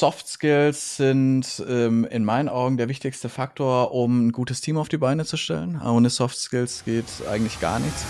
Soft 0.00 0.28
Skills 0.28 0.96
sind 0.96 1.62
ähm, 1.68 2.06
in 2.10 2.24
meinen 2.24 2.48
Augen 2.48 2.78
der 2.78 2.88
wichtigste 2.88 3.28
Faktor, 3.28 3.92
um 3.92 4.28
ein 4.28 4.32
gutes 4.32 4.62
Team 4.62 4.78
auf 4.78 4.88
die 4.88 4.96
Beine 4.96 5.26
zu 5.26 5.36
stellen. 5.36 5.78
Ohne 5.82 6.08
Soft 6.08 6.38
Skills 6.38 6.86
geht 6.86 7.04
eigentlich 7.30 7.60
gar 7.60 7.78
nichts. 7.80 8.06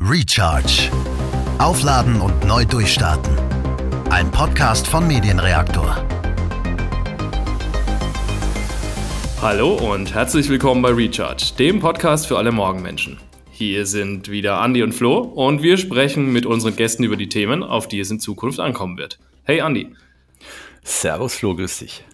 Recharge. 0.00 0.90
Aufladen 1.58 2.20
und 2.20 2.44
neu 2.44 2.64
durchstarten. 2.64 3.32
Ein 4.10 4.32
Podcast 4.32 4.88
von 4.88 5.06
Medienreaktor. 5.06 6.04
Hallo 9.40 9.74
und 9.74 10.12
herzlich 10.12 10.48
willkommen 10.48 10.82
bei 10.82 10.90
Recharge, 10.90 11.52
dem 11.56 11.78
Podcast 11.78 12.26
für 12.26 12.36
alle 12.36 12.50
Morgenmenschen. 12.50 13.20
Hier 13.52 13.86
sind 13.86 14.28
wieder 14.28 14.60
Andy 14.60 14.82
und 14.82 14.92
Flo 14.92 15.18
und 15.18 15.62
wir 15.62 15.76
sprechen 15.76 16.32
mit 16.32 16.46
unseren 16.46 16.74
Gästen 16.74 17.04
über 17.04 17.16
die 17.16 17.28
Themen, 17.28 17.62
auf 17.62 17.86
die 17.86 18.00
es 18.00 18.10
in 18.10 18.18
Zukunft 18.18 18.58
ankommen 18.58 18.98
wird. 18.98 19.20
Hey 19.44 19.60
Andy. 19.60 19.94
Servus 20.86 21.34
Flo, 21.34 21.56
grüß 21.56 21.80
dich. 21.80 22.04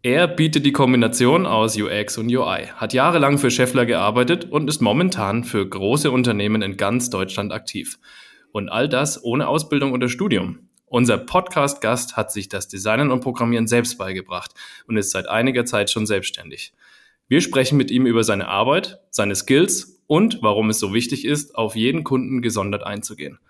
Er 0.00 0.28
bietet 0.28 0.64
die 0.64 0.70
Kombination 0.70 1.44
aus 1.44 1.76
UX 1.76 2.18
und 2.18 2.32
UI, 2.32 2.66
hat 2.76 2.92
jahrelang 2.92 3.36
für 3.36 3.50
Scheffler 3.50 3.84
gearbeitet 3.84 4.44
und 4.44 4.68
ist 4.68 4.80
momentan 4.80 5.42
für 5.42 5.68
große 5.68 6.12
Unternehmen 6.12 6.62
in 6.62 6.76
ganz 6.76 7.10
Deutschland 7.10 7.52
aktiv. 7.52 7.98
Und 8.52 8.68
all 8.68 8.88
das 8.88 9.24
ohne 9.24 9.48
Ausbildung 9.48 9.92
oder 9.92 10.08
Studium. 10.08 10.68
Unser 10.86 11.18
Podcast-Gast 11.18 12.16
hat 12.16 12.30
sich 12.30 12.48
das 12.48 12.68
Designen 12.68 13.10
und 13.10 13.22
Programmieren 13.22 13.66
selbst 13.66 13.98
beigebracht 13.98 14.52
und 14.86 14.96
ist 14.96 15.10
seit 15.10 15.28
einiger 15.28 15.64
Zeit 15.64 15.90
schon 15.90 16.06
selbstständig. 16.06 16.74
Wir 17.26 17.40
sprechen 17.40 17.76
mit 17.76 17.90
ihm 17.90 18.06
über 18.06 18.22
seine 18.22 18.46
Arbeit, 18.46 19.00
seine 19.10 19.34
Skills 19.34 20.00
und 20.06 20.38
warum 20.42 20.70
es 20.70 20.78
so 20.78 20.94
wichtig 20.94 21.24
ist, 21.24 21.56
auf 21.56 21.74
jeden 21.74 22.04
Kunden 22.04 22.40
gesondert 22.40 22.84
einzugehen. 22.84 23.40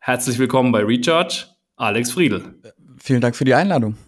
Herzlich 0.00 0.38
willkommen 0.38 0.70
bei 0.70 0.84
Recharge, 0.84 1.46
Alex 1.76 2.12
Friedel. 2.12 2.56
Vielen 3.04 3.20
Dank 3.20 3.36
für 3.36 3.44
die 3.44 3.52
Einladung. 3.52 3.98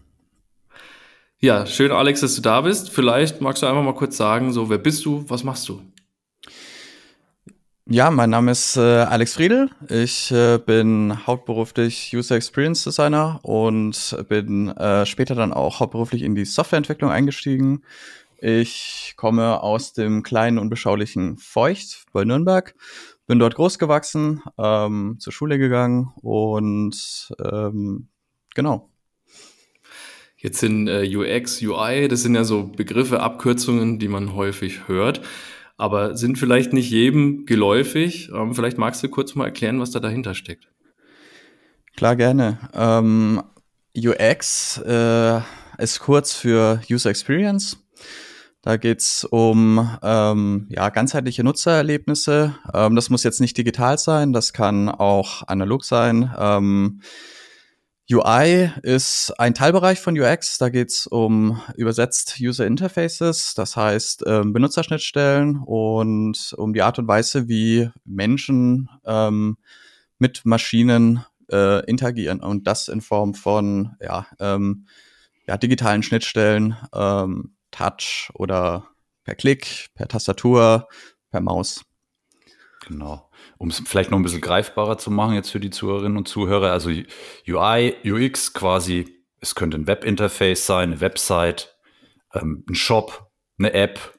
Ja, 1.38 1.66
schön, 1.66 1.92
Alex, 1.92 2.22
dass 2.22 2.34
du 2.34 2.40
da 2.40 2.62
bist. 2.62 2.88
Vielleicht 2.88 3.42
magst 3.42 3.62
du 3.62 3.66
einfach 3.66 3.82
mal 3.82 3.94
kurz 3.94 4.16
sagen, 4.16 4.54
so, 4.54 4.70
wer 4.70 4.78
bist 4.78 5.04
du, 5.04 5.22
was 5.28 5.44
machst 5.44 5.68
du? 5.68 5.82
Ja, 7.84 8.10
mein 8.10 8.30
Name 8.30 8.52
ist 8.52 8.78
äh, 8.78 8.80
Alex 8.80 9.34
Friedel. 9.34 9.68
Ich 9.90 10.32
äh, 10.32 10.56
bin 10.56 11.26
hauptberuflich 11.26 12.16
User 12.16 12.36
Experience 12.36 12.84
Designer 12.84 13.38
und 13.42 14.16
bin 14.30 14.68
äh, 14.68 15.04
später 15.04 15.34
dann 15.34 15.52
auch 15.52 15.78
hauptberuflich 15.78 16.22
in 16.22 16.34
die 16.34 16.46
Softwareentwicklung 16.46 17.10
eingestiegen. 17.10 17.84
Ich 18.38 19.12
komme 19.18 19.62
aus 19.62 19.92
dem 19.92 20.22
kleinen 20.22 20.56
und 20.56 20.70
beschaulichen 20.70 21.36
Feucht 21.36 22.06
bei 22.14 22.24
Nürnberg, 22.24 22.74
bin 23.26 23.38
dort 23.38 23.56
groß 23.56 23.78
gewachsen, 23.78 24.42
ähm, 24.56 25.16
zur 25.18 25.34
Schule 25.34 25.58
gegangen 25.58 26.14
und 26.22 27.30
ähm, 27.44 28.08
genau. 28.54 28.88
Jetzt 30.36 30.58
sind 30.58 30.86
äh, 30.88 31.06
UX, 31.16 31.62
UI, 31.62 32.08
das 32.08 32.22
sind 32.22 32.34
ja 32.34 32.44
so 32.44 32.64
Begriffe, 32.64 33.20
Abkürzungen, 33.20 33.98
die 33.98 34.08
man 34.08 34.34
häufig 34.34 34.86
hört, 34.86 35.22
aber 35.78 36.16
sind 36.16 36.38
vielleicht 36.38 36.72
nicht 36.72 36.90
jedem 36.90 37.46
geläufig. 37.46 38.30
Ähm, 38.34 38.54
vielleicht 38.54 38.76
magst 38.76 39.02
du 39.02 39.08
kurz 39.08 39.34
mal 39.34 39.46
erklären, 39.46 39.80
was 39.80 39.90
da 39.90 40.00
dahinter 40.00 40.34
steckt. 40.34 40.68
Klar, 41.96 42.16
gerne. 42.16 42.58
Ähm, 42.74 43.42
UX 43.96 44.78
äh, 44.78 45.40
ist 45.78 46.00
kurz 46.00 46.34
für 46.34 46.82
User 46.90 47.08
Experience. 47.08 47.78
Da 48.60 48.76
geht's 48.76 49.24
um 49.24 49.96
ähm, 50.02 50.66
ja, 50.70 50.90
ganzheitliche 50.90 51.44
Nutzererlebnisse. 51.44 52.58
Ähm, 52.74 52.96
das 52.96 53.10
muss 53.10 53.22
jetzt 53.22 53.40
nicht 53.40 53.56
digital 53.56 53.96
sein, 53.96 54.32
das 54.32 54.52
kann 54.52 54.88
auch 54.88 55.46
analog 55.46 55.84
sein. 55.84 56.30
Ähm, 56.36 57.00
UI 58.10 58.70
ist 58.82 59.32
ein 59.38 59.54
Teilbereich 59.54 60.00
von 60.00 60.18
UX. 60.18 60.58
Da 60.58 60.68
geht's 60.68 61.06
um 61.08 61.60
übersetzt 61.74 62.36
User 62.40 62.66
Interfaces, 62.66 63.54
das 63.54 63.76
heißt 63.76 64.22
ähm, 64.26 64.52
Benutzerschnittstellen 64.52 65.56
und 65.56 66.54
um 66.56 66.72
die 66.72 66.82
Art 66.82 67.00
und 67.00 67.08
Weise, 67.08 67.48
wie 67.48 67.90
Menschen 68.04 68.88
ähm, 69.04 69.56
mit 70.18 70.44
Maschinen 70.44 71.24
äh, 71.50 71.84
interagieren 71.86 72.40
und 72.40 72.66
das 72.66 72.88
in 72.88 73.00
Form 73.00 73.34
von 73.34 73.96
ja, 74.00 74.26
ähm, 74.38 74.86
ja, 75.46 75.56
digitalen 75.56 76.02
Schnittstellen, 76.02 76.76
ähm, 76.94 77.56
Touch 77.72 78.30
oder 78.34 78.88
per 79.24 79.34
Klick, 79.34 79.88
per 79.94 80.06
Tastatur, 80.06 80.88
per 81.30 81.40
Maus. 81.40 81.84
Genau. 82.86 83.25
Um 83.58 83.68
es 83.68 83.82
vielleicht 83.84 84.10
noch 84.10 84.18
ein 84.18 84.22
bisschen 84.22 84.40
greifbarer 84.40 84.98
zu 84.98 85.10
machen 85.10 85.34
jetzt 85.34 85.50
für 85.50 85.60
die 85.60 85.70
Zuhörerinnen 85.70 86.18
und 86.18 86.28
Zuhörer, 86.28 86.72
also 86.72 86.90
UI, 87.48 87.94
UX 88.04 88.52
quasi, 88.52 89.24
es 89.40 89.54
könnte 89.54 89.78
ein 89.78 89.86
Webinterface 89.86 90.66
sein, 90.66 90.90
eine 90.90 91.00
Website, 91.00 91.76
ähm, 92.34 92.64
ein 92.68 92.74
Shop, 92.74 93.30
eine 93.58 93.72
App, 93.72 94.18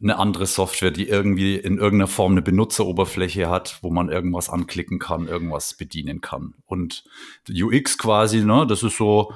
eine 0.00 0.18
andere 0.18 0.46
Software, 0.46 0.90
die 0.90 1.08
irgendwie 1.08 1.56
in 1.56 1.78
irgendeiner 1.78 2.08
Form 2.08 2.32
eine 2.32 2.42
Benutzeroberfläche 2.42 3.48
hat, 3.48 3.78
wo 3.80 3.90
man 3.90 4.10
irgendwas 4.10 4.50
anklicken 4.50 4.98
kann, 4.98 5.28
irgendwas 5.28 5.74
bedienen 5.74 6.20
kann. 6.20 6.54
Und 6.66 7.04
UX 7.48 7.96
quasi, 7.96 8.44
ne, 8.44 8.66
das 8.68 8.82
ist 8.82 8.98
so, 8.98 9.32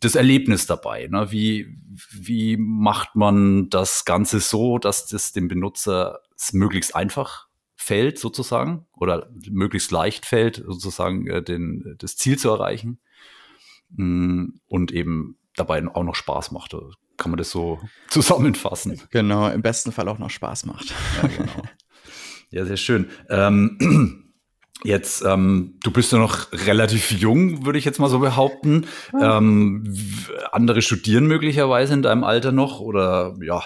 das 0.00 0.14
Erlebnis 0.14 0.66
dabei. 0.66 1.08
Ne? 1.08 1.30
Wie, 1.30 1.78
wie 2.12 2.56
macht 2.56 3.14
man 3.14 3.68
das 3.70 4.04
Ganze 4.04 4.40
so, 4.40 4.78
dass 4.78 5.06
das 5.06 5.32
dem 5.32 5.48
Benutzer 5.48 6.20
möglichst 6.52 6.94
einfach 6.94 7.48
fällt, 7.84 8.18
sozusagen, 8.18 8.86
oder 8.94 9.28
möglichst 9.50 9.90
leicht 9.90 10.24
fällt, 10.24 10.56
sozusagen 10.56 11.26
äh, 11.26 11.42
den, 11.42 11.96
das 11.98 12.16
Ziel 12.16 12.38
zu 12.38 12.48
erreichen 12.48 12.98
mm, 13.90 14.46
und 14.66 14.92
eben 14.92 15.36
dabei 15.54 15.86
auch 15.86 16.02
noch 16.02 16.14
Spaß 16.14 16.50
macht. 16.50 16.74
Kann 17.16 17.30
man 17.30 17.38
das 17.38 17.50
so 17.50 17.78
zusammenfassen? 18.08 19.00
Genau, 19.10 19.48
im 19.50 19.62
besten 19.62 19.92
Fall 19.92 20.08
auch 20.08 20.18
noch 20.18 20.30
Spaß 20.30 20.64
macht. 20.66 20.94
Ja, 21.22 21.28
genau. 21.28 21.62
ja 22.50 22.64
sehr 22.64 22.78
schön. 22.78 23.10
Ähm, 23.28 24.20
Jetzt, 24.82 25.24
ähm, 25.24 25.78
du 25.82 25.90
bist 25.90 26.12
ja 26.12 26.18
noch 26.18 26.52
relativ 26.52 27.10
jung, 27.10 27.64
würde 27.64 27.78
ich 27.78 27.86
jetzt 27.86 28.00
mal 28.00 28.10
so 28.10 28.18
behaupten. 28.18 28.86
Ähm, 29.18 29.96
andere 30.52 30.82
studieren 30.82 31.26
möglicherweise 31.26 31.94
in 31.94 32.02
deinem 32.02 32.22
Alter 32.22 32.52
noch 32.52 32.80
oder 32.80 33.34
ja, 33.40 33.62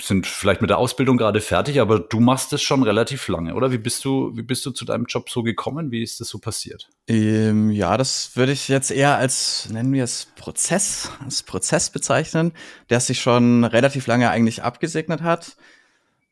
sind 0.00 0.26
vielleicht 0.26 0.60
mit 0.60 0.70
der 0.70 0.78
Ausbildung 0.78 1.16
gerade 1.16 1.40
fertig, 1.40 1.80
aber 1.80 1.98
du 1.98 2.20
machst 2.20 2.52
es 2.52 2.62
schon 2.62 2.82
relativ 2.82 3.28
lange, 3.28 3.54
oder? 3.54 3.72
Wie 3.72 3.78
bist 3.78 4.04
du, 4.04 4.36
wie 4.36 4.42
bist 4.42 4.64
du 4.66 4.70
zu 4.70 4.84
deinem 4.84 5.06
Job 5.06 5.30
so 5.30 5.42
gekommen? 5.42 5.90
Wie 5.90 6.02
ist 6.02 6.20
das 6.20 6.28
so 6.28 6.38
passiert? 6.38 6.88
Ähm, 7.06 7.70
ja, 7.70 7.96
das 7.96 8.36
würde 8.36 8.52
ich 8.52 8.68
jetzt 8.68 8.90
eher 8.90 9.16
als, 9.16 9.68
nennen 9.70 9.92
wir 9.92 10.04
es 10.04 10.26
Prozess, 10.36 11.10
als 11.24 11.42
Prozess 11.42 11.90
bezeichnen, 11.90 12.52
der 12.90 13.00
sich 13.00 13.20
schon 13.20 13.64
relativ 13.64 14.06
lange 14.06 14.30
eigentlich 14.30 14.62
abgesegnet 14.62 15.22
hat. 15.22 15.56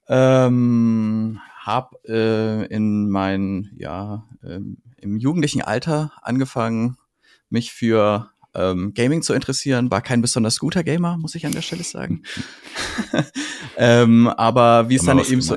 Ähm, 0.08 1.40
habe 1.60 1.98
äh, 2.06 2.66
in 2.66 3.10
mein, 3.10 3.72
ja, 3.76 4.24
ähm, 4.44 4.78
im 4.98 5.16
jugendlichen 5.16 5.62
Alter 5.62 6.12
angefangen, 6.22 6.96
mich 7.50 7.72
für 7.72 8.30
ähm, 8.56 8.94
Gaming 8.94 9.22
zu 9.22 9.34
interessieren. 9.34 9.90
War 9.90 10.00
kein 10.00 10.22
besonders 10.22 10.58
guter 10.58 10.82
Gamer, 10.82 11.16
muss 11.18 11.34
ich 11.34 11.46
an 11.46 11.52
der 11.52 11.62
Stelle 11.62 11.84
sagen. 11.84 12.22
ähm, 13.76 14.28
aber 14.28 14.88
wie 14.88 14.96
es 14.96 15.04
dann 15.04 15.18
eben 15.18 15.42
so, 15.42 15.56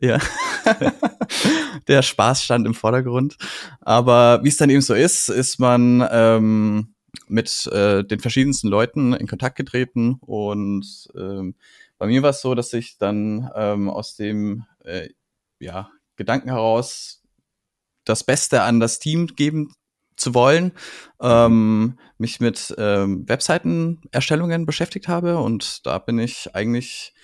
ja, 0.00 0.18
der 1.88 2.02
Spaß 2.02 2.44
stand 2.44 2.66
im 2.66 2.74
Vordergrund. 2.74 3.36
Aber 3.80 4.42
wie 4.42 4.48
es 4.48 4.56
dann 4.56 4.70
eben 4.70 4.82
so 4.82 4.94
ist, 4.94 5.28
ist 5.28 5.58
man 5.58 6.06
ähm, 6.10 6.94
mit 7.28 7.66
äh, 7.68 8.04
den 8.04 8.20
verschiedensten 8.20 8.68
Leuten 8.68 9.12
in 9.12 9.26
Kontakt 9.26 9.56
getreten 9.56 10.18
und 10.20 11.08
ähm, 11.16 11.54
bei 11.98 12.06
mir 12.06 12.22
war 12.22 12.30
es 12.30 12.40
so, 12.40 12.54
dass 12.54 12.72
ich 12.72 12.96
dann 12.96 13.50
ähm, 13.54 13.90
aus 13.90 14.16
dem 14.16 14.64
äh, 14.84 15.10
ja, 15.58 15.90
Gedanken 16.16 16.48
heraus, 16.48 17.22
das 18.04 18.24
Beste 18.24 18.62
an 18.62 18.80
das 18.80 18.98
Team 18.98 19.26
geben 19.26 19.74
zu 20.20 20.34
wollen, 20.34 20.72
ähm, 21.20 21.98
mich 22.18 22.40
mit 22.40 22.74
ähm, 22.78 23.28
Webseitenerstellungen 23.28 24.66
beschäftigt 24.66 25.08
habe 25.08 25.38
und 25.38 25.86
da 25.86 25.98
bin 25.98 26.18
ich 26.18 26.54
eigentlich 26.54 27.14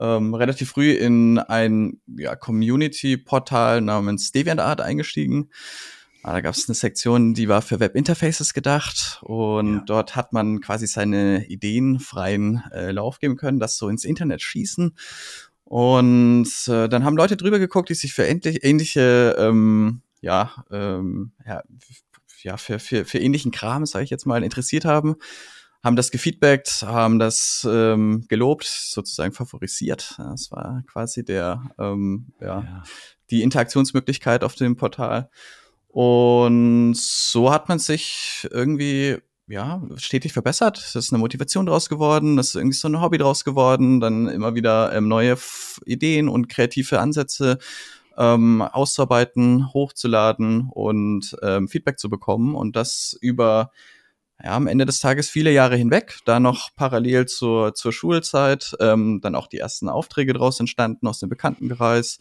ähm, 0.00 0.34
relativ 0.34 0.70
früh 0.70 0.92
in 0.92 1.38
ein 1.38 2.00
ja, 2.06 2.36
Community-Portal 2.36 3.80
namens 3.80 4.32
DeviantArt 4.32 4.80
eingestiegen. 4.80 5.50
Ah, 6.22 6.32
da 6.32 6.40
gab 6.40 6.54
es 6.54 6.68
eine 6.68 6.74
Sektion, 6.74 7.32
die 7.32 7.48
war 7.48 7.62
für 7.62 7.78
Webinterfaces 7.78 8.52
gedacht 8.52 9.20
und 9.22 9.74
ja. 9.74 9.82
dort 9.86 10.16
hat 10.16 10.32
man 10.32 10.60
quasi 10.60 10.86
seine 10.86 11.46
Ideen 11.46 12.00
freien 12.00 12.62
äh, 12.72 12.90
Lauf 12.90 13.20
geben 13.20 13.36
können, 13.36 13.60
das 13.60 13.76
so 13.76 13.88
ins 13.88 14.04
Internet 14.04 14.42
schießen 14.42 14.96
und 15.68 16.48
äh, 16.68 16.88
dann 16.88 17.04
haben 17.04 17.18
Leute 17.18 17.36
drüber 17.36 17.58
geguckt, 17.58 17.90
die 17.90 17.94
sich 17.94 18.14
für 18.14 18.24
ähnlich, 18.24 18.64
ähnliche, 18.64 19.36
ähm, 19.38 20.00
ja, 20.22 20.64
ähm, 20.70 21.32
ja, 21.46 21.62
ja, 22.42 22.56
für, 22.56 22.78
für, 22.78 23.04
für 23.04 23.18
ähnlichen 23.18 23.52
Kram, 23.52 23.86
sage 23.86 24.04
ich 24.04 24.10
jetzt 24.10 24.26
mal, 24.26 24.42
interessiert 24.42 24.84
haben, 24.84 25.16
haben 25.82 25.96
das 25.96 26.10
gefeedbackt, 26.10 26.82
haben 26.82 27.18
das 27.18 27.66
ähm, 27.70 28.24
gelobt, 28.28 28.64
sozusagen 28.64 29.32
favorisiert. 29.32 30.14
Das 30.18 30.50
war 30.50 30.82
quasi 30.90 31.24
der, 31.24 31.62
ähm, 31.78 32.32
ja, 32.40 32.60
ja, 32.62 32.82
die 33.30 33.42
Interaktionsmöglichkeit 33.42 34.42
auf 34.42 34.54
dem 34.54 34.76
Portal. 34.76 35.30
Und 35.88 36.94
so 36.96 37.52
hat 37.52 37.68
man 37.68 37.78
sich 37.78 38.46
irgendwie 38.50 39.18
ja, 39.48 39.82
stetig 39.96 40.32
verbessert. 40.32 40.78
Es 40.78 40.94
ist 40.94 41.12
eine 41.12 41.18
Motivation 41.18 41.66
draus 41.66 41.88
geworden, 41.88 42.38
es 42.38 42.48
ist 42.48 42.54
irgendwie 42.56 42.76
so 42.76 42.88
ein 42.88 43.00
Hobby 43.00 43.18
draus 43.18 43.44
geworden, 43.44 43.98
dann 43.98 44.28
immer 44.28 44.54
wieder 44.54 44.92
ähm, 44.92 45.08
neue 45.08 45.38
Ideen 45.86 46.28
und 46.28 46.48
kreative 46.48 47.00
Ansätze 47.00 47.58
ähm, 48.18 48.62
auszuarbeiten, 48.62 49.72
hochzuladen 49.72 50.68
und 50.70 51.36
ähm, 51.42 51.68
Feedback 51.68 51.98
zu 51.98 52.10
bekommen 52.10 52.54
und 52.54 52.76
das 52.76 53.16
über 53.20 53.70
ja, 54.42 54.54
am 54.54 54.66
Ende 54.66 54.86
des 54.86 55.00
Tages 55.00 55.28
viele 55.30 55.50
Jahre 55.52 55.76
hinweg, 55.76 56.18
da 56.24 56.38
noch 56.38 56.70
parallel 56.76 57.26
zur, 57.26 57.74
zur 57.74 57.92
Schulzeit, 57.92 58.76
ähm, 58.80 59.20
dann 59.20 59.34
auch 59.34 59.46
die 59.46 59.58
ersten 59.58 59.88
Aufträge 59.88 60.32
draus 60.32 60.60
entstanden 60.60 61.06
aus 61.06 61.18
dem 61.18 61.28
Bekanntenkreis. 61.28 62.18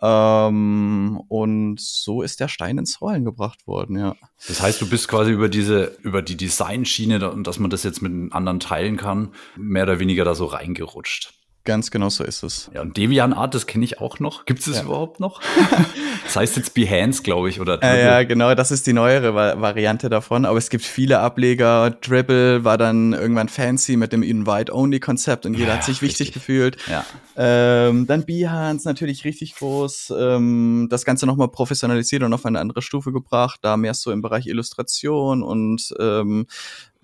Ähm, 0.00 1.22
und 1.28 1.80
so 1.80 2.22
ist 2.22 2.40
der 2.40 2.48
Stein 2.48 2.78
ins 2.78 3.00
Rollen 3.00 3.24
gebracht 3.24 3.68
worden, 3.68 3.96
ja. 3.96 4.16
Das 4.48 4.60
heißt, 4.60 4.80
du 4.80 4.88
bist 4.88 5.06
quasi 5.06 5.30
über 5.30 5.48
diese, 5.48 5.96
über 6.02 6.22
die 6.22 6.36
Designschiene 6.36 7.30
und 7.30 7.46
dass 7.46 7.60
man 7.60 7.70
das 7.70 7.84
jetzt 7.84 8.02
mit 8.02 8.32
anderen 8.32 8.58
teilen 8.58 8.96
kann, 8.96 9.32
mehr 9.56 9.84
oder 9.84 10.00
weniger 10.00 10.24
da 10.24 10.34
so 10.34 10.46
reingerutscht. 10.46 11.32
Ganz 11.64 11.92
genau 11.92 12.08
so 12.08 12.24
ist 12.24 12.42
es. 12.42 12.70
Ja, 12.74 12.80
und 12.80 12.96
DeviantArt, 12.96 13.54
das 13.54 13.68
kenne 13.68 13.84
ich 13.84 14.00
auch 14.00 14.18
noch. 14.18 14.46
Gibt 14.46 14.60
es 14.60 14.66
das 14.66 14.78
ja. 14.78 14.82
überhaupt 14.82 15.20
noch? 15.20 15.40
das 16.24 16.34
heißt 16.34 16.56
jetzt 16.56 16.74
Behance, 16.74 17.22
glaube 17.22 17.50
ich, 17.50 17.60
oder 17.60 17.78
Dribble. 17.78 18.00
Ja, 18.00 18.24
genau, 18.24 18.52
das 18.56 18.72
ist 18.72 18.88
die 18.88 18.92
neuere 18.92 19.32
Variante 19.34 20.10
davon. 20.10 20.44
Aber 20.44 20.58
es 20.58 20.70
gibt 20.70 20.84
viele 20.84 21.20
Ableger. 21.20 21.90
Dribble 21.90 22.64
war 22.64 22.78
dann 22.78 23.12
irgendwann 23.12 23.48
fancy 23.48 23.96
mit 23.96 24.12
dem 24.12 24.24
Invite-Only-Konzept 24.24 25.46
und 25.46 25.54
jeder 25.54 25.68
ja, 25.68 25.74
hat 25.76 25.84
sich 25.84 26.02
wichtig 26.02 26.28
richtig. 26.28 26.34
gefühlt. 26.34 26.78
Ja. 26.88 27.06
Ähm, 27.36 28.08
dann 28.08 28.26
Behance 28.26 28.88
natürlich 28.88 29.24
richtig 29.24 29.54
groß. 29.54 30.14
Ähm, 30.18 30.88
das 30.90 31.04
Ganze 31.04 31.26
nochmal 31.26 31.48
professionalisiert 31.48 32.24
und 32.24 32.32
auf 32.32 32.44
eine 32.44 32.58
andere 32.58 32.82
Stufe 32.82 33.12
gebracht. 33.12 33.60
Da 33.62 33.76
mehr 33.76 33.94
so 33.94 34.10
im 34.10 34.20
Bereich 34.20 34.46
Illustration 34.46 35.44
und 35.44 35.94
ähm, 36.00 36.46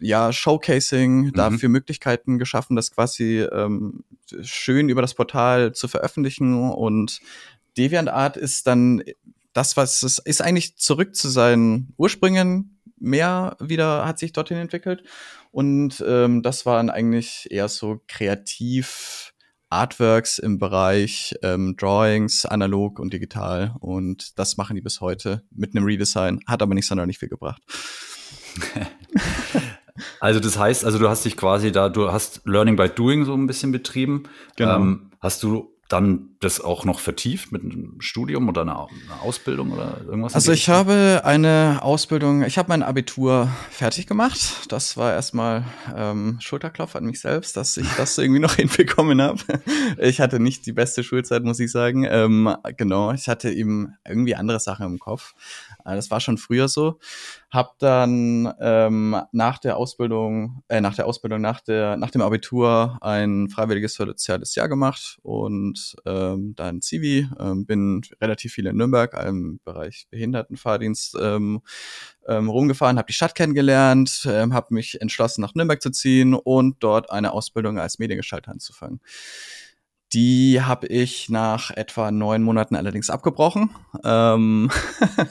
ja, 0.01 0.33
Showcasing, 0.33 1.27
mhm. 1.27 1.33
dafür 1.33 1.69
Möglichkeiten 1.69 2.39
geschaffen, 2.39 2.77
das 2.77 2.91
quasi 2.91 3.41
ähm, 3.41 4.05
schön 4.43 4.89
über 4.89 5.03
das 5.03 5.15
Portal 5.15 5.73
zu 5.73 5.89
veröffentlichen. 5.89 6.71
Und 6.71 7.21
DeviantArt 7.77 8.37
ist 8.37 8.67
dann 8.67 9.03
das, 9.53 9.77
was 9.77 10.03
es 10.03 10.19
ist 10.19 10.43
eigentlich 10.43 10.77
zurück 10.77 11.15
zu 11.15 11.29
seinen 11.29 11.93
Ursprüngen 11.97 12.79
mehr 12.99 13.57
wieder, 13.61 14.07
hat 14.07 14.19
sich 14.19 14.33
dorthin 14.33 14.59
entwickelt. 14.59 15.03
Und 15.51 16.05
ähm, 16.07 16.43
das 16.43 16.67
waren 16.67 16.91
eigentlich 16.91 17.49
eher 17.51 17.69
so 17.69 18.01
kreativ 18.07 19.33
Artworks 19.71 20.39
im 20.39 20.59
Bereich 20.59 21.35
ähm, 21.43 21.77
Drawings, 21.77 22.47
analog 22.47 22.99
und 22.99 23.13
digital. 23.13 23.75
Und 23.81 24.39
das 24.39 24.57
machen 24.57 24.77
die 24.77 24.83
bis 24.83 25.01
heute 25.01 25.43
mit 25.51 25.75
einem 25.75 25.85
Redesign. 25.85 26.41
Hat 26.47 26.63
aber 26.63 26.75
nicht 26.75 26.87
sonderlich 26.87 27.19
viel 27.19 27.29
gebracht. 27.29 27.63
Also 30.21 30.41
das 30.41 30.59
heißt, 30.59 30.85
also 30.85 30.99
du 30.99 31.09
hast 31.09 31.25
dich 31.25 31.37
quasi 31.37 31.73
da, 31.73 31.89
du 31.89 32.13
hast 32.13 32.43
Learning 32.45 32.77
by 32.77 32.89
Doing 32.89 33.25
so 33.25 33.35
ein 33.35 33.47
bisschen 33.47 33.73
betrieben. 33.73 34.25
Genau. 34.57 34.77
Ähm, 34.77 35.11
hast 35.21 35.43
du 35.43 35.73
dann 35.89 36.37
das 36.41 36.61
auch 36.61 36.85
noch 36.85 37.01
vertieft 37.01 37.51
mit 37.51 37.63
einem 37.63 38.01
Studium 38.01 38.49
oder 38.49 38.63
einer, 38.63 38.87
einer 38.89 39.23
Ausbildung 39.23 39.73
oder 39.73 40.01
irgendwas? 40.07 40.35
Also 40.35 40.53
ich 40.53 40.69
habe 40.69 41.23
eine 41.25 41.81
Ausbildung, 41.83 42.43
ich 42.43 42.59
habe 42.59 42.69
mein 42.69 42.83
Abitur 42.83 43.49
fertig 43.71 44.07
gemacht. 44.07 44.39
Das 44.69 44.97
war 44.97 45.13
erstmal 45.13 45.65
ähm, 45.97 46.39
Schulterklopf 46.41 46.95
an 46.95 47.05
mich 47.05 47.21
selbst, 47.21 47.57
dass 47.57 47.77
ich 47.77 47.89
das 47.97 48.17
irgendwie 48.19 48.41
noch 48.41 48.55
hinbekommen 48.57 49.21
habe. 49.21 49.41
Ich 49.99 50.21
hatte 50.21 50.39
nicht 50.39 50.65
die 50.67 50.73
beste 50.73 51.03
Schulzeit, 51.03 51.43
muss 51.43 51.59
ich 51.59 51.73
sagen. 51.73 52.07
Ähm, 52.09 52.55
genau, 52.77 53.13
ich 53.13 53.29
hatte 53.29 53.51
eben 53.51 53.95
irgendwie 54.07 54.37
andere 54.37 54.61
Sachen 54.61 54.87
im 54.87 54.99
Kopf. 54.99 55.35
Äh, 55.85 55.97
das 55.97 56.11
war 56.11 56.21
schon 56.21 56.39
früher 56.39 56.69
so. 56.69 56.99
Hab 57.51 57.79
dann 57.79 58.53
ähm, 58.61 59.17
nach 59.33 59.59
der 59.59 59.77
Ausbildung, 59.77 60.63
äh, 60.69 60.81
nach 60.81 60.95
der 60.95 61.07
Ausbildung, 61.07 61.41
nach 61.41 61.61
der, 61.61 61.97
nach 61.97 62.11
dem 62.11 62.23
Abitur 62.23 62.99
ein 63.01 63.49
freiwilliges 63.49 63.95
soziales 63.95 64.55
Jahr 64.55 64.69
gemacht 64.69 65.19
und 65.23 65.97
ähm, 66.35 66.55
dann 66.57 66.81
Zivi. 66.83 67.29
Ähm, 67.39 67.67
bin 67.67 68.03
relativ 68.21 68.53
viel 68.53 68.67
in 68.67 68.77
Nürnberg 68.77 69.15
im 69.27 69.61
Bereich 69.65 70.07
Behindertenfahrdienst 70.11 71.17
ähm, 71.21 71.61
ähm, 72.27 72.49
rumgefahren, 72.49 72.99
habe 72.99 73.07
die 73.07 73.13
Stadt 73.15 73.35
kennengelernt, 73.35 74.27
ähm, 74.31 74.55
habe 74.55 74.75
mich 74.75 75.01
entschlossen, 75.01 75.41
nach 75.41 75.55
Nürnberg 75.55 75.81
zu 75.81 75.91
ziehen 75.91 76.35
und 76.35 76.77
dort 76.81 77.11
eine 77.11 77.33
Ausbildung 77.33 77.79
als 77.79 77.99
Mediengestalter 77.99 78.51
anzufangen. 78.51 79.01
Die 80.15 80.63
habe 80.63 80.87
ich 80.87 81.29
nach 81.29 81.71
etwa 81.71 82.11
neun 82.11 82.43
Monaten 82.43 82.77
allerdings 82.77 83.11
abgebrochen. 83.11 83.71
Ähm, 84.05 84.71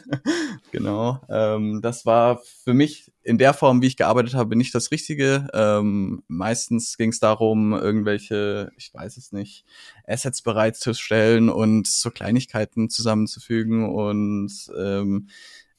genau. 0.72 1.20
Ähm, 1.30 1.82
das 1.82 2.06
war 2.06 2.42
für 2.64 2.76
mich 2.76 3.12
in 3.24 3.40
der 3.40 3.56
Form, 3.56 3.82
wie 3.82 3.88
ich 3.88 3.98
gearbeitet 3.98 4.36
habe, 4.36 4.56
nicht 4.56 4.76
das 4.76 4.92
Richtige. 4.92 5.48
Ähm, 5.54 6.22
meistens 6.28 6.96
ging 6.96 7.10
es 7.10 7.20
darum, 7.20 7.74
irgendwelche, 7.74 8.72
ich 8.78 8.94
weiß 8.94 9.18
es 9.18 9.32
nicht, 9.32 9.66
Assets 10.06 10.44
bereitzustellen 10.44 11.50
und 11.50 11.88
so 11.88 12.12
Kleinigkeiten 12.12 12.90
zusammenzufügen 12.90 13.90
und 13.90 14.52
ähm, 14.78 15.28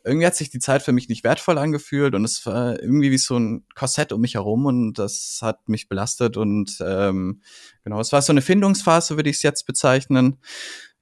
irgendwie 0.08 0.26
hat 0.26 0.36
sich 0.36 0.50
die 0.50 0.58
Zeit 0.58 0.82
für 0.82 0.92
mich 0.92 1.08
nicht 1.08 1.24
wertvoll 1.24 1.58
angefühlt 1.58 2.14
und 2.14 2.24
es 2.24 2.44
war 2.46 2.80
irgendwie 2.80 3.10
wie 3.10 3.18
so 3.18 3.38
ein 3.38 3.64
Korsett 3.74 4.12
um 4.12 4.20
mich 4.20 4.34
herum 4.34 4.66
und 4.66 4.94
das 4.94 5.40
hat 5.42 5.68
mich 5.68 5.88
belastet 5.88 6.36
und 6.36 6.78
ähm, 6.84 7.42
genau, 7.84 8.00
es 8.00 8.12
war 8.12 8.22
so 8.22 8.32
eine 8.32 8.42
Findungsphase, 8.42 9.16
würde 9.16 9.30
ich 9.30 9.36
es 9.36 9.42
jetzt 9.42 9.66
bezeichnen. 9.66 10.38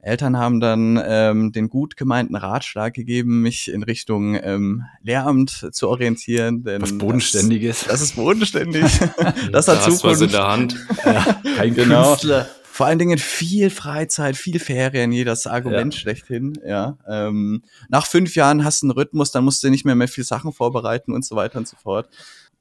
Eltern 0.06 0.36
haben 0.36 0.60
dann 0.60 1.02
ähm, 1.04 1.50
den 1.50 1.68
gut 1.68 1.96
gemeinten 1.96 2.36
Ratschlag 2.36 2.94
gegeben, 2.94 3.42
mich 3.42 3.68
in 3.68 3.82
Richtung 3.82 4.36
ähm, 4.40 4.84
Lehramt 5.02 5.68
zu 5.72 5.88
orientieren. 5.88 6.62
Denn 6.62 6.80
Was 6.80 6.96
bodenständiges. 6.96 7.80
Das, 7.80 7.88
das 7.88 8.00
ist 8.02 8.16
bodenständig. 8.16 8.84
das 9.52 9.66
hat 9.66 9.78
da 9.78 9.82
Zukunft. 9.82 10.04
was 10.04 10.20
in 10.20 10.30
der 10.30 10.46
Hand. 10.46 10.86
Ja, 11.04 11.40
kein 11.56 11.74
genau. 11.74 12.10
Künstler 12.10 12.48
vor 12.76 12.84
allen 12.84 12.98
Dingen 12.98 13.16
viel 13.16 13.70
Freizeit, 13.70 14.36
viel 14.36 14.58
Ferien, 14.58 15.10
jedes 15.10 15.46
Argument 15.46 15.94
ja. 15.94 15.98
schlechthin. 16.00 16.58
Ja. 16.62 16.98
Ähm, 17.08 17.62
nach 17.88 18.06
fünf 18.06 18.34
Jahren 18.34 18.66
hast 18.66 18.82
du 18.82 18.86
einen 18.88 18.90
Rhythmus, 18.90 19.30
dann 19.30 19.44
musst 19.44 19.64
du 19.64 19.70
nicht 19.70 19.86
mehr 19.86 19.94
mehr 19.94 20.08
viel 20.08 20.24
Sachen 20.24 20.52
vorbereiten 20.52 21.14
und 21.14 21.24
so 21.24 21.36
weiter 21.36 21.56
und 21.56 21.66
so 21.66 21.78
fort. 21.78 22.06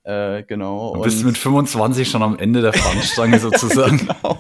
Äh, 0.06 0.44
genau. 0.44 0.94
Du 0.94 1.02
bist 1.02 1.22
und 1.22 1.25
mit 1.25 1.38
25 1.38 2.07
schon 2.07 2.22
am 2.22 2.38
Ende 2.38 2.62
der 2.62 2.74
Fahnenstange 2.74 3.40
sozusagen. 3.40 3.98
genau. 4.22 4.38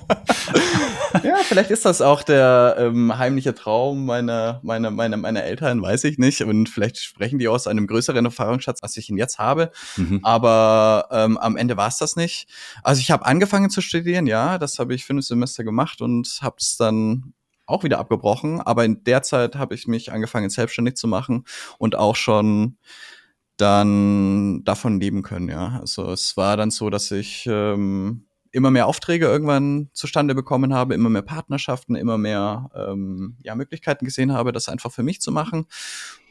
ja, 1.23 1.37
vielleicht 1.41 1.71
ist 1.71 1.85
das 1.85 2.01
auch 2.01 2.21
der 2.21 2.75
ähm, 2.77 3.17
heimliche 3.17 3.55
Traum 3.55 4.05
meiner, 4.05 4.59
meiner, 4.61 4.91
meiner, 4.91 5.17
meiner 5.17 5.43
Eltern, 5.43 5.81
weiß 5.81 6.03
ich 6.03 6.19
nicht. 6.19 6.41
Und 6.41 6.69
vielleicht 6.69 6.99
sprechen 6.99 7.39
die 7.39 7.47
aus 7.47 7.65
einem 7.65 7.87
größeren 7.87 8.23
Erfahrungsschatz, 8.25 8.83
als 8.83 8.95
ich 8.97 9.09
ihn 9.09 9.17
jetzt 9.17 9.39
habe. 9.39 9.71
Mhm. 9.97 10.19
Aber 10.21 11.07
ähm, 11.09 11.39
am 11.39 11.57
Ende 11.57 11.77
war 11.77 11.87
es 11.87 11.97
das 11.97 12.15
nicht. 12.15 12.47
Also 12.83 13.01
ich 13.01 13.09
habe 13.09 13.25
angefangen 13.25 13.71
zu 13.71 13.81
studieren, 13.81 14.27
ja, 14.27 14.59
das 14.59 14.77
habe 14.77 14.93
ich 14.93 15.03
fünf 15.03 15.25
Semester 15.25 15.63
gemacht 15.63 15.99
und 15.99 16.27
habe 16.43 16.57
es 16.59 16.77
dann 16.77 17.33
auch 17.65 17.83
wieder 17.83 17.97
abgebrochen. 17.97 18.61
Aber 18.61 18.85
in 18.85 19.03
der 19.03 19.23
Zeit 19.23 19.55
habe 19.55 19.73
ich 19.73 19.87
mich 19.87 20.11
angefangen, 20.11 20.51
selbstständig 20.51 20.95
zu 20.95 21.07
machen 21.07 21.45
und 21.79 21.95
auch 21.95 22.15
schon 22.15 22.77
dann 23.57 24.63
davon 24.63 24.99
leben 24.99 25.21
können, 25.21 25.49
ja. 25.49 25.79
Also 25.79 26.11
es 26.11 26.35
war 26.37 26.57
dann 26.57 26.71
so, 26.71 26.89
dass 26.89 27.11
ich 27.11 27.45
ähm, 27.49 28.25
immer 28.51 28.71
mehr 28.71 28.87
Aufträge 28.87 29.25
irgendwann 29.25 29.89
zustande 29.93 30.33
bekommen 30.33 30.73
habe, 30.73 30.93
immer 30.93 31.09
mehr 31.09 31.21
Partnerschaften, 31.21 31.95
immer 31.95 32.17
mehr 32.17 32.69
ähm, 32.73 33.37
ja, 33.43 33.53
Möglichkeiten 33.53 34.05
gesehen 34.05 34.31
habe, 34.31 34.53
das 34.53 34.69
einfach 34.69 34.91
für 34.91 35.03
mich 35.03 35.19
zu 35.21 35.31
machen. 35.31 35.67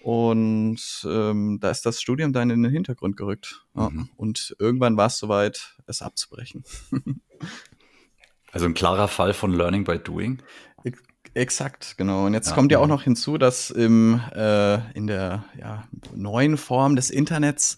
Und 0.03 1.07
ähm, 1.07 1.59
da 1.61 1.71
ist 1.71 1.85
das 1.87 2.01
Studium 2.01 2.33
dann 2.33 2.51
in 2.51 2.63
den 2.63 2.73
Hintergrund 2.73 3.17
gerückt. 3.17 3.67
Ja. 3.75 3.91
Mhm. 3.91 4.09
Und 4.17 4.57
irgendwann 4.59 4.97
war 4.97 5.07
es 5.07 5.19
soweit, 5.19 5.77
es 5.87 6.03
abzubrechen. 6.03 6.65
also 8.53 8.67
ein 8.67 8.75
klarer 8.75 9.09
Fall 9.09 9.35
von 9.35 9.53
Learning 9.53 9.85
by 9.85 9.99
Doing. 9.99 10.43
Exakt, 11.35 11.97
genau. 11.97 12.27
Und 12.27 12.35
jetzt 12.35 12.49
ja, 12.49 12.55
kommt 12.55 12.71
ja 12.73 12.79
auch 12.79 12.87
noch 12.87 13.03
hinzu, 13.03 13.39
dass 13.39 13.71
im, 13.71 14.21
äh, 14.35 14.77
in 14.93 15.07
der 15.07 15.45
ja, 15.59 15.85
neuen 16.15 16.57
Form 16.57 16.97
des 16.97 17.11
Internets 17.11 17.77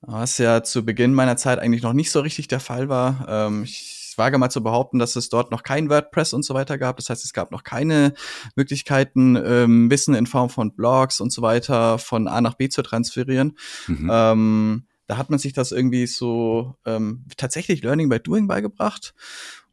was 0.00 0.38
ja 0.38 0.62
zu 0.62 0.84
Beginn 0.84 1.12
meiner 1.12 1.36
Zeit 1.36 1.58
eigentlich 1.58 1.82
noch 1.82 1.92
nicht 1.92 2.10
so 2.10 2.20
richtig 2.20 2.48
der 2.48 2.60
Fall 2.60 2.88
war. 2.88 3.26
Ähm, 3.28 3.64
ich 3.64 4.14
wage 4.16 4.38
mal 4.38 4.50
zu 4.50 4.62
behaupten, 4.62 4.98
dass 4.98 5.16
es 5.16 5.28
dort 5.28 5.50
noch 5.50 5.62
kein 5.62 5.90
WordPress 5.90 6.32
und 6.32 6.44
so 6.44 6.54
weiter 6.54 6.78
gab. 6.78 6.96
Das 6.96 7.10
heißt, 7.10 7.24
es 7.24 7.32
gab 7.32 7.50
noch 7.50 7.64
keine 7.64 8.14
Möglichkeiten, 8.56 9.36
ähm, 9.36 9.90
Wissen 9.90 10.14
in 10.14 10.26
Form 10.26 10.50
von 10.50 10.74
Blogs 10.74 11.20
und 11.20 11.32
so 11.32 11.42
weiter 11.42 11.98
von 11.98 12.28
A 12.28 12.40
nach 12.40 12.54
B 12.54 12.68
zu 12.68 12.82
transferieren. 12.82 13.56
Mhm. 13.86 14.10
Ähm, 14.12 14.86
da 15.06 15.16
hat 15.16 15.30
man 15.30 15.38
sich 15.38 15.52
das 15.52 15.72
irgendwie 15.72 16.06
so 16.06 16.76
ähm, 16.84 17.24
tatsächlich 17.36 17.82
Learning 17.82 18.08
by 18.08 18.20
Doing 18.20 18.46
beigebracht. 18.46 19.14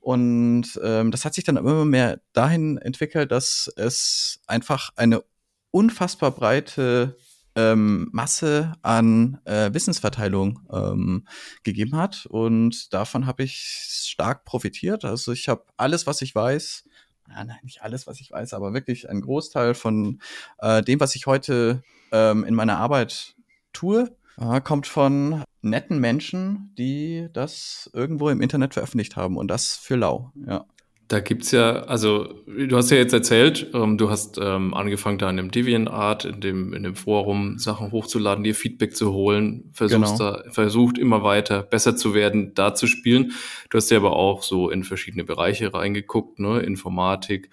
Und 0.05 0.79
ähm, 0.83 1.09
das 1.09 1.25
hat 1.25 1.33
sich 1.33 1.45
dann 1.45 1.57
immer 1.57 1.83
mehr 1.83 2.21
dahin 2.31 2.77
entwickelt, 2.77 3.31
dass 3.31 3.73
es 3.75 4.39
einfach 4.45 4.91
eine 4.97 5.23
unfassbar 5.71 6.29
breite 6.29 7.17
ähm, 7.55 8.09
Masse 8.11 8.73
an 8.83 9.39
äh, 9.45 9.73
Wissensverteilung 9.73 10.59
ähm, 10.71 11.27
gegeben 11.63 11.95
hat. 11.95 12.27
Und 12.27 12.93
davon 12.93 13.25
habe 13.25 13.41
ich 13.41 13.55
stark 13.55 14.45
profitiert. 14.45 15.05
Also 15.05 15.31
ich 15.31 15.49
habe 15.49 15.65
alles, 15.75 16.05
was 16.05 16.21
ich 16.21 16.35
weiß, 16.35 16.83
ja, 17.29 17.43
nein, 17.43 17.57
nicht 17.63 17.81
alles, 17.81 18.05
was 18.05 18.21
ich 18.21 18.29
weiß, 18.29 18.53
aber 18.53 18.75
wirklich 18.75 19.09
ein 19.09 19.21
Großteil 19.21 19.73
von 19.73 20.21
äh, 20.59 20.83
dem, 20.83 20.99
was 20.99 21.15
ich 21.15 21.25
heute 21.25 21.81
ähm, 22.11 22.43
in 22.43 22.53
meiner 22.53 22.77
Arbeit 22.77 23.35
tue, 23.73 24.15
äh, 24.37 24.61
kommt 24.61 24.85
von 24.85 25.43
netten 25.65 25.99
Menschen, 25.99 26.73
die 26.77 27.27
das 27.33 27.89
irgendwo 27.93 28.29
im 28.29 28.41
Internet 28.41 28.73
veröffentlicht 28.73 29.15
haben 29.15 29.37
und 29.37 29.49
das 29.49 29.75
für 29.75 29.95
lau, 29.95 30.31
ja. 30.47 30.65
Da 31.07 31.19
gibt's 31.19 31.51
ja, 31.51 31.83
also 31.83 32.33
du 32.47 32.75
hast 32.75 32.89
ja 32.89 32.97
jetzt 32.97 33.13
erzählt, 33.13 33.69
ähm, 33.75 33.99
du 33.99 34.09
hast 34.09 34.39
ähm, 34.41 34.73
angefangen 34.73 35.19
da 35.19 35.29
in 35.29 35.37
dem 35.37 35.51
DeviantArt, 35.51 36.25
in 36.25 36.41
dem, 36.41 36.73
in 36.73 36.81
dem 36.81 36.95
Forum 36.95 37.59
Sachen 37.59 37.91
hochzuladen, 37.91 38.43
dir 38.43 38.55
Feedback 38.55 38.95
zu 38.95 39.13
holen, 39.13 39.69
versuchst 39.71 40.17
genau. 40.17 40.31
da, 40.31 40.43
versucht 40.49 40.97
immer 40.97 41.21
weiter 41.21 41.61
besser 41.61 41.95
zu 41.95 42.15
werden, 42.15 42.55
da 42.55 42.73
zu 42.73 42.87
spielen. 42.87 43.33
Du 43.69 43.77
hast 43.77 43.91
ja 43.91 43.97
aber 43.97 44.15
auch 44.15 44.41
so 44.41 44.71
in 44.71 44.83
verschiedene 44.83 45.23
Bereiche 45.23 45.71
reingeguckt, 45.75 46.39
ne, 46.39 46.61
Informatik, 46.61 47.51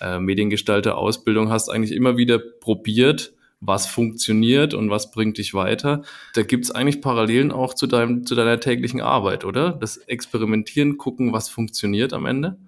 äh, 0.00 0.18
Mediengestalter, 0.18 0.96
Ausbildung, 0.96 1.50
hast 1.50 1.68
eigentlich 1.68 1.92
immer 1.92 2.16
wieder 2.16 2.38
probiert, 2.38 3.34
was 3.60 3.86
funktioniert 3.86 4.74
und 4.74 4.90
was 4.90 5.10
bringt 5.10 5.38
dich 5.38 5.54
weiter. 5.54 6.02
Da 6.34 6.42
gibt's 6.42 6.70
eigentlich 6.70 7.00
Parallelen 7.00 7.52
auch 7.52 7.74
zu, 7.74 7.86
deinem, 7.86 8.26
zu 8.26 8.34
deiner 8.34 8.60
täglichen 8.60 9.00
Arbeit, 9.00 9.44
oder? 9.44 9.72
Das 9.72 9.96
Experimentieren, 9.96 10.98
gucken, 10.98 11.32
was 11.32 11.48
funktioniert 11.48 12.12
am 12.12 12.26
Ende? 12.26 12.58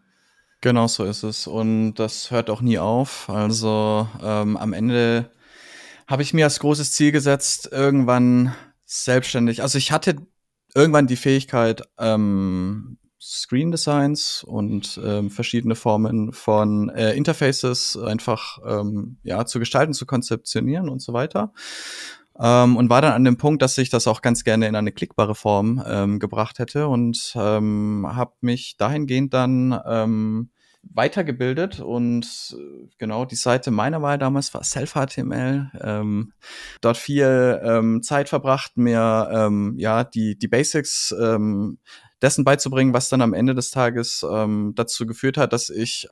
Genau 0.61 0.89
so 0.89 1.05
ist 1.05 1.23
es. 1.23 1.47
Und 1.47 1.95
das 1.95 2.31
hört 2.31 2.51
auch 2.51 2.61
nie 2.61 2.79
auf. 2.79 3.29
Also 3.29 4.09
ähm, 4.23 4.57
am 4.57 4.73
Ende 4.73 5.31
habe 6.07 6.23
ich 6.23 6.35
mir 6.35 6.47
als 6.47 6.59
großes 6.59 6.93
Ziel 6.93 7.13
gesetzt, 7.13 7.69
irgendwann 7.71 8.55
selbstständig. 8.85 9.63
Also 9.63 9.79
ich 9.79 9.93
hatte 9.93 10.17
irgendwann 10.75 11.07
die 11.07 11.17
Fähigkeit, 11.17 11.83
ähm, 11.99 12.99
Screen 13.21 13.71
Designs 13.71 14.45
und 14.45 15.01
ähm, 15.05 15.31
verschiedene 15.31 15.75
Formen 15.75 16.33
von 16.33 16.89
äh, 16.91 17.15
Interfaces 17.15 17.97
einfach 17.97 18.59
ähm, 18.65 19.19
ja 19.23 19.45
zu 19.45 19.59
gestalten, 19.59 19.93
zu 19.93 20.07
konzeptionieren 20.07 20.89
und 20.89 21.03
so 21.03 21.13
weiter. 21.13 21.53
Ähm, 22.41 22.77
und 22.77 22.89
war 22.89 23.03
dann 23.03 23.15
an 23.15 23.25
dem 23.25 23.37
Punkt, 23.37 23.63
dass 23.63 23.77
ich 23.79 23.91
das 23.91 24.07
auch 24.07 24.23
ganz 24.23 24.45
gerne 24.45 24.69
in 24.69 24.77
eine 24.77 24.93
klickbare 24.93 25.35
Form 25.35 25.83
ähm, 25.85 26.21
gebracht 26.21 26.61
hätte 26.61 26.87
und 26.87 27.33
ähm, 27.35 28.07
habe 28.09 28.35
mich 28.41 28.77
dahingehend 28.77 29.35
dann 29.35 29.81
ähm, 29.85 30.51
weitergebildet 30.83 31.81
und 31.81 32.57
äh, 32.57 32.89
genau 32.99 33.25
die 33.25 33.35
Seite 33.37 33.73
meiner 33.73 34.03
Wahl 34.03 34.19
damals 34.19 34.55
war 34.55 34.63
Self-HTML. 34.63 35.73
Ähm, 35.81 36.33
dort 36.81 36.97
viel 36.97 37.61
ähm, 37.65 38.03
Zeit 38.03 38.29
verbracht, 38.29 38.77
mir 38.77 39.29
ähm, 39.33 39.75
ja 39.77 40.05
die 40.05 40.39
die 40.39 40.49
Basics 40.49 41.15
ähm, 41.21 41.79
dessen 42.23 42.45
beizubringen, 42.45 42.95
was 42.95 43.09
dann 43.09 43.23
am 43.23 43.35
Ende 43.35 43.55
des 43.55 43.71
Tages 43.71 44.25
ähm, 44.29 44.73
dazu 44.75 45.07
geführt 45.07 45.37
hat, 45.37 45.53
dass 45.53 45.71
ich 45.71 46.09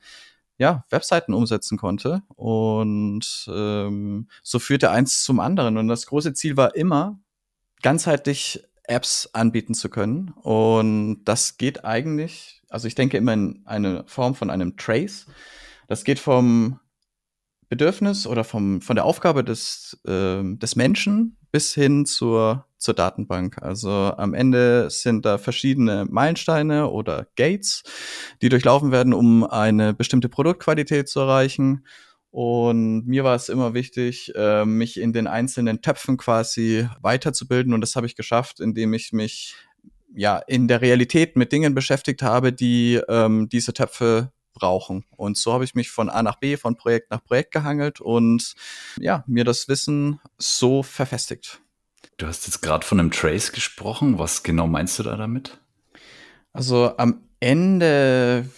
ja, 0.59 0.85
Webseiten 0.91 1.35
umsetzen 1.35 1.77
konnte. 1.79 2.23
Und 2.35 3.47
ähm, 3.53 4.29
so 4.43 4.59
führte 4.59 4.91
eins 4.91 5.23
zum 5.23 5.41
anderen. 5.41 5.77
Und 5.77 5.89
das 5.89 6.07
große 6.07 6.33
Ziel 6.33 6.57
war 6.57 6.75
immer, 6.75 7.19
ganzheitlich 7.83 8.63
Apps 8.85 9.29
anbieten 9.33 9.75
zu 9.75 9.89
können. 9.89 10.31
Und 10.43 11.25
das 11.25 11.59
geht 11.59 11.85
eigentlich, 11.85 12.63
also 12.69 12.89
ich 12.89 12.95
denke 12.95 13.17
immer 13.17 13.33
in 13.33 13.63
eine 13.67 14.05
Form 14.07 14.35
von 14.35 14.51
einem 14.51 14.77
Trace. 14.77 15.27
Das 15.89 16.05
geht 16.05 16.19
vom 16.19 16.81
Bedürfnis 17.69 18.27
oder 18.27 18.45
vom, 18.45 18.81
von 18.81 18.97
der 18.97 19.05
Aufgabe 19.05 19.45
des, 19.45 20.01
äh, 20.07 20.43
des 20.43 20.77
Menschen 20.77 21.37
bis 21.51 21.75
hin 21.75 22.07
zur, 22.07 22.66
zur 22.79 22.95
Datenbank. 22.95 23.63
Also 23.63 23.91
am 23.91 24.35
Ende 24.35 24.91
sind 24.91 25.25
da 25.25 25.39
verschiedene 25.39 26.07
Meilensteine 26.09 26.91
oder 26.91 27.27
Gates, 27.37 27.83
die 28.43 28.49
durchlaufen 28.49 28.93
werden, 28.93 29.15
um 29.15 29.45
eine 29.45 29.95
bestimmte 29.95 30.29
Produktqualität 30.29 31.09
zu 31.09 31.21
erreichen. 31.21 31.87
Und 32.31 33.07
mir 33.07 33.25
war 33.25 33.35
es 33.35 33.49
immer 33.49 33.73
wichtig, 33.73 34.33
äh, 34.35 34.67
mich 34.67 35.01
in 35.01 35.13
den 35.13 35.27
einzelnen 35.27 35.81
Töpfen 35.81 36.19
quasi 36.19 36.87
weiterzubilden. 37.01 37.73
Und 37.73 37.81
das 37.81 37.97
habe 37.97 38.07
ich 38.07 38.15
geschafft, 38.15 38.61
indem 38.61 38.93
ich 38.93 39.13
mich 39.13 39.55
ja 40.15 40.39
in 40.39 40.69
der 40.69 40.83
Realität 40.83 41.37
mit 41.37 41.53
Dingen 41.53 41.75
beschäftigt 41.75 42.23
habe, 42.23 42.53
die 42.53 43.01
ähm, 43.09 43.49
diese 43.49 43.73
Töpfe 43.73 44.33
brauchen. 44.53 45.05
Und 45.17 45.37
so 45.37 45.53
habe 45.53 45.65
ich 45.65 45.75
mich 45.75 45.91
von 45.91 46.09
A 46.09 46.23
nach 46.23 46.37
B, 46.37 46.57
von 46.57 46.77
Projekt 46.77 47.11
nach 47.11 47.23
Projekt 47.23 47.53
gehangelt 47.53 48.01
und 48.01 48.55
ja, 48.99 49.23
mir 49.27 49.45
das 49.45 49.69
Wissen 49.69 50.21
so 50.39 50.83
verfestigt. 50.83 51.61
Du 52.19 52.27
hast 52.27 52.47
jetzt 52.47 52.63
gerade 52.63 52.87
von 52.87 52.99
einem 52.99 53.11
Trace 53.11 53.53
gesprochen. 53.53 54.19
Was 54.19 54.43
genau 54.43 54.67
meinst 54.67 54.99
du 54.99 55.03
da 55.03 55.17
damit? 55.17 55.59
Also 56.53 56.97
am 56.97 57.21
Ende 57.41 58.49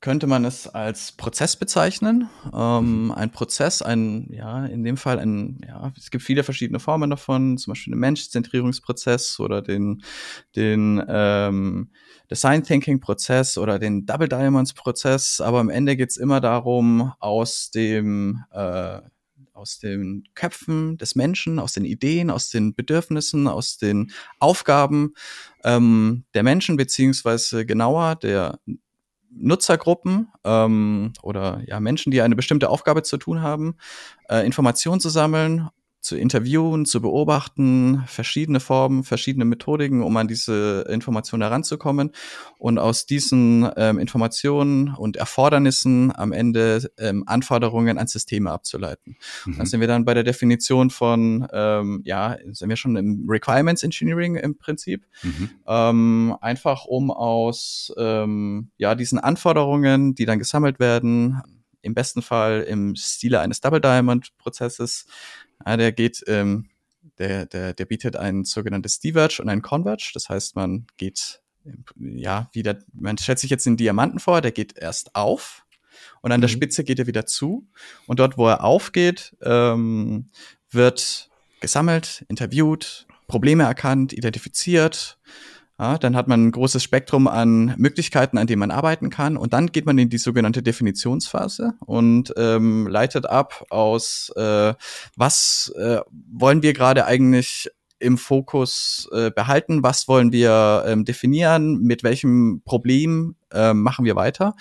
könnte 0.00 0.26
man 0.26 0.44
es 0.44 0.66
als 0.66 1.12
Prozess 1.12 1.56
bezeichnen. 1.56 2.28
Ähm, 2.52 3.12
ein 3.16 3.30
Prozess, 3.30 3.80
ein, 3.80 4.28
ja, 4.30 4.66
in 4.66 4.84
dem 4.84 4.96
Fall 4.96 5.18
ein, 5.18 5.60
ja, 5.66 5.92
es 5.96 6.10
gibt 6.10 6.24
viele 6.24 6.42
verschiedene 6.42 6.80
Formen 6.80 7.10
davon, 7.10 7.58
zum 7.58 7.72
Beispiel 7.72 7.92
den 7.92 8.00
Menschzentrierungsprozess 8.00 9.40
oder 9.40 9.62
den, 9.62 10.02
den 10.54 11.02
ähm, 11.08 11.90
Design 12.30 12.62
Thinking 12.64 13.00
Prozess 13.00 13.56
oder 13.56 13.78
den 13.78 14.04
Double 14.04 14.28
Diamonds 14.28 14.74
Prozess. 14.74 15.40
Aber 15.40 15.60
am 15.60 15.70
Ende 15.70 15.96
geht's 15.96 16.16
immer 16.16 16.40
darum, 16.40 17.12
aus 17.20 17.70
dem 17.70 18.44
äh, 18.50 19.00
aus 19.56 19.78
den 19.78 20.24
Köpfen 20.34 20.98
des 20.98 21.14
Menschen, 21.14 21.58
aus 21.58 21.72
den 21.72 21.84
Ideen, 21.84 22.30
aus 22.30 22.50
den 22.50 22.74
Bedürfnissen, 22.74 23.48
aus 23.48 23.78
den 23.78 24.12
Aufgaben 24.38 25.14
ähm, 25.64 26.24
der 26.34 26.42
Menschen, 26.42 26.76
beziehungsweise 26.76 27.64
genauer 27.64 28.16
der 28.16 28.60
Nutzergruppen 29.30 30.28
ähm, 30.44 31.12
oder 31.22 31.62
ja 31.66 31.80
Menschen, 31.80 32.10
die 32.10 32.22
eine 32.22 32.36
bestimmte 32.36 32.70
Aufgabe 32.70 33.02
zu 33.02 33.16
tun 33.16 33.42
haben, 33.42 33.76
äh, 34.28 34.46
Informationen 34.46 35.00
zu 35.00 35.08
sammeln 35.08 35.68
zu 36.06 36.16
interviewen, 36.16 36.86
zu 36.86 37.00
beobachten, 37.00 38.04
verschiedene 38.06 38.60
Formen, 38.60 39.02
verschiedene 39.02 39.44
Methodiken, 39.44 40.02
um 40.02 40.16
an 40.16 40.28
diese 40.28 40.86
Informationen 40.88 41.42
heranzukommen 41.42 42.12
und 42.58 42.78
aus 42.78 43.06
diesen 43.06 43.68
ähm, 43.76 43.98
Informationen 43.98 44.94
und 44.94 45.16
Erfordernissen 45.16 46.14
am 46.14 46.30
Ende 46.30 46.88
ähm, 46.98 47.24
Anforderungen 47.26 47.98
an 47.98 48.06
Systeme 48.06 48.52
abzuleiten. 48.52 49.16
Mhm. 49.46 49.58
Da 49.58 49.66
sind 49.66 49.80
wir 49.80 49.88
dann 49.88 50.04
bei 50.04 50.14
der 50.14 50.22
Definition 50.22 50.90
von, 50.90 51.48
ähm, 51.52 52.02
ja, 52.04 52.36
sind 52.52 52.68
wir 52.68 52.76
schon 52.76 52.94
im 52.94 53.26
Requirements 53.28 53.82
Engineering 53.82 54.36
im 54.36 54.56
Prinzip, 54.56 55.04
mhm. 55.24 55.50
ähm, 55.66 56.36
einfach 56.40 56.84
um 56.84 57.10
aus 57.10 57.92
ähm, 57.98 58.70
ja 58.76 58.94
diesen 58.94 59.18
Anforderungen, 59.18 60.14
die 60.14 60.24
dann 60.24 60.38
gesammelt 60.38 60.78
werden, 60.78 61.42
im 61.86 61.94
besten 61.94 62.20
Fall 62.20 62.62
im 62.62 62.94
Stile 62.96 63.40
eines 63.40 63.60
Double 63.60 63.80
Diamond 63.80 64.36
Prozesses 64.38 65.06
ja, 65.64 65.76
der 65.76 65.92
geht, 65.92 66.24
ähm, 66.26 66.68
der, 67.18 67.46
der, 67.46 67.72
der 67.72 67.84
bietet 67.84 68.16
ein 68.16 68.44
sogenanntes 68.44 68.98
Diverge 68.98 69.40
und 69.40 69.48
ein 69.48 69.62
Converge. 69.62 70.10
Das 70.14 70.28
heißt, 70.28 70.56
man 70.56 70.86
geht, 70.96 71.40
ja, 71.96 72.50
wieder, 72.52 72.78
man 72.92 73.16
stellt 73.18 73.38
sich 73.38 73.50
jetzt 73.50 73.66
den 73.66 73.76
Diamanten 73.76 74.18
vor, 74.18 74.40
der 74.40 74.52
geht 74.52 74.76
erst 74.76 75.14
auf 75.14 75.66
und 76.20 76.32
an 76.32 76.40
mhm. 76.40 76.42
der 76.42 76.48
Spitze 76.48 76.84
geht 76.84 76.98
er 76.98 77.06
wieder 77.06 77.26
zu. 77.26 77.66
Und 78.06 78.20
dort, 78.20 78.36
wo 78.36 78.48
er 78.48 78.64
aufgeht, 78.64 79.36
ähm, 79.42 80.30
wird 80.70 81.30
gesammelt, 81.60 82.24
interviewt, 82.28 83.06
Probleme 83.26 83.64
erkannt, 83.64 84.12
identifiziert, 84.12 85.18
ja, 85.78 85.98
dann 85.98 86.16
hat 86.16 86.26
man 86.26 86.46
ein 86.46 86.52
großes 86.52 86.82
Spektrum 86.82 87.28
an 87.28 87.74
Möglichkeiten, 87.76 88.38
an 88.38 88.46
denen 88.46 88.60
man 88.60 88.70
arbeiten 88.70 89.10
kann. 89.10 89.36
Und 89.36 89.52
dann 89.52 89.72
geht 89.72 89.84
man 89.84 89.98
in 89.98 90.08
die 90.08 90.18
sogenannte 90.18 90.62
Definitionsphase 90.62 91.74
und 91.84 92.32
ähm, 92.38 92.86
leitet 92.86 93.26
ab 93.26 93.64
aus, 93.68 94.32
äh, 94.36 94.74
was 95.16 95.72
äh, 95.76 96.00
wollen 96.10 96.62
wir 96.62 96.72
gerade 96.72 97.04
eigentlich 97.04 97.70
im 97.98 98.18
Fokus 98.18 99.08
äh, 99.12 99.30
behalten, 99.30 99.82
was 99.82 100.08
wollen 100.08 100.32
wir 100.32 100.84
ähm, 100.86 101.04
definieren, 101.04 101.80
mit 101.80 102.02
welchem 102.02 102.62
Problem 102.64 103.36
äh, 103.52 103.72
machen 103.74 104.04
wir 104.04 104.16
weiter. 104.16 104.54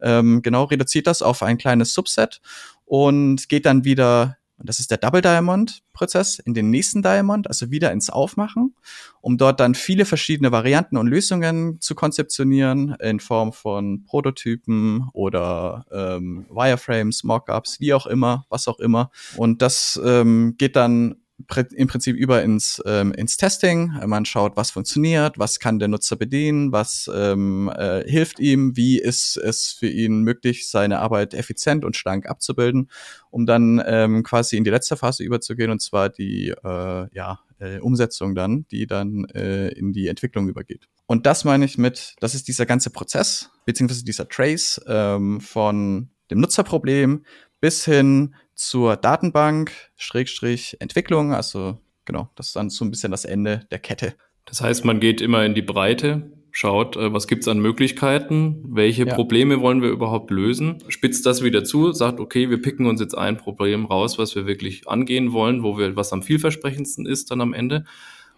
Ähm, 0.00 0.42
genau, 0.42 0.64
reduziert 0.64 1.06
das 1.06 1.22
auf 1.22 1.42
ein 1.42 1.58
kleines 1.58 1.92
Subset 1.92 2.40
und 2.84 3.48
geht 3.48 3.66
dann 3.66 3.84
wieder 3.84 4.37
und 4.58 4.68
das 4.68 4.80
ist 4.80 4.90
der 4.90 4.98
Double 4.98 5.20
Diamond 5.20 5.82
Prozess 5.92 6.38
in 6.38 6.54
den 6.54 6.70
nächsten 6.70 7.02
Diamond, 7.02 7.46
also 7.48 7.70
wieder 7.70 7.92
ins 7.92 8.10
Aufmachen, 8.10 8.74
um 9.20 9.38
dort 9.38 9.60
dann 9.60 9.74
viele 9.74 10.04
verschiedene 10.04 10.52
Varianten 10.52 10.96
und 10.96 11.06
Lösungen 11.06 11.80
zu 11.80 11.94
konzeptionieren 11.94 12.94
in 13.00 13.20
Form 13.20 13.52
von 13.52 14.04
Prototypen 14.04 15.08
oder 15.12 15.86
ähm, 15.92 16.46
Wireframes, 16.50 17.24
Mockups, 17.24 17.80
wie 17.80 17.94
auch 17.94 18.06
immer, 18.06 18.46
was 18.48 18.68
auch 18.68 18.80
immer. 18.80 19.10
Und 19.36 19.62
das 19.62 20.00
ähm, 20.04 20.54
geht 20.58 20.76
dann 20.76 21.16
im 21.74 21.86
Prinzip 21.86 22.16
über 22.16 22.42
ins, 22.42 22.82
ähm, 22.84 23.12
ins 23.12 23.36
Testing. 23.36 23.92
Man 24.06 24.24
schaut, 24.24 24.56
was 24.56 24.70
funktioniert, 24.70 25.38
was 25.38 25.60
kann 25.60 25.78
der 25.78 25.88
Nutzer 25.88 26.16
bedienen, 26.16 26.72
was 26.72 27.10
ähm, 27.14 27.70
äh, 27.74 28.02
hilft 28.08 28.40
ihm, 28.40 28.76
wie 28.76 28.98
ist 28.98 29.36
es 29.36 29.72
für 29.72 29.88
ihn 29.88 30.22
möglich, 30.22 30.68
seine 30.68 30.98
Arbeit 30.98 31.34
effizient 31.34 31.84
und 31.84 31.96
schlank 31.96 32.26
abzubilden, 32.26 32.90
um 33.30 33.46
dann 33.46 33.82
ähm, 33.86 34.22
quasi 34.22 34.56
in 34.56 34.64
die 34.64 34.70
letzte 34.70 34.96
Phase 34.96 35.22
überzugehen, 35.22 35.70
und 35.70 35.80
zwar 35.80 36.08
die 36.08 36.48
äh, 36.48 37.06
ja, 37.14 37.40
äh, 37.60 37.78
Umsetzung 37.78 38.34
dann, 38.34 38.66
die 38.70 38.86
dann 38.86 39.24
äh, 39.34 39.68
in 39.68 39.92
die 39.92 40.08
Entwicklung 40.08 40.48
übergeht. 40.48 40.88
Und 41.06 41.26
das 41.26 41.44
meine 41.44 41.64
ich 41.64 41.78
mit, 41.78 42.14
das 42.20 42.34
ist 42.34 42.48
dieser 42.48 42.66
ganze 42.66 42.90
Prozess, 42.90 43.50
beziehungsweise 43.64 44.04
dieser 44.04 44.28
Trace 44.28 44.80
ähm, 44.86 45.40
von 45.40 46.10
dem 46.30 46.40
Nutzerproblem 46.40 47.24
bis 47.60 47.84
hin 47.84 48.34
zur 48.58 48.96
Datenbank, 48.96 49.72
Schrägstrich 49.96 50.76
Entwicklung, 50.80 51.32
also 51.32 51.78
genau, 52.04 52.28
das 52.34 52.48
ist 52.48 52.56
dann 52.56 52.70
so 52.70 52.84
ein 52.84 52.90
bisschen 52.90 53.12
das 53.12 53.24
Ende 53.24 53.66
der 53.70 53.78
Kette. 53.78 54.14
Das 54.46 54.60
heißt, 54.60 54.84
man 54.84 54.98
geht 54.98 55.20
immer 55.20 55.44
in 55.44 55.54
die 55.54 55.62
Breite, 55.62 56.32
schaut, 56.50 56.96
äh, 56.96 57.12
was 57.12 57.28
gibt's 57.28 57.46
an 57.46 57.60
Möglichkeiten, 57.60 58.64
welche 58.64 59.06
ja. 59.06 59.14
Probleme 59.14 59.60
wollen 59.60 59.80
wir 59.80 59.90
überhaupt 59.90 60.32
lösen, 60.32 60.82
spitzt 60.88 61.24
das 61.24 61.44
wieder 61.44 61.62
zu, 61.62 61.92
sagt, 61.92 62.18
okay, 62.18 62.50
wir 62.50 62.60
picken 62.60 62.86
uns 62.86 63.00
jetzt 63.00 63.16
ein 63.16 63.36
Problem 63.36 63.86
raus, 63.86 64.18
was 64.18 64.34
wir 64.34 64.46
wirklich 64.46 64.88
angehen 64.88 65.32
wollen, 65.32 65.62
wo 65.62 65.78
wir, 65.78 65.94
was 65.94 66.12
am 66.12 66.22
vielversprechendsten 66.22 67.06
ist 67.06 67.30
dann 67.30 67.40
am 67.40 67.54
Ende 67.54 67.84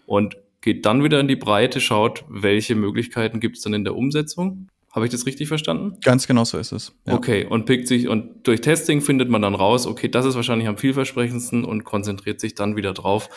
und 0.05 0.37
geht 0.61 0.85
dann 0.85 1.03
wieder 1.03 1.19
in 1.19 1.29
die 1.29 1.37
Breite, 1.37 1.81
schaut, 1.81 2.25
welche 2.29 2.75
Möglichkeiten 2.75 3.41
gibt's 3.41 3.63
dann 3.63 3.73
in 3.73 3.85
der 3.85 3.97
Umsetzung. 3.97 4.69
Habe 4.93 5.07
ich 5.07 5.13
das 5.13 5.25
richtig 5.25 5.47
verstanden? 5.47 5.97
Ganz 6.03 6.27
genau 6.27 6.45
so 6.45 6.59
ist 6.59 6.73
es. 6.73 6.93
Ja. 7.07 7.15
Okay, 7.15 7.47
und 7.47 7.65
pickt 7.65 7.87
sich, 7.87 8.09
und 8.09 8.47
durch 8.47 8.61
Testing 8.61 9.01
findet 9.01 9.29
man 9.29 9.41
dann 9.41 9.55
raus, 9.55 9.87
okay, 9.87 10.09
das 10.09 10.27
ist 10.27 10.35
wahrscheinlich 10.35 10.67
am 10.67 10.79
vielversprechendsten 10.79 11.65
und 11.65 11.85
konzentriert 11.85 12.41
sich 12.41 12.57
dann 12.57 12.75
wieder 12.75 12.93
drauf, 12.93 13.29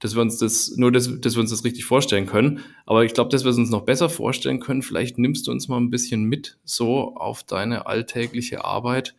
dass 0.00 0.16
wir 0.16 0.22
uns 0.22 0.38
das, 0.38 0.76
nur 0.76 0.90
dass, 0.90 1.20
dass 1.20 1.34
wir 1.34 1.40
uns 1.40 1.50
das 1.50 1.64
richtig 1.64 1.84
vorstellen 1.84 2.26
können. 2.26 2.60
Aber 2.84 3.04
ich 3.04 3.14
glaube, 3.14 3.30
dass 3.30 3.44
wir 3.44 3.50
es 3.50 3.58
uns 3.58 3.70
noch 3.70 3.82
besser 3.82 4.08
vorstellen 4.08 4.58
können. 4.58 4.82
Vielleicht 4.82 5.18
nimmst 5.18 5.46
du 5.46 5.52
uns 5.52 5.68
mal 5.68 5.78
ein 5.78 5.90
bisschen 5.90 6.24
mit 6.24 6.58
so 6.64 7.14
auf 7.16 7.44
deine 7.44 7.86
alltägliche 7.86 8.64
Arbeit. 8.64 9.14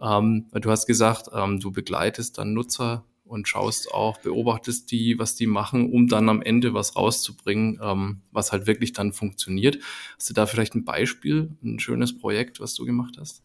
Ähm, 0.00 0.46
du 0.52 0.70
hast 0.70 0.86
gesagt, 0.86 1.28
ähm, 1.34 1.58
du 1.58 1.72
begleitest 1.72 2.36
dann 2.38 2.52
Nutzer 2.52 3.04
und 3.34 3.48
schaust 3.48 3.92
auch, 3.92 4.18
beobachtest 4.18 4.90
die, 4.92 5.18
was 5.18 5.34
die 5.34 5.48
machen, 5.48 5.92
um 5.92 6.06
dann 6.06 6.28
am 6.28 6.40
Ende 6.40 6.72
was 6.72 6.94
rauszubringen, 6.94 7.80
ähm, 7.82 8.22
was 8.30 8.52
halt 8.52 8.66
wirklich 8.68 8.92
dann 8.92 9.12
funktioniert. 9.12 9.78
Hast 10.16 10.30
du 10.30 10.34
da 10.34 10.46
vielleicht 10.46 10.74
ein 10.76 10.84
Beispiel, 10.84 11.50
ein 11.62 11.80
schönes 11.80 12.16
Projekt, 12.16 12.60
was 12.60 12.74
du 12.74 12.84
gemacht 12.84 13.16
hast? 13.18 13.42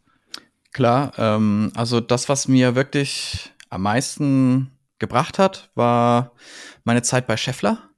Klar, 0.72 1.14
ähm, 1.18 1.72
also 1.76 2.00
das, 2.00 2.30
was 2.30 2.48
mir 2.48 2.76
wirklich 2.76 3.52
am 3.70 3.82
meisten 3.82 4.72
gebracht 5.00 5.40
hat, 5.40 5.72
war 5.74 6.34
meine 6.84 7.02
Zeit 7.02 7.26
bei 7.26 7.36
Scheffler. 7.36 7.90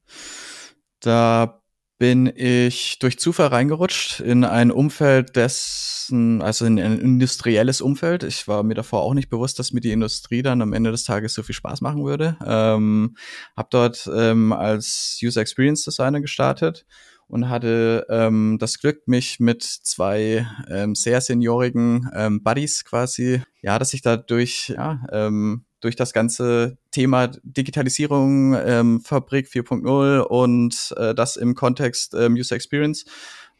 Da 1.02 1.61
bin 2.02 2.34
ich 2.36 2.98
durch 2.98 3.20
Zufall 3.20 3.50
reingerutscht 3.50 4.22
in 4.22 4.44
ein 4.44 4.72
Umfeld 4.72 5.36
dessen, 5.36 6.42
also 6.42 6.66
in 6.66 6.80
ein 6.80 6.98
industrielles 6.98 7.80
Umfeld. 7.80 8.24
Ich 8.24 8.48
war 8.48 8.64
mir 8.64 8.74
davor 8.74 9.04
auch 9.04 9.14
nicht 9.14 9.30
bewusst, 9.30 9.60
dass 9.60 9.72
mir 9.72 9.82
die 9.82 9.92
Industrie 9.92 10.42
dann 10.42 10.64
am 10.64 10.74
Ende 10.74 10.90
des 10.90 11.04
Tages 11.04 11.36
so 11.36 11.44
viel 11.44 11.54
Spaß 11.54 11.82
machen 11.82 12.04
würde. 12.04 12.38
Ähm, 12.44 13.16
hab 13.56 13.70
dort 13.70 14.10
ähm, 14.12 14.52
als 14.52 15.20
User 15.22 15.42
Experience 15.42 15.84
Designer 15.84 16.22
gestartet 16.22 16.88
und 17.28 17.50
hatte 17.50 18.08
ähm, 18.10 18.58
das 18.60 18.80
Glück, 18.80 19.08
mich 19.08 19.40
mit 19.40 19.62
zwei 19.62 20.48
ähm, 20.72 20.96
sehr 20.96 21.22
seniorigen 21.22 22.10
ähm, 22.16 22.42
Buddies 22.42 22.84
quasi, 22.84 23.44
ja, 23.62 23.78
dass 23.78 23.94
ich 23.94 24.02
da 24.02 24.18
durch 24.18 24.70
ja, 24.70 25.06
ähm, 25.12 25.66
durch 25.82 25.96
das 25.96 26.14
ganze 26.14 26.78
Thema 26.92 27.28
Digitalisierung, 27.44 28.56
ähm, 28.56 29.02
Fabrik 29.02 29.48
4.0 29.48 30.20
und 30.20 30.94
äh, 30.98 31.14
das 31.14 31.36
im 31.36 31.56
Kontext 31.56 32.14
ähm, 32.14 32.34
User 32.34 32.56
Experience, 32.56 33.06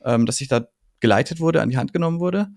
ähm, 0.04 0.26
dass 0.26 0.40
ich 0.40 0.48
da 0.48 0.68
geleitet 1.00 1.40
wurde, 1.40 1.62
an 1.62 1.70
die 1.70 1.78
Hand 1.78 1.94
genommen 1.94 2.20
wurde. 2.20 2.50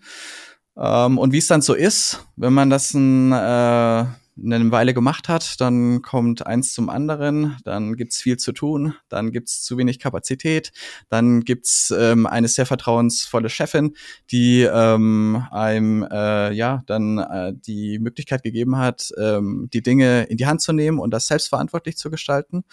Ähm, 0.77 1.19
und 1.19 1.33
wie 1.33 1.39
es 1.39 1.47
dann 1.47 1.63
so 1.63 1.75
ist, 1.75 2.27
wenn 2.37 2.53
man 2.53 2.71
das 2.71 2.95
ein, 2.95 3.33
äh, 3.33 4.05
eine 4.43 4.71
Weile 4.73 4.95
gemacht 4.95 5.29
hat, 5.29 5.61
dann 5.61 6.03
kommt 6.03 6.47
eins 6.47 6.73
zum 6.73 6.91
anderen, 6.91 7.57
dann 7.65 7.97
gibt's 7.97 8.21
viel 8.21 8.37
zu 8.37 8.53
tun, 8.53 8.95
dann 9.09 9.31
gibt's 9.31 9.63
zu 9.63 9.79
wenig 9.79 9.99
Kapazität, 9.99 10.73
dann 11.09 11.43
gibt's 11.43 11.95
ähm, 11.97 12.27
eine 12.27 12.49
sehr 12.49 12.67
vertrauensvolle 12.67 13.49
Chefin, 13.49 13.95
die 14.31 14.63
ähm, 14.63 15.45
einem 15.51 16.07
äh, 16.11 16.53
ja 16.53 16.83
dann 16.87 17.19
äh, 17.19 17.53
die 17.55 17.99
Möglichkeit 17.99 18.43
gegeben 18.43 18.77
hat, 18.77 19.11
ähm, 19.19 19.69
die 19.73 19.83
Dinge 19.83 20.25
in 20.25 20.37
die 20.37 20.47
Hand 20.47 20.63
zu 20.63 20.73
nehmen 20.73 20.99
und 20.99 21.13
das 21.13 21.27
selbstverantwortlich 21.29 21.97
zu 21.97 22.11
gestalten. 22.11 22.65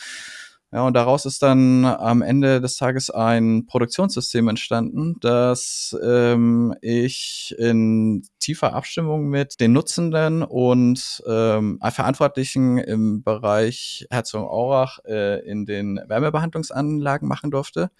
Ja, 0.73 0.87
und 0.87 0.93
daraus 0.93 1.25
ist 1.25 1.43
dann 1.43 1.83
am 1.83 2.21
Ende 2.21 2.61
des 2.61 2.77
Tages 2.77 3.09
ein 3.09 3.65
Produktionssystem 3.65 4.47
entstanden, 4.47 5.17
das 5.19 5.97
ähm, 6.01 6.73
ich 6.81 7.53
in 7.57 8.23
tiefer 8.39 8.73
Abstimmung 8.73 9.27
mit 9.27 9.59
den 9.59 9.73
Nutzenden 9.73 10.43
und 10.43 11.21
ähm, 11.27 11.77
Verantwortlichen 11.89 12.77
im 12.77 13.21
Bereich 13.21 14.07
Herzogenaurach 14.09 14.99
äh, 15.05 15.45
in 15.45 15.65
den 15.65 15.99
Wärmebehandlungsanlagen 16.07 17.27
machen 17.27 17.51
durfte. 17.51 17.91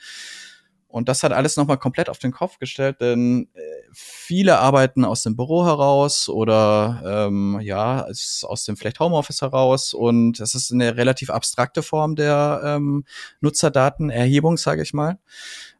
Und 0.91 1.07
das 1.09 1.23
hat 1.23 1.31
alles 1.31 1.57
nochmal 1.57 1.77
komplett 1.77 2.09
auf 2.09 2.19
den 2.19 2.31
Kopf 2.31 2.59
gestellt, 2.59 2.99
denn 2.99 3.47
äh, 3.53 3.59
viele 3.93 4.59
arbeiten 4.59 5.05
aus 5.05 5.23
dem 5.23 5.35
Büro 5.35 5.65
heraus 5.65 6.27
oder 6.29 7.27
ähm, 7.27 7.59
ja, 7.61 8.05
aus 8.05 8.65
dem 8.65 8.75
vielleicht 8.75 8.99
Homeoffice 8.99 9.41
heraus 9.41 9.93
und 9.93 10.39
es 10.39 10.53
ist 10.53 10.71
eine 10.71 10.97
relativ 10.97 11.29
abstrakte 11.29 11.81
Form 11.81 12.15
der 12.15 12.61
ähm, 12.63 13.05
Nutzerdatenerhebung, 13.39 14.57
sage 14.57 14.83
ich 14.83 14.93
mal. 14.93 15.17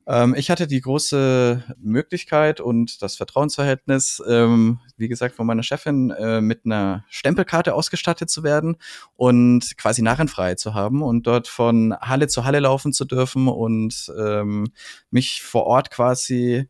Ähm, 0.08 0.36
ich 0.36 0.50
hatte 0.50 0.68
die 0.68 0.82
große 0.82 1.64
Möglichkeit 1.78 2.60
und 2.60 3.02
das 3.02 3.16
Vertrauensverhältnis, 3.16 4.22
ähm, 4.28 4.80
wie 4.98 5.08
gesagt, 5.08 5.36
von 5.36 5.46
meiner 5.46 5.64
Chefin 5.64 6.12
äh, 6.12 6.42
mit 6.42 6.66
einer 6.66 7.06
Stempelkarte 7.10 7.74
ausgestattet 7.74 8.30
zu 8.30 8.44
werden 8.44 8.78
und 9.16 9.78
quasi 9.78 10.02
Narrenfreiheit 10.02 10.60
zu 10.60 10.74
haben 10.74 11.02
und 11.02 11.28
dort 11.28 11.48
von 11.48 11.96
Halle 12.02 12.28
zu 12.28 12.46
Halle 12.46 12.60
laufen 12.60 12.94
zu 12.94 13.06
dürfen 13.06 13.48
und 13.48 14.12
ähm, 14.18 14.72
mich 15.12 15.44
vor 15.44 15.66
Ort 15.66 15.92
quasi 15.92 16.68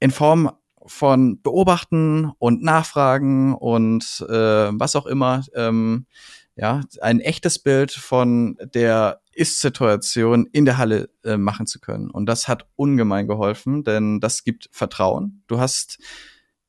in 0.00 0.10
Form 0.10 0.50
von 0.86 1.40
Beobachten 1.42 2.32
und 2.38 2.62
Nachfragen 2.62 3.54
und 3.54 4.24
äh, 4.28 4.70
was 4.72 4.96
auch 4.96 5.06
immer, 5.06 5.42
ja, 6.56 6.80
ein 7.00 7.20
echtes 7.20 7.58
Bild 7.58 7.92
von 7.92 8.56
der 8.74 9.19
ist-Situation 9.32 10.46
in 10.52 10.64
der 10.64 10.78
Halle 10.78 11.10
äh, 11.24 11.36
machen 11.36 11.66
zu 11.66 11.80
können. 11.80 12.10
Und 12.10 12.26
das 12.26 12.48
hat 12.48 12.66
ungemein 12.76 13.26
geholfen, 13.26 13.84
denn 13.84 14.20
das 14.20 14.44
gibt 14.44 14.68
Vertrauen. 14.72 15.42
Du 15.46 15.60
hast 15.60 15.98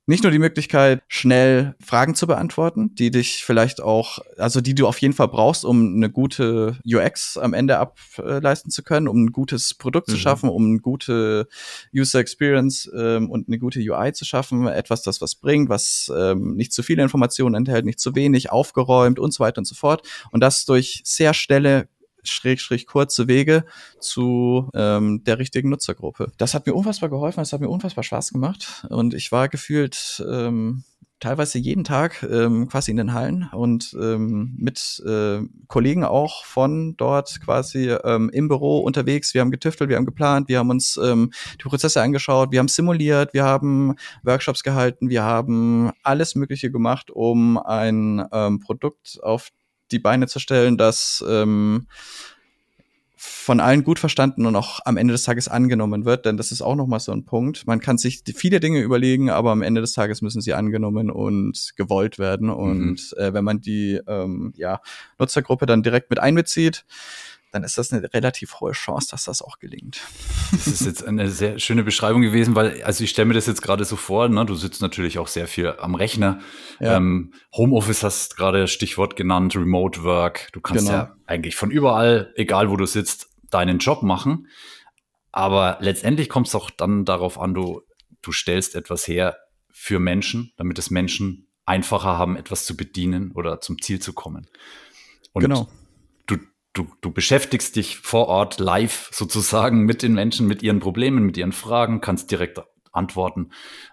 nicht 0.08 0.24
nur 0.24 0.32
die 0.32 0.40
Möglichkeit, 0.40 1.04
schnell 1.08 1.76
Fragen 1.80 2.16
zu 2.16 2.26
beantworten, 2.26 2.96
die 2.96 3.12
dich 3.12 3.46
vielleicht 3.46 3.82
auch, 3.82 4.20
also 4.38 4.60
die 4.60 4.74
du 4.74 4.88
auf 4.88 4.98
jeden 4.98 5.14
Fall 5.14 5.28
brauchst, 5.28 5.64
um 5.64 5.96
eine 5.96 6.10
gute 6.10 6.78
UX 6.86 7.38
am 7.38 7.54
Ende 7.54 7.78
ableisten 7.78 8.72
zu 8.72 8.84
können, 8.84 9.08
um 9.08 9.26
ein 9.26 9.32
gutes 9.32 9.76
Produkt 9.76 10.08
mhm. 10.08 10.14
zu 10.14 10.18
schaffen, 10.18 10.50
um 10.50 10.66
eine 10.66 10.80
gute 10.80 11.48
User 11.96 12.20
Experience 12.20 12.92
ähm, 12.94 13.30
und 13.30 13.48
eine 13.48 13.60
gute 13.60 13.80
UI 13.80 14.12
zu 14.12 14.26
schaffen, 14.26 14.68
etwas, 14.68 15.04
das 15.04 15.22
was 15.22 15.36
bringt, 15.36 15.70
was 15.70 16.12
ähm, 16.16 16.56
nicht 16.56 16.74
zu 16.74 16.82
viele 16.82 17.04
Informationen 17.04 17.56
enthält, 17.56 17.86
nicht 17.86 18.00
zu 18.00 18.16
wenig, 18.16 18.52
aufgeräumt 18.52 19.20
und 19.20 19.34
so 19.34 19.44
weiter 19.44 19.60
und 19.60 19.66
so 19.66 19.76
fort. 19.76 20.06
Und 20.32 20.42
das 20.42 20.66
durch 20.66 21.02
sehr 21.06 21.34
schnelle 21.34 21.88
schräg, 22.24 22.60
schräg 22.60 22.88
kurze 22.88 23.28
Wege 23.28 23.66
zu 24.00 24.70
ähm, 24.74 25.24
der 25.24 25.40
richtigen 25.40 25.70
Nutzergruppe. 25.70 26.32
Das 26.38 26.54
hat 26.54 26.66
mir 26.66 26.74
unfassbar 26.74 27.10
geholfen, 27.10 27.42
das 27.42 27.54
hat 27.54 27.62
mir 27.62 27.70
unfassbar 27.70 28.04
Spaß 28.04 28.32
gemacht 28.32 28.86
und 28.90 29.14
ich 29.14 29.32
war 29.32 29.50
gefühlt 29.50 30.24
ähm, 30.30 30.84
teilweise 31.22 31.60
jeden 31.60 31.84
Tag 31.84 32.24
ähm, 32.24 32.68
quasi 32.68 32.92
in 32.92 32.98
den 32.98 33.14
Hallen 33.14 33.48
und 33.54 33.96
ähm, 34.00 34.56
mit 34.58 35.02
äh, 35.06 35.40
Kollegen 35.68 36.04
auch 36.04 36.44
von 36.46 36.98
dort 36.98 37.40
quasi 37.42 37.90
ähm, 38.04 38.30
im 38.34 38.48
Büro 38.48 38.80
unterwegs. 38.80 39.34
Wir 39.34 39.42
haben 39.42 39.52
getüftelt, 39.52 39.90
wir 39.90 39.98
haben 39.98 40.06
geplant, 40.06 40.50
wir 40.50 40.58
haben 40.58 40.72
uns 40.72 40.98
ähm, 40.98 41.32
die 41.60 41.70
Prozesse 41.70 42.02
angeschaut, 42.02 42.52
wir 42.52 42.60
haben 42.60 42.68
simuliert, 42.68 43.34
wir 43.34 43.46
haben 43.46 43.96
Workshops 44.24 44.64
gehalten, 44.64 45.10
wir 45.10 45.24
haben 45.24 45.92
alles 46.04 46.36
Mögliche 46.36 46.72
gemacht, 46.72 47.12
um 47.12 47.58
ein 47.58 48.26
ähm, 48.34 48.60
Produkt 48.60 49.20
auf 49.22 49.52
die 49.92 50.00
Beine 50.00 50.28
zu 50.28 50.40
stellen, 50.40 50.78
das 50.78 51.24
ähm, 51.28 51.88
von 53.24 53.60
allen 53.60 53.84
gut 53.84 54.00
verstanden 54.00 54.46
und 54.46 54.56
auch 54.56 54.80
am 54.86 54.98
Ende 54.98 55.12
des 55.12 55.24
Tages 55.24 55.48
angenommen 55.48 56.06
wird, 56.06 56.26
denn 56.26 56.38
das 56.38 56.52
ist 56.52 56.62
auch 56.62 56.76
nochmal 56.76 57.00
so 57.00 57.12
ein 57.12 57.26
Punkt. 57.26 57.68
Man 57.68 57.80
kann 57.80 57.98
sich 57.98 58.24
viele 58.36 58.60
Dinge 58.60 58.82
überlegen, 58.82 59.30
aber 59.30 59.52
am 59.52 59.62
Ende 59.62 59.82
des 59.82 59.94
Tages 59.94 60.22
müssen 60.22 60.42
sie 60.42 60.54
angenommen 60.54 61.12
und 61.12 61.74
gewollt 61.76 62.18
werden. 62.18 62.48
Mhm. 62.48 62.54
Und 62.54 63.16
äh, 63.18 63.34
wenn 63.34 63.44
man 63.44 63.62
die 63.62 64.00
ähm, 64.08 64.54
ja, 64.58 64.82
Nutzergruppe 65.20 65.66
dann 65.66 65.84
direkt 65.84 66.10
mit 66.10 66.20
einbezieht, 66.20 66.86
dann 67.52 67.64
ist 67.64 67.78
das 67.78 67.92
eine 67.92 68.14
relativ 68.14 68.60
hohe 68.62 68.72
Chance, 68.72 69.10
dass 69.12 69.26
das 69.26 69.42
auch 69.42 69.60
gelingt. 69.60 70.02
Das 70.52 70.68
ist 70.68 70.86
jetzt 70.86 71.04
eine 71.04 71.30
sehr 71.30 71.60
schöne 71.60 71.84
Beschreibung 71.84 72.22
gewesen, 72.22 72.56
weil, 72.56 72.82
also 72.84 73.04
ich 73.04 73.10
stelle 73.10 73.26
mir 73.26 73.34
das 73.34 73.46
jetzt 73.46 73.62
gerade 73.62 73.84
so 73.84 73.98
vor, 73.98 74.30
ne? 74.30 74.46
du 74.46 74.56
sitzt 74.56 74.82
natürlich 74.82 75.20
auch 75.20 75.28
sehr 75.28 75.48
viel 75.48 75.76
am 75.80 75.96
Rechner. 75.96 76.40
Ja. 76.80 76.98
Ähm, 76.98 77.34
Homeoffice 77.54 78.04
hast 78.04 78.38
gerade 78.38 78.68
Stichwort 78.68 79.18
genannt, 79.18 79.56
Remote 79.56 80.04
Work. 80.04 80.50
Du 80.54 80.62
kannst 80.62 80.88
genau. 80.88 80.98
ja 80.98 81.16
eigentlich 81.26 81.56
von 81.56 81.72
überall, 81.72 82.32
egal 82.36 82.70
wo 82.70 82.78
du 82.78 82.86
sitzt, 82.86 83.30
deinen 83.50 83.80
Job 83.80 84.02
machen. 84.02 84.48
Aber 85.34 85.78
letztendlich 85.82 86.30
kommt 86.30 86.48
es 86.48 86.56
auch 86.56 86.70
dann 86.70 87.04
darauf 87.04 87.40
an, 87.40 87.54
du, 87.54 87.82
du 88.22 88.32
stellst 88.32 88.76
etwas 88.76 89.08
her 89.08 89.38
für 89.70 90.00
Menschen, 90.00 90.54
damit 90.56 90.80
es 90.80 90.90
Menschen 90.90 91.48
einfacher 91.66 92.18
haben, 92.18 92.38
etwas 92.38 92.66
zu 92.66 92.78
bedienen 92.78 93.32
oder 93.32 93.60
zum 93.60 93.82
Ziel 93.82 94.00
zu 94.00 94.14
kommen. 94.14 94.48
Und 95.34 95.42
genau 95.42 95.70
du, 96.74 96.88
du 97.02 97.12
beschäftigst 97.12 97.76
dich 97.76 97.98
vor 97.98 98.28
Ort 98.28 98.60
live 98.60 99.10
sozusagen 99.12 99.84
mit 99.84 100.02
den 100.02 100.14
Menschen, 100.14 100.48
mit 100.48 100.64
ihren 100.64 100.80
Problemen, 100.80 101.26
mit 101.26 101.38
ihren 101.38 101.52
Fragen, 101.52 102.02
kannst 102.02 102.32
direkt 102.32 102.62
antworten. 102.92 103.52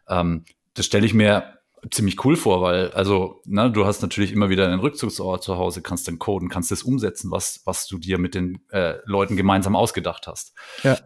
Ähm, 0.09 0.45
das 0.75 0.87
stelle 0.87 1.07
ich 1.07 1.14
mir 1.14 1.59
ziemlich 1.91 2.25
cool 2.25 2.37
vor, 2.37 2.62
weil, 2.62 2.91
also, 2.91 3.41
ne, 3.45 3.71
du 3.71 3.87
hast 3.87 4.03
natürlich 4.03 4.33
immer 4.33 4.49
wieder 4.49 4.67
einen 4.67 4.81
Rückzugsort 4.81 5.43
zu 5.43 5.57
Hause, 5.57 5.83
kannst 5.83 6.09
dann 6.09 6.19
coden, 6.19 6.49
kannst 6.49 6.71
das 6.71 6.83
umsetzen, 6.83 7.31
was, 7.31 7.62
was 7.64 7.87
du 7.87 7.99
dir 7.99 8.19
mit 8.19 8.35
den 8.35 8.61
äh, 8.71 8.95
Leuten 9.05 9.37
gemeinsam 9.37 9.77
ausgedacht 9.77 10.27
hast. 10.27 10.55
Ja. 10.83 10.99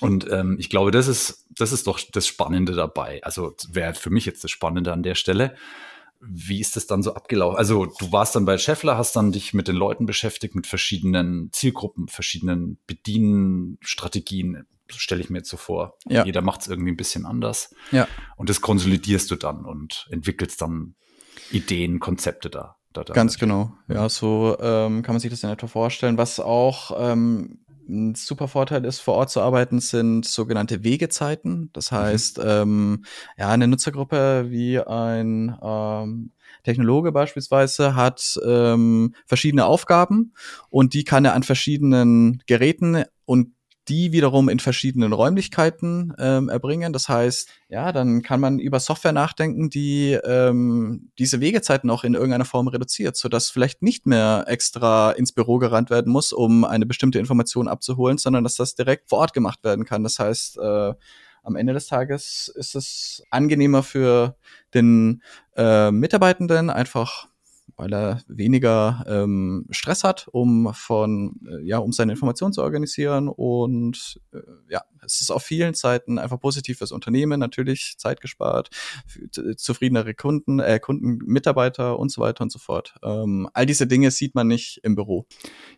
Und 0.00 0.30
ähm, 0.30 0.56
ich 0.58 0.70
glaube, 0.70 0.90
das 0.90 1.08
ist, 1.08 1.46
das 1.56 1.72
ist 1.72 1.86
doch 1.86 2.00
das 2.12 2.26
Spannende 2.26 2.72
dabei. 2.72 3.20
Also 3.22 3.54
wäre 3.68 3.94
für 3.94 4.10
mich 4.10 4.24
jetzt 4.24 4.42
das 4.42 4.50
Spannende 4.50 4.92
an 4.92 5.02
der 5.02 5.14
Stelle. 5.14 5.54
Wie 6.20 6.60
ist 6.60 6.76
das 6.76 6.86
dann 6.86 7.02
so 7.02 7.14
abgelaufen? 7.14 7.56
Also 7.56 7.86
du 7.86 8.12
warst 8.12 8.36
dann 8.36 8.44
bei 8.44 8.58
Scheffler, 8.58 8.98
hast 8.98 9.16
dann 9.16 9.32
dich 9.32 9.54
mit 9.54 9.68
den 9.68 9.76
Leuten 9.76 10.06
beschäftigt, 10.06 10.54
mit 10.54 10.66
verschiedenen 10.66 11.50
Zielgruppen, 11.52 12.08
verschiedenen 12.08 12.78
Bedienstrategien, 12.86 14.66
stelle 14.88 15.22
ich 15.22 15.30
mir 15.30 15.38
jetzt 15.38 15.48
so 15.48 15.56
vor. 15.56 15.96
Ja. 16.06 16.24
Jeder 16.24 16.42
macht 16.42 16.62
es 16.62 16.68
irgendwie 16.68 16.90
ein 16.90 16.96
bisschen 16.96 17.24
anders. 17.24 17.74
Ja. 17.90 18.06
Und 18.36 18.50
das 18.50 18.60
konsolidierst 18.60 19.30
du 19.30 19.36
dann 19.36 19.64
und 19.64 20.08
entwickelst 20.10 20.60
dann 20.60 20.94
Ideen, 21.50 22.00
Konzepte 22.00 22.50
da. 22.50 22.76
da, 22.92 23.02
Ganz 23.02 23.38
genau. 23.38 23.72
Ja, 23.88 24.08
so 24.08 24.56
ähm, 24.60 25.02
kann 25.02 25.14
man 25.14 25.20
sich 25.20 25.30
das 25.30 25.42
in 25.42 25.50
etwa 25.50 25.68
vorstellen. 25.68 26.18
Was 26.18 26.38
auch 26.38 26.92
ähm, 26.98 27.64
ein 27.90 28.14
super 28.14 28.48
Vorteil 28.48 28.84
ist, 28.84 29.00
vor 29.00 29.14
Ort 29.14 29.30
zu 29.30 29.40
arbeiten, 29.40 29.80
sind 29.80 30.24
sogenannte 30.24 30.84
Wegezeiten. 30.84 31.70
Das 31.72 31.90
mhm. 31.90 31.96
heißt, 31.96 32.38
mhm. 32.38 32.44
ähm, 32.46 33.04
ja, 33.36 33.48
eine 33.48 33.68
Nutzergruppe 33.68 34.46
wie 34.48 34.80
ein 34.80 35.56
ähm, 35.62 36.32
Technologe 36.64 37.12
beispielsweise 37.12 37.94
hat 37.94 38.38
ähm, 38.44 39.14
verschiedene 39.26 39.66
Aufgaben 39.66 40.34
und 40.68 40.94
die 40.94 41.04
kann 41.04 41.24
er 41.24 41.34
an 41.34 41.42
verschiedenen 41.42 42.42
Geräten 42.46 43.04
und 43.24 43.54
die 43.90 44.12
wiederum 44.12 44.48
in 44.48 44.60
verschiedenen 44.60 45.12
Räumlichkeiten 45.12 46.14
ähm, 46.18 46.48
erbringen. 46.48 46.92
Das 46.92 47.08
heißt, 47.08 47.48
ja, 47.68 47.90
dann 47.90 48.22
kann 48.22 48.38
man 48.38 48.60
über 48.60 48.78
Software 48.78 49.12
nachdenken, 49.12 49.68
die 49.68 50.12
ähm, 50.12 51.10
diese 51.18 51.40
Wegezeiten 51.40 51.90
auch 51.90 52.04
in 52.04 52.14
irgendeiner 52.14 52.44
Form 52.44 52.68
reduziert, 52.68 53.16
sodass 53.16 53.50
vielleicht 53.50 53.82
nicht 53.82 54.06
mehr 54.06 54.44
extra 54.46 55.10
ins 55.10 55.32
Büro 55.32 55.58
gerannt 55.58 55.90
werden 55.90 56.12
muss, 56.12 56.32
um 56.32 56.64
eine 56.64 56.86
bestimmte 56.86 57.18
Information 57.18 57.66
abzuholen, 57.66 58.16
sondern 58.16 58.44
dass 58.44 58.54
das 58.54 58.76
direkt 58.76 59.08
vor 59.10 59.18
Ort 59.18 59.34
gemacht 59.34 59.64
werden 59.64 59.84
kann. 59.84 60.04
Das 60.04 60.20
heißt, 60.20 60.58
äh, 60.58 60.94
am 61.42 61.56
Ende 61.56 61.72
des 61.72 61.86
Tages 61.86 62.52
ist 62.54 62.76
es 62.76 63.24
angenehmer 63.30 63.82
für 63.82 64.36
den 64.72 65.22
äh, 65.56 65.90
Mitarbeitenden, 65.90 66.70
einfach 66.70 67.29
weil 67.76 67.92
er 67.92 68.22
weniger 68.28 69.04
ähm, 69.08 69.66
Stress 69.70 70.04
hat, 70.04 70.28
um 70.32 70.72
von 70.74 71.40
äh, 71.48 71.64
ja 71.64 71.78
um 71.78 71.92
seine 71.92 72.12
Informationen 72.12 72.52
zu 72.52 72.62
organisieren 72.62 73.28
und 73.28 74.20
äh, 74.32 74.38
ja 74.68 74.82
es 75.04 75.20
ist 75.20 75.30
auf 75.30 75.42
vielen 75.42 75.74
Seiten 75.74 76.18
einfach 76.18 76.40
positiv 76.40 76.78
fürs 76.78 76.92
Unternehmen, 76.92 77.40
natürlich 77.40 77.94
Zeit 77.98 78.20
gespart, 78.20 78.70
zufriedenere 79.56 80.14
Kunden, 80.14 80.60
äh, 80.60 80.78
Kunden, 80.78 81.18
Mitarbeiter 81.24 81.98
und 81.98 82.10
so 82.10 82.20
weiter 82.20 82.42
und 82.42 82.52
so 82.52 82.58
fort. 82.58 82.94
Ähm, 83.02 83.48
all 83.52 83.66
diese 83.66 83.86
Dinge 83.86 84.10
sieht 84.10 84.34
man 84.34 84.46
nicht 84.46 84.80
im 84.82 84.94
Büro. 84.94 85.26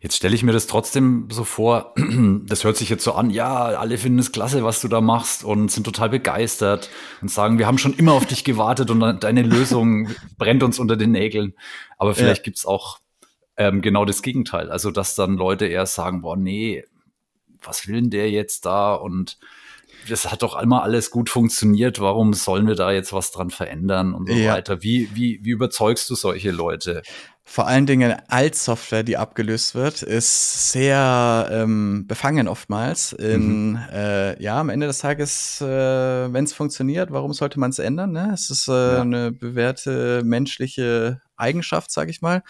Jetzt 0.00 0.16
stelle 0.16 0.34
ich 0.34 0.42
mir 0.42 0.52
das 0.52 0.66
trotzdem 0.66 1.28
so 1.30 1.44
vor, 1.44 1.94
das 2.46 2.64
hört 2.64 2.76
sich 2.76 2.88
jetzt 2.88 3.04
so 3.04 3.12
an, 3.12 3.30
ja, 3.30 3.64
alle 3.64 3.98
finden 3.98 4.18
es 4.18 4.32
klasse, 4.32 4.64
was 4.64 4.80
du 4.80 4.88
da 4.88 5.00
machst 5.00 5.44
und 5.44 5.70
sind 5.70 5.84
total 5.84 6.10
begeistert 6.10 6.90
und 7.20 7.30
sagen, 7.30 7.58
wir 7.58 7.66
haben 7.66 7.78
schon 7.78 7.94
immer 7.94 8.12
auf 8.12 8.26
dich 8.26 8.44
gewartet 8.44 8.90
und 8.90 9.22
deine 9.22 9.42
Lösung 9.42 10.08
brennt 10.38 10.62
uns 10.62 10.78
unter 10.78 10.96
den 10.96 11.12
Nägeln. 11.12 11.54
Aber 11.98 12.14
vielleicht 12.14 12.46
ja. 12.46 12.52
es 12.52 12.66
auch 12.66 12.98
ähm, 13.56 13.82
genau 13.82 14.04
das 14.04 14.22
Gegenteil. 14.22 14.70
Also, 14.70 14.90
dass 14.90 15.14
dann 15.14 15.36
Leute 15.36 15.66
eher 15.66 15.86
sagen, 15.86 16.22
boah, 16.22 16.36
nee, 16.36 16.84
was 17.64 17.86
will 17.86 17.94
denn 17.94 18.10
der 18.10 18.30
jetzt 18.30 18.64
da? 18.66 18.94
Und 18.94 19.38
das 20.08 20.30
hat 20.30 20.42
doch 20.42 20.60
immer 20.60 20.82
alles 20.82 21.10
gut 21.10 21.30
funktioniert. 21.30 22.00
Warum 22.00 22.34
sollen 22.34 22.66
wir 22.66 22.74
da 22.74 22.92
jetzt 22.92 23.12
was 23.12 23.30
dran 23.30 23.50
verändern 23.50 24.14
und 24.14 24.28
so 24.28 24.34
ja. 24.34 24.54
weiter? 24.54 24.82
Wie, 24.82 25.08
wie, 25.14 25.40
wie 25.42 25.50
überzeugst 25.50 26.08
du 26.10 26.14
solche 26.14 26.50
Leute? 26.50 27.02
Vor 27.44 27.66
allen 27.66 27.86
Dingen 27.86 28.14
Altsoftware, 28.28 29.02
die 29.02 29.16
abgelöst 29.16 29.74
wird, 29.74 30.02
ist 30.02 30.72
sehr 30.72 31.48
ähm, 31.50 32.06
befangen 32.06 32.48
oftmals. 32.48 33.12
In, 33.12 33.72
mhm. 33.72 33.78
äh, 33.92 34.42
ja, 34.42 34.60
am 34.60 34.68
Ende 34.68 34.86
des 34.86 34.98
Tages, 34.98 35.60
äh, 35.60 35.66
wenn 35.66 36.44
es 36.44 36.52
funktioniert, 36.52 37.10
warum 37.10 37.32
sollte 37.32 37.58
man 37.58 37.70
es 37.70 37.78
ändern? 37.78 38.12
Ne? 38.12 38.30
Es 38.32 38.48
ist 38.48 38.68
äh, 38.68 38.72
ja. 38.72 39.00
eine 39.02 39.32
bewährte 39.32 40.22
menschliche 40.24 41.20
Eigenschaft, 41.36 41.90
sage 41.90 42.10
ich 42.10 42.22
mal 42.22 42.42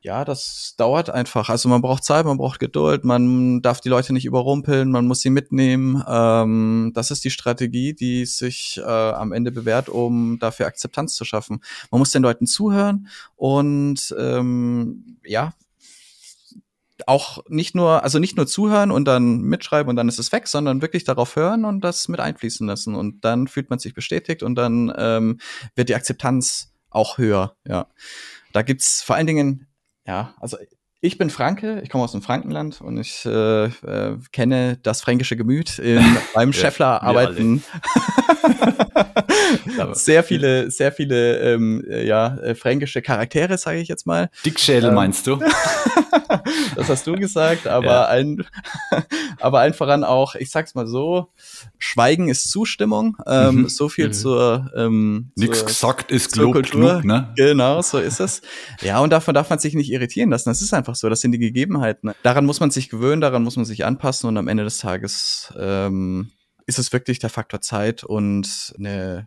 ja, 0.00 0.24
das 0.24 0.74
dauert 0.76 1.10
einfach. 1.10 1.48
Also 1.48 1.68
man 1.68 1.82
braucht 1.82 2.04
Zeit, 2.04 2.24
man 2.24 2.38
braucht 2.38 2.60
Geduld, 2.60 3.04
man 3.04 3.62
darf 3.62 3.80
die 3.80 3.88
Leute 3.88 4.12
nicht 4.12 4.26
überrumpeln, 4.26 4.92
man 4.92 5.06
muss 5.06 5.20
sie 5.20 5.30
mitnehmen. 5.30 6.02
Ähm, 6.06 6.92
das 6.94 7.10
ist 7.10 7.24
die 7.24 7.30
Strategie, 7.30 7.94
die 7.94 8.24
sich 8.24 8.78
äh, 8.78 8.82
am 8.82 9.32
Ende 9.32 9.50
bewährt, 9.50 9.88
um 9.88 10.38
dafür 10.38 10.66
Akzeptanz 10.66 11.14
zu 11.14 11.24
schaffen. 11.24 11.60
Man 11.90 11.98
muss 11.98 12.12
den 12.12 12.22
Leuten 12.22 12.46
zuhören 12.46 13.08
und 13.34 14.14
ähm, 14.18 15.18
ja, 15.24 15.52
auch 17.06 17.44
nicht 17.48 17.74
nur, 17.74 18.02
also 18.04 18.18
nicht 18.18 18.36
nur 18.36 18.46
zuhören 18.46 18.90
und 18.90 19.04
dann 19.04 19.40
mitschreiben 19.40 19.90
und 19.90 19.96
dann 19.96 20.08
ist 20.08 20.18
es 20.18 20.30
weg, 20.32 20.46
sondern 20.46 20.82
wirklich 20.82 21.04
darauf 21.04 21.36
hören 21.36 21.64
und 21.64 21.82
das 21.82 22.08
mit 22.08 22.20
einfließen 22.20 22.66
lassen. 22.66 22.94
Und 22.94 23.24
dann 23.24 23.48
fühlt 23.48 23.70
man 23.70 23.78
sich 23.78 23.94
bestätigt 23.94 24.42
und 24.42 24.54
dann 24.54 24.92
ähm, 24.96 25.38
wird 25.74 25.88
die 25.88 25.94
Akzeptanz 25.94 26.72
auch 26.90 27.18
höher, 27.18 27.56
ja. 27.66 27.88
Da 28.52 28.62
gibt's 28.62 29.02
vor 29.02 29.14
allen 29.16 29.26
Dingen 29.26 29.67
ja, 30.08 30.34
also 30.40 30.56
ich 31.00 31.18
bin 31.18 31.30
Franke, 31.30 31.80
ich 31.82 31.90
komme 31.90 32.02
aus 32.02 32.12
dem 32.12 32.22
Frankenland 32.22 32.80
und 32.80 32.98
ich 32.98 33.24
äh, 33.24 33.66
äh, 33.66 34.18
kenne 34.32 34.78
das 34.82 35.02
fränkische 35.02 35.36
Gemüt 35.36 35.78
in, 35.78 36.04
beim 36.34 36.52
Scheffler 36.52 37.02
arbeiten. 37.02 37.62
sehr 39.92 40.22
viele, 40.22 40.70
sehr 40.70 40.92
viele 40.92 41.38
ähm, 41.38 41.84
ja, 41.88 42.36
äh, 42.38 42.54
fränkische 42.54 43.02
Charaktere, 43.02 43.58
sage 43.58 43.78
ich 43.78 43.88
jetzt 43.88 44.06
mal. 44.06 44.30
Dickschädel 44.44 44.90
ähm, 44.90 44.94
meinst 44.94 45.26
du? 45.26 45.36
das 46.76 46.88
hast 46.88 47.06
du 47.06 47.14
gesagt, 47.14 47.66
aber 47.66 47.86
ja. 47.86 48.06
ein, 48.06 48.44
aber 49.40 49.60
allen 49.60 49.74
voran 49.74 50.04
auch, 50.04 50.34
ich 50.34 50.50
sag's 50.50 50.74
mal 50.74 50.86
so, 50.86 51.28
Schweigen 51.78 52.28
ist 52.28 52.50
Zustimmung. 52.50 53.16
Ähm, 53.26 53.62
mhm. 53.62 53.68
So 53.68 53.88
viel 53.88 54.08
mhm. 54.08 54.12
zur 54.12 54.70
ähm, 54.76 55.30
Nichts 55.36 55.64
gesagt 55.64 56.10
ist 56.10 56.32
gelobt 56.32 56.72
genug, 56.72 57.04
ne? 57.04 57.32
Genau, 57.36 57.82
so 57.82 57.98
ist 57.98 58.20
es. 58.20 58.42
Ja, 58.80 59.00
und 59.00 59.10
davon 59.10 59.34
darf 59.34 59.50
man 59.50 59.58
sich 59.58 59.74
nicht 59.74 59.90
irritieren 59.90 60.30
lassen. 60.30 60.48
Das 60.48 60.62
ist 60.62 60.74
einfach 60.74 60.94
so, 60.94 61.08
das 61.08 61.20
sind 61.20 61.32
die 61.32 61.38
Gegebenheiten. 61.38 62.12
Daran 62.22 62.46
muss 62.46 62.60
man 62.60 62.70
sich 62.70 62.88
gewöhnen, 62.88 63.20
daran 63.20 63.42
muss 63.42 63.56
man 63.56 63.64
sich 63.64 63.84
anpassen 63.84 64.28
und 64.28 64.36
am 64.36 64.48
Ende 64.48 64.64
des 64.64 64.78
Tages 64.78 65.52
ähm, 65.58 66.30
ist 66.68 66.78
es 66.78 66.92
wirklich 66.92 67.18
der 67.18 67.30
Faktor 67.30 67.62
Zeit 67.62 68.04
und 68.04 68.74
eine 68.78 69.26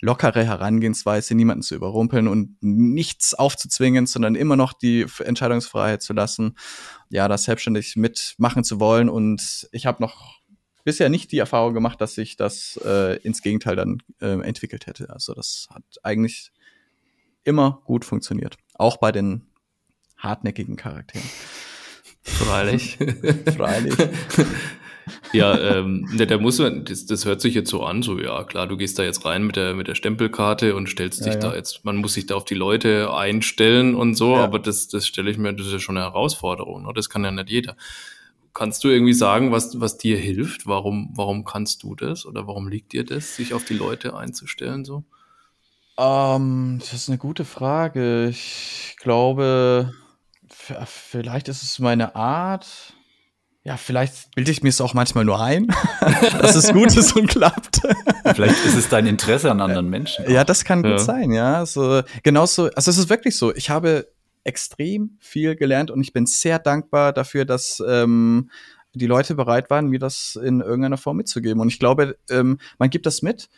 lockere 0.00 0.42
Herangehensweise, 0.42 1.34
niemanden 1.34 1.62
zu 1.62 1.74
überrumpeln 1.74 2.28
und 2.28 2.56
nichts 2.62 3.34
aufzuzwingen, 3.34 4.06
sondern 4.06 4.34
immer 4.34 4.56
noch 4.56 4.72
die 4.72 5.04
Entscheidungsfreiheit 5.22 6.00
zu 6.00 6.14
lassen, 6.14 6.56
ja, 7.10 7.28
das 7.28 7.44
selbstständig 7.44 7.96
mitmachen 7.96 8.64
zu 8.64 8.80
wollen. 8.80 9.10
Und 9.10 9.68
ich 9.70 9.84
habe 9.84 10.02
noch 10.02 10.40
bisher 10.82 11.10
nicht 11.10 11.30
die 11.30 11.38
Erfahrung 11.38 11.74
gemacht, 11.74 12.00
dass 12.00 12.14
sich 12.14 12.38
das 12.38 12.80
äh, 12.82 13.18
ins 13.18 13.42
Gegenteil 13.42 13.76
dann 13.76 13.98
äh, 14.22 14.40
entwickelt 14.40 14.86
hätte. 14.86 15.10
Also 15.10 15.34
das 15.34 15.68
hat 15.74 15.84
eigentlich 16.02 16.52
immer 17.44 17.82
gut 17.84 18.06
funktioniert. 18.06 18.56
Auch 18.72 18.96
bei 18.96 19.12
den 19.12 19.46
hartnäckigen 20.16 20.76
Charakteren. 20.76 21.28
Freilich. 22.22 22.96
Freilich. 23.56 23.94
ja, 25.32 25.58
ähm, 25.58 26.08
ne, 26.12 26.26
da 26.26 26.38
muss 26.38 26.58
man, 26.58 26.84
das, 26.84 27.06
das 27.06 27.24
hört 27.24 27.40
sich 27.40 27.54
jetzt 27.54 27.70
so 27.70 27.82
an, 27.84 28.02
so 28.02 28.18
ja, 28.18 28.44
klar, 28.44 28.66
du 28.66 28.76
gehst 28.76 28.98
da 28.98 29.02
jetzt 29.02 29.24
rein 29.24 29.44
mit 29.44 29.56
der, 29.56 29.74
mit 29.74 29.88
der 29.88 29.94
Stempelkarte 29.94 30.74
und 30.74 30.88
stellst 30.88 31.20
ja, 31.20 31.26
dich 31.26 31.34
ja. 31.34 31.40
da 31.40 31.54
jetzt, 31.54 31.84
man 31.84 31.96
muss 31.96 32.14
sich 32.14 32.26
da 32.26 32.34
auf 32.34 32.44
die 32.44 32.54
Leute 32.54 33.12
einstellen 33.12 33.94
und 33.94 34.14
so, 34.14 34.34
ja. 34.34 34.44
aber 34.44 34.58
das, 34.58 34.88
das 34.88 35.06
stelle 35.06 35.30
ich 35.30 35.38
mir, 35.38 35.52
das 35.52 35.66
ist 35.66 35.72
ja 35.72 35.78
schon 35.78 35.96
eine 35.96 36.06
Herausforderung, 36.06 36.84
ne? 36.86 36.92
das 36.94 37.08
kann 37.08 37.24
ja 37.24 37.30
nicht 37.30 37.50
jeder. 37.50 37.76
Kannst 38.54 38.84
du 38.84 38.88
irgendwie 38.88 39.14
sagen, 39.14 39.50
was, 39.50 39.80
was 39.80 39.96
dir 39.96 40.18
hilft? 40.18 40.66
Warum, 40.66 41.10
warum 41.14 41.44
kannst 41.44 41.82
du 41.84 41.94
das 41.94 42.26
oder 42.26 42.46
warum 42.46 42.68
liegt 42.68 42.92
dir 42.92 43.02
das, 43.02 43.36
sich 43.36 43.54
auf 43.54 43.64
die 43.64 43.74
Leute 43.74 44.14
einzustellen 44.14 44.84
so? 44.84 45.04
Ähm, 45.98 46.78
das 46.80 46.92
ist 46.92 47.08
eine 47.08 47.18
gute 47.18 47.44
Frage. 47.44 48.28
Ich 48.28 48.96
glaube, 48.98 49.92
vielleicht 50.48 51.48
ist 51.48 51.62
es 51.62 51.78
meine 51.78 52.14
Art 52.14 52.94
ja, 53.64 53.76
vielleicht 53.76 54.34
bilde 54.34 54.50
ich 54.50 54.62
mir 54.62 54.70
es 54.70 54.80
auch 54.80 54.92
manchmal 54.92 55.24
nur 55.24 55.40
ein, 55.40 55.68
dass 56.40 56.56
es 56.56 56.72
gut 56.72 56.96
ist 56.96 57.14
und 57.14 57.28
klappt. 57.28 57.80
vielleicht 58.34 58.64
ist 58.66 58.76
es 58.76 58.88
dein 58.88 59.06
Interesse 59.06 59.50
an 59.50 59.60
anderen 59.60 59.88
Menschen. 59.88 60.24
Auch. 60.24 60.30
Ja, 60.30 60.44
das 60.44 60.64
kann 60.64 60.82
gut 60.82 61.00
sein, 61.00 61.30
ja. 61.30 61.64
So, 61.64 62.02
genauso, 62.24 62.70
also 62.70 62.90
es 62.90 62.98
ist 62.98 63.08
wirklich 63.08 63.36
so. 63.36 63.54
Ich 63.54 63.70
habe 63.70 64.08
extrem 64.44 65.16
viel 65.20 65.54
gelernt 65.54 65.92
und 65.92 66.00
ich 66.00 66.12
bin 66.12 66.26
sehr 66.26 66.58
dankbar 66.58 67.12
dafür, 67.12 67.44
dass 67.44 67.80
ähm, 67.86 68.50
die 68.94 69.06
Leute 69.06 69.36
bereit 69.36 69.70
waren, 69.70 69.86
mir 69.86 70.00
das 70.00 70.36
in 70.42 70.60
irgendeiner 70.60 70.98
Form 70.98 71.18
mitzugeben. 71.18 71.60
Und 71.60 71.68
ich 71.68 71.78
glaube, 71.78 72.16
ähm, 72.30 72.58
man 72.78 72.90
gibt 72.90 73.06
das 73.06 73.22
mit. 73.22 73.48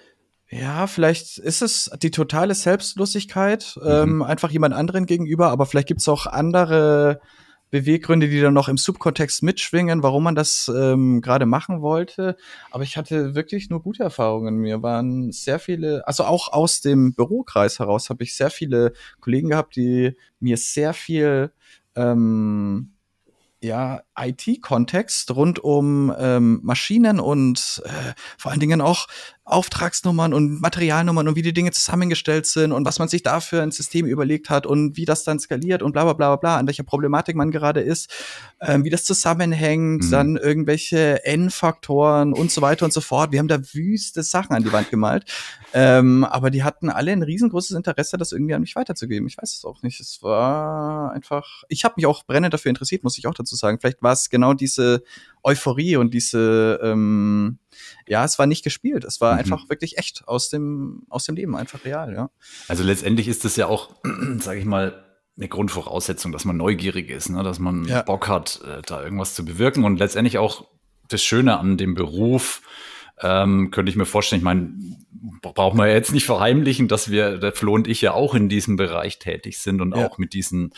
Ja, 0.51 0.87
vielleicht 0.87 1.39
ist 1.39 1.63
es 1.63 1.91
die 2.03 2.11
totale 2.11 2.55
Selbstlosigkeit, 2.55 3.75
mhm. 3.81 3.89
ähm, 3.89 4.23
einfach 4.23 4.51
jemand 4.51 4.75
anderen 4.75 5.07
gegenüber, 5.07 5.49
aber 5.49 5.65
vielleicht 5.65 5.89
gibt 5.89 6.01
es 6.01 6.09
auch 6.09 6.27
andere 6.27 7.21
Beweggründe, 7.71 8.29
die 8.29 8.41
dann 8.41 8.55
noch 8.55 8.69
im 8.69 8.77
Subkontext 8.77 9.43
mitschwingen, 9.43 10.03
warum 10.03 10.25
man 10.25 10.35
das 10.35 10.71
ähm, 10.75 11.21
gerade 11.21 11.47
machen 11.47 11.81
wollte. 11.83 12.37
Aber 12.71 12.85
ich 12.85 12.97
hatte 12.97 13.35
wirklich 13.35 13.71
nur 13.71 13.83
gute 13.83 14.03
Erfahrungen. 14.03 14.57
Mir 14.57 14.83
waren 14.83 15.33
sehr 15.33 15.59
viele, 15.59 16.07
also 16.07 16.25
auch 16.25 16.53
aus 16.53 16.81
dem 16.81 17.15
Bürokreis 17.15 17.79
heraus 17.79 18.11
habe 18.11 18.23
ich 18.23 18.37
sehr 18.37 18.51
viele 18.51 18.93
Kollegen 19.21 19.51
gehabt, 19.51 19.77
die 19.77 20.17
mir 20.39 20.57
sehr 20.57 20.95
viel 20.95 21.53
ähm, 21.97 22.95
ja, 23.65 24.03
IT-Kontext 24.17 25.35
rund 25.35 25.59
um 25.59 26.15
ähm, 26.19 26.61
Maschinen 26.63 27.21
und 27.21 27.83
äh, 27.85 28.13
vor 28.39 28.53
allen 28.53 28.61
Dingen 28.61 28.81
auch 28.81 29.07
Auftragsnummern 29.47 30.33
und 30.33 30.63
Materialnummern 30.63 31.29
und 31.29 31.37
wie 31.37 31.43
die 31.43 31.53
Dinge 31.53 31.71
zusammengestellt 31.71 32.47
sind 32.47 32.73
und 32.73 32.87
was 32.87 32.99
man 32.99 33.09
sich 33.09 33.23
da 33.23 33.41
für 33.41 33.63
ein 33.63 33.73
System 33.73 34.07
überlegt 34.07 34.49
hat 34.49 34.67
und 34.67 34.97
wie 34.97 35.05
das 35.05 35.23
dann 35.23 35.39
skaliert 35.39 35.83
und 35.83 35.93
bla 35.93 36.05
bla 36.05 36.15
bla 36.15 36.37
bla, 36.37 36.57
an 36.57 36.67
welcher 36.67 36.83
Problematik 36.83 37.37
man 37.37 37.51
gerade 37.51 37.81
ist, 37.81 38.11
ähm, 38.63 38.85
wie 38.85 38.91
das 38.91 39.05
zusammenhängt, 39.05 40.05
mhm. 40.05 40.11
dann 40.11 40.37
irgendwelche 40.37 41.27
N-Faktoren 41.27 42.33
und 42.33 42.51
so 42.51 42.63
weiter 42.63 42.87
und 42.87 42.93
so 42.95 43.03
fort. 43.03 43.33
Wir 43.33 43.39
haben 43.39 43.49
da 43.49 43.61
wüste 43.75 44.23
Sachen 44.23 44.57
an 44.57 44.63
die 44.63 44.73
Wand 44.73 44.91
gemalt. 44.91 45.31
Ähm, 45.75 46.25
aber 46.25 46.51
die 46.51 46.63
hatten 46.63 46.89
alle 46.89 47.13
ein 47.13 47.23
riesengroßes 47.23 47.77
Interesse, 47.77 48.17
das 48.17 48.33
irgendwie 48.33 48.55
an 48.55 48.63
mich 48.63 48.77
weiterzugeben. 48.77 49.29
Ich 49.29 49.37
weiß 49.37 49.59
es 49.59 49.65
auch 49.67 49.83
nicht. 49.83 50.01
Es 50.01 50.23
war 50.23 51.13
einfach, 51.13 51.65
ich 51.69 51.85
habe 51.85 51.95
mich 51.97 52.07
auch 52.07 52.25
brennend 52.25 52.55
dafür 52.55 52.71
interessiert, 52.71 53.05
muss 53.05 53.19
ich 53.19 53.27
auch 53.27 53.35
dazu 53.35 53.57
sagen. 53.57 53.79
Vielleicht 53.79 54.01
war 54.05 54.13
es 54.13 54.31
genau 54.31 54.55
diese 54.55 55.03
Euphorie 55.43 55.97
und 55.97 56.15
diese, 56.15 56.79
ähm, 56.83 57.59
ja, 58.07 58.25
es 58.25 58.39
war 58.39 58.47
nicht 58.47 58.63
gespielt, 58.63 59.05
es 59.05 59.21
war 59.21 59.35
mhm. 59.35 59.39
einfach 59.41 59.69
wirklich 59.69 59.99
echt 59.99 60.29
aus 60.29 60.49
dem, 60.49 61.03
aus 61.09 61.25
dem 61.25 61.35
Leben, 61.35 61.57
einfach 61.57 61.85
real, 61.85 62.15
ja. 62.15 62.31
Also 62.69 62.85
letztendlich 62.85 63.27
ist 63.29 63.45
es 63.45 63.57
ja 63.57 63.67
auch, 63.67 63.91
sage 64.39 64.61
ich 64.61 64.65
mal, 64.65 65.05
eine 65.37 65.49
Grundvoraussetzung, 65.49 66.31
dass 66.31 66.45
man 66.45 66.57
neugierig 66.57 67.11
ist, 67.11 67.29
ne? 67.29 67.43
dass 67.43 67.59
man 67.59 67.85
ja. 67.87 68.03
Bock 68.03 68.29
hat, 68.29 68.61
äh, 68.65 68.83
da 68.87 69.03
irgendwas 69.03 69.35
zu 69.35 69.45
bewirken 69.45 69.85
und 69.85 69.99
letztendlich 69.99 70.39
auch 70.39 70.67
das 71.09 71.23
Schöne 71.23 71.59
an 71.59 71.77
dem 71.77 71.95
Beruf, 71.95 72.63
ähm, 73.21 73.71
könnte 73.71 73.91
ich 73.91 73.97
mir 73.97 74.07
vorstellen, 74.07 74.41
ich 74.41 74.45
meine, 74.45 74.73
brauchen 75.43 75.79
wir 75.79 75.93
jetzt 75.93 76.13
nicht 76.13 76.27
verheimlichen, 76.27 76.89
dass 76.89 77.11
wir, 77.11 77.39
der 77.39 77.53
Flo 77.53 77.75
und 77.75 77.89
ich 77.89 78.01
ja 78.01 78.13
auch 78.13 78.35
in 78.35 78.49
diesem 78.49 78.77
Bereich 78.77 79.19
tätig 79.19 79.59
sind 79.59 79.81
und 79.81 79.97
ja. 79.97 80.07
auch 80.07 80.19
mit 80.19 80.35
diesen 80.35 80.73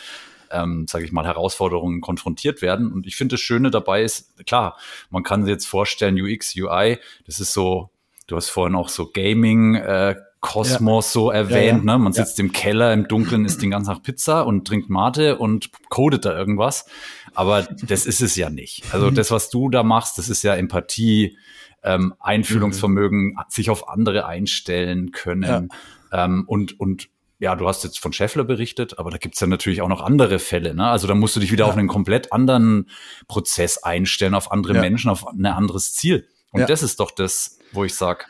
ähm, 0.51 0.85
sage 0.87 1.05
ich 1.05 1.11
mal, 1.11 1.25
Herausforderungen 1.25 2.01
konfrontiert 2.01 2.61
werden. 2.61 2.91
Und 2.91 3.07
ich 3.07 3.15
finde, 3.15 3.33
das 3.33 3.41
Schöne 3.41 3.71
dabei 3.71 4.03
ist, 4.03 4.45
klar, 4.45 4.77
man 5.09 5.23
kann 5.23 5.43
sich 5.43 5.51
jetzt 5.51 5.67
vorstellen, 5.67 6.19
UX, 6.19 6.55
UI, 6.55 6.97
das 7.25 7.39
ist 7.39 7.53
so, 7.53 7.89
du 8.27 8.35
hast 8.35 8.49
vorhin 8.49 8.75
auch 8.75 8.89
so 8.89 9.09
Gaming, 9.11 9.75
äh, 9.75 10.15
Kosmos 10.39 11.07
ja. 11.07 11.11
so 11.11 11.31
erwähnt, 11.31 11.83
ja, 11.83 11.91
ja. 11.91 11.97
ne? 11.97 11.97
Man 11.97 12.13
sitzt 12.13 12.39
im 12.39 12.51
Keller 12.51 12.93
im 12.93 13.07
Dunkeln, 13.07 13.45
isst 13.45 13.61
den 13.61 13.71
ganzen 13.71 13.91
Tag 13.91 14.03
Pizza 14.03 14.45
und 14.45 14.67
trinkt 14.67 14.89
Mate 14.89 15.37
und 15.37 15.71
codet 15.89 16.25
da 16.25 16.37
irgendwas. 16.37 16.85
Aber 17.33 17.63
das 17.63 18.05
ist 18.05 18.21
es 18.21 18.35
ja 18.35 18.49
nicht. 18.49 18.83
Also 18.93 19.09
das, 19.09 19.31
was 19.31 19.49
du 19.49 19.69
da 19.69 19.83
machst, 19.83 20.17
das 20.17 20.29
ist 20.29 20.43
ja 20.43 20.55
Empathie, 20.55 21.37
ähm, 21.83 22.13
Einfühlungsvermögen, 22.19 23.33
mhm. 23.33 23.39
sich 23.49 23.69
auf 23.69 23.89
andere 23.89 24.25
einstellen 24.25 25.11
können 25.11 25.69
ähm, 26.11 26.43
und, 26.47 26.79
und 26.79 27.09
ja, 27.39 27.55
du 27.55 27.67
hast 27.67 27.83
jetzt 27.83 27.99
von 27.99 28.13
Scheffler 28.13 28.43
berichtet, 28.43 28.97
aber 28.97 29.11
da 29.11 29.17
gibt's 29.17 29.39
ja 29.39 29.47
natürlich 29.47 29.81
auch 29.81 29.87
noch 29.87 30.01
andere 30.01 30.39
Fälle. 30.39 30.73
Ne? 30.73 30.87
Also 30.87 31.07
da 31.07 31.13
musst 31.13 31.35
du 31.35 31.39
dich 31.39 31.51
wieder 31.51 31.65
ja. 31.65 31.69
auf 31.69 31.77
einen 31.77 31.87
komplett 31.87 32.33
anderen 32.33 32.89
Prozess 33.27 33.77
einstellen, 33.77 34.33
auf 34.33 34.51
andere 34.51 34.75
ja. 34.75 34.81
Menschen, 34.81 35.09
auf 35.09 35.27
ein 35.27 35.45
anderes 35.45 35.93
Ziel. 35.93 36.27
Und 36.51 36.61
ja. 36.61 36.65
das 36.65 36.81
ist 36.81 36.99
doch 36.99 37.11
das, 37.11 37.59
wo 37.71 37.83
ich 37.83 37.93
sag, 37.93 38.27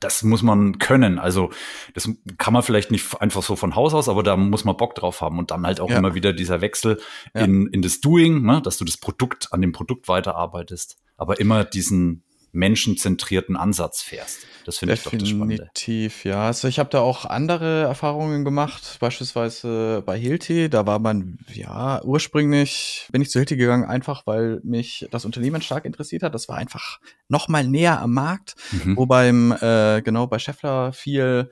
das 0.00 0.22
muss 0.22 0.42
man 0.42 0.78
können. 0.78 1.18
Also 1.18 1.50
das 1.94 2.08
kann 2.38 2.52
man 2.52 2.62
vielleicht 2.62 2.90
nicht 2.90 3.20
einfach 3.20 3.42
so 3.42 3.54
von 3.54 3.76
Haus 3.76 3.94
aus, 3.94 4.08
aber 4.08 4.22
da 4.22 4.36
muss 4.36 4.64
man 4.64 4.76
Bock 4.76 4.94
drauf 4.94 5.20
haben. 5.20 5.38
Und 5.38 5.50
dann 5.50 5.64
halt 5.64 5.80
auch 5.80 5.90
immer 5.90 6.14
wieder 6.14 6.32
dieser 6.32 6.60
Wechsel 6.60 7.00
in, 7.34 7.66
in 7.68 7.82
das 7.82 8.00
Doing, 8.00 8.42
ne? 8.42 8.60
dass 8.62 8.78
du 8.78 8.84
das 8.84 8.96
Produkt, 8.96 9.52
an 9.52 9.60
dem 9.60 9.72
Produkt 9.72 10.08
weiterarbeitest, 10.08 10.96
aber 11.16 11.38
immer 11.38 11.64
diesen 11.64 12.24
menschenzentrierten 12.52 13.56
Ansatz 13.56 14.02
fährst. 14.02 14.46
Das 14.64 14.78
finde 14.78 14.94
ich 14.94 15.02
doch 15.02 15.12
das 15.12 15.28
Spannende. 15.28 15.56
Definitiv, 15.56 16.24
ja. 16.24 16.46
Also 16.46 16.68
ich 16.68 16.78
habe 16.78 16.90
da 16.90 17.00
auch 17.00 17.24
andere 17.24 17.82
Erfahrungen 17.82 18.44
gemacht, 18.44 18.98
beispielsweise 19.00 20.02
bei 20.04 20.18
Hilti. 20.18 20.68
Da 20.68 20.86
war 20.86 20.98
man, 20.98 21.38
ja, 21.52 22.02
ursprünglich 22.04 23.08
bin 23.10 23.22
ich 23.22 23.30
zu 23.30 23.38
Hilti 23.38 23.56
gegangen, 23.56 23.84
einfach 23.84 24.26
weil 24.26 24.60
mich 24.62 25.06
das 25.10 25.24
Unternehmen 25.24 25.62
stark 25.62 25.84
interessiert 25.84 26.22
hat. 26.22 26.34
Das 26.34 26.48
war 26.48 26.56
einfach 26.56 27.00
noch 27.28 27.48
mal 27.48 27.66
näher 27.66 28.00
am 28.00 28.12
Markt, 28.12 28.54
mhm. 28.72 28.96
wo 28.96 29.06
beim, 29.06 29.52
äh, 29.52 30.02
genau, 30.02 30.26
bei 30.26 30.38
Scheffler 30.38 30.92
viel 30.92 31.50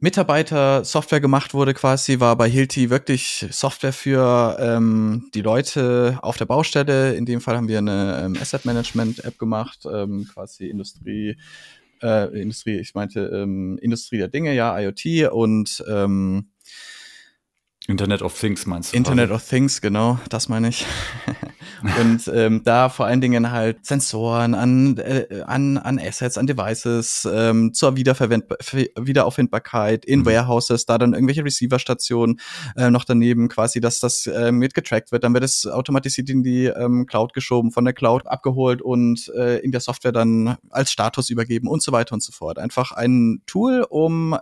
Mitarbeiter-Software 0.00 1.20
gemacht 1.20 1.52
wurde 1.52 1.74
quasi, 1.74 2.20
war 2.20 2.36
bei 2.36 2.48
Hilti 2.48 2.88
wirklich 2.88 3.46
Software 3.50 3.92
für 3.92 4.56
ähm, 4.58 5.30
die 5.34 5.42
Leute 5.42 6.18
auf 6.22 6.38
der 6.38 6.46
Baustelle. 6.46 7.14
In 7.14 7.26
dem 7.26 7.40
Fall 7.40 7.56
haben 7.56 7.68
wir 7.68 7.78
eine 7.78 8.22
ähm, 8.24 8.36
Asset 8.40 8.64
Management 8.64 9.24
App 9.24 9.38
gemacht, 9.38 9.86
ähm, 9.92 10.26
quasi 10.32 10.66
Industrie, 10.68 11.36
äh, 12.02 12.40
Industrie, 12.40 12.78
ich 12.78 12.94
meinte 12.94 13.20
ähm, 13.20 13.78
Industrie 13.82 14.18
der 14.18 14.28
Dinge, 14.28 14.54
ja, 14.54 14.78
IoT 14.78 15.30
und 15.32 15.84
ähm, 15.86 16.48
Internet 17.90 18.22
of 18.22 18.38
Things 18.38 18.66
meinst 18.66 18.92
du? 18.92 18.96
Internet 18.96 19.30
of 19.30 19.46
Things, 19.46 19.80
genau, 19.80 20.18
das 20.28 20.48
meine 20.48 20.68
ich. 20.68 20.86
und 22.00 22.30
ähm, 22.32 22.62
da 22.64 22.88
vor 22.88 23.06
allen 23.06 23.20
Dingen 23.20 23.50
halt 23.50 23.84
Sensoren 23.84 24.54
an, 24.54 24.96
äh, 24.98 25.42
an, 25.46 25.76
an 25.76 25.98
Assets, 25.98 26.38
an 26.38 26.46
Devices 26.46 27.28
ähm, 27.30 27.74
zur 27.74 27.96
Wiederverwend 27.96 28.44
Wiederauffindbarkeit 28.96 30.04
in 30.04 30.20
mhm. 30.20 30.26
Warehouses, 30.26 30.86
da 30.86 30.98
dann 30.98 31.14
irgendwelche 31.14 31.44
Receiver-Stationen 31.44 32.40
äh, 32.76 32.90
noch 32.90 33.04
daneben 33.04 33.48
quasi, 33.48 33.80
dass 33.80 33.98
das 33.98 34.26
äh, 34.26 34.52
mit 34.52 34.74
getrackt 34.74 35.10
wird, 35.10 35.24
dann 35.24 35.34
wird 35.34 35.44
es 35.44 35.66
automatisiert 35.66 36.30
in 36.30 36.42
die 36.42 36.66
ähm, 36.66 37.06
Cloud 37.06 37.32
geschoben, 37.32 37.72
von 37.72 37.84
der 37.84 37.94
Cloud 37.94 38.26
abgeholt 38.26 38.82
und 38.82 39.30
äh, 39.34 39.58
in 39.58 39.72
der 39.72 39.80
Software 39.80 40.12
dann 40.12 40.56
als 40.70 40.92
Status 40.92 41.28
übergeben 41.28 41.68
und 41.68 41.82
so 41.82 41.92
weiter 41.92 42.12
und 42.12 42.22
so 42.22 42.32
fort. 42.32 42.58
Einfach 42.58 42.92
ein 42.92 43.42
Tool, 43.46 43.84
um 43.88 44.34
äh, 44.34 44.38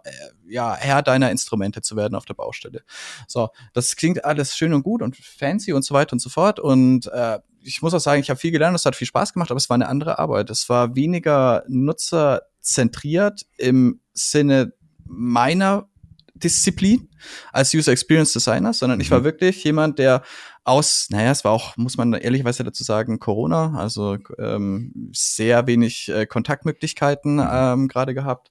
ja, 0.48 0.74
Herr 0.74 1.02
deiner 1.02 1.30
Instrumente 1.30 1.82
zu 1.82 1.96
werden 1.96 2.14
auf 2.14 2.24
der 2.24 2.34
Baustelle. 2.34 2.82
So, 3.26 3.50
das 3.72 3.96
klingt 3.96 4.24
alles 4.24 4.56
schön 4.56 4.72
und 4.74 4.82
gut 4.82 5.02
und 5.02 5.16
fancy 5.16 5.72
und 5.72 5.84
so 5.84 5.94
weiter 5.94 6.12
und 6.14 6.20
so 6.20 6.30
fort. 6.30 6.60
Und 6.60 7.06
äh, 7.08 7.38
ich 7.62 7.82
muss 7.82 7.94
auch 7.94 8.00
sagen, 8.00 8.20
ich 8.20 8.30
habe 8.30 8.40
viel 8.40 8.50
gelernt, 8.50 8.74
es 8.74 8.86
hat 8.86 8.96
viel 8.96 9.06
Spaß 9.06 9.32
gemacht, 9.32 9.50
aber 9.50 9.58
es 9.58 9.68
war 9.68 9.74
eine 9.74 9.88
andere 9.88 10.18
Arbeit. 10.18 10.50
Es 10.50 10.68
war 10.68 10.94
weniger 10.94 11.64
nutzerzentriert 11.68 13.46
im 13.56 14.00
Sinne 14.12 14.72
meiner 15.04 15.88
Disziplin 16.34 17.08
als 17.52 17.74
User 17.74 17.92
Experience 17.92 18.32
Designer, 18.32 18.72
sondern 18.72 18.98
mhm. 18.98 19.02
ich 19.02 19.10
war 19.10 19.20
mhm. 19.20 19.24
wirklich 19.24 19.64
jemand, 19.64 19.98
der 19.98 20.22
aus, 20.64 21.08
naja, 21.10 21.30
es 21.30 21.44
war 21.44 21.52
auch, 21.52 21.76
muss 21.76 21.96
man 21.96 22.12
ehrlicherweise 22.12 22.62
dazu 22.62 22.84
sagen, 22.84 23.18
Corona, 23.18 23.74
also 23.78 24.18
ähm, 24.38 25.10
sehr 25.14 25.66
wenig 25.66 26.10
äh, 26.10 26.26
Kontaktmöglichkeiten 26.26 27.36
mhm. 27.36 27.48
ähm, 27.50 27.88
gerade 27.88 28.14
gehabt 28.14 28.50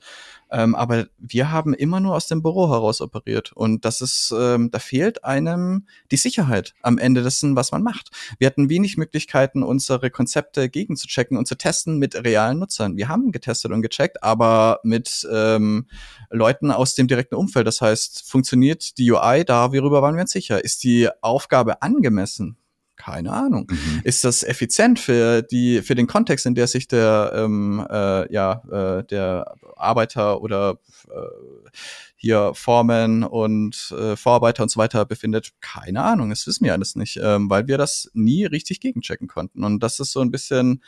ähm, 0.51 0.75
aber 0.75 1.07
wir 1.17 1.51
haben 1.51 1.73
immer 1.73 1.99
nur 1.99 2.15
aus 2.15 2.27
dem 2.27 2.41
Büro 2.41 2.69
heraus 2.69 3.01
operiert. 3.01 3.51
Und 3.53 3.85
das 3.85 4.01
ist, 4.01 4.33
ähm, 4.37 4.71
da 4.71 4.79
fehlt 4.79 5.23
einem 5.23 5.87
die 6.11 6.17
Sicherheit 6.17 6.73
am 6.81 6.97
Ende 6.97 7.23
dessen, 7.23 7.55
was 7.55 7.71
man 7.71 7.83
macht. 7.83 8.11
Wir 8.39 8.47
hatten 8.47 8.69
wenig 8.69 8.97
Möglichkeiten, 8.97 9.63
unsere 9.63 10.09
Konzepte 10.09 10.69
gegenzuchecken 10.69 11.37
und 11.37 11.47
zu 11.47 11.55
testen 11.55 11.97
mit 11.97 12.15
realen 12.15 12.59
Nutzern. 12.59 12.97
Wir 12.97 13.07
haben 13.07 13.31
getestet 13.31 13.71
und 13.71 13.81
gecheckt, 13.81 14.23
aber 14.23 14.79
mit 14.83 15.27
ähm, 15.31 15.87
Leuten 16.29 16.71
aus 16.71 16.95
dem 16.95 17.07
direkten 17.07 17.35
Umfeld. 17.35 17.67
Das 17.67 17.81
heißt, 17.81 18.29
funktioniert 18.29 18.97
die 18.97 19.11
UI 19.11 19.43
da, 19.45 19.73
worüber 19.73 20.01
waren 20.01 20.15
wir 20.15 20.21
uns 20.21 20.31
sicher? 20.31 20.63
Ist 20.63 20.83
die 20.83 21.09
Aufgabe 21.21 21.81
angemessen? 21.81 22.57
Keine 22.97 23.31
Ahnung. 23.31 23.67
Mhm. 23.69 24.01
Ist 24.03 24.23
das 24.23 24.43
effizient 24.43 24.99
für 24.99 25.43
die 25.43 25.81
für 25.81 25.95
den 25.95 26.07
Kontext, 26.07 26.45
in 26.45 26.55
der 26.55 26.67
sich 26.67 26.87
der 26.87 27.31
ähm, 27.35 27.85
äh, 27.89 28.33
ja 28.33 28.63
äh, 28.71 29.03
der 29.05 29.55
Arbeiter 29.75 30.41
oder 30.41 30.79
äh, 31.09 31.69
hier 32.15 32.53
Formen 32.55 33.23
und 33.23 33.93
äh, 33.97 34.15
Vorarbeiter 34.15 34.63
und 34.63 34.69
so 34.69 34.79
weiter 34.79 35.05
befindet? 35.05 35.51
Keine 35.61 36.03
Ahnung. 36.03 36.31
Das 36.31 36.47
wissen 36.47 36.65
wir 36.65 36.73
alles 36.73 36.95
nicht, 36.95 37.19
ähm, 37.21 37.49
weil 37.51 37.67
wir 37.67 37.77
das 37.77 38.09
nie 38.13 38.45
richtig 38.45 38.79
gegenchecken 38.79 39.27
konnten. 39.27 39.63
Und 39.63 39.81
das 39.81 39.99
ist 39.99 40.11
so 40.11 40.21
ein 40.21 40.31
bisschen 40.31 40.81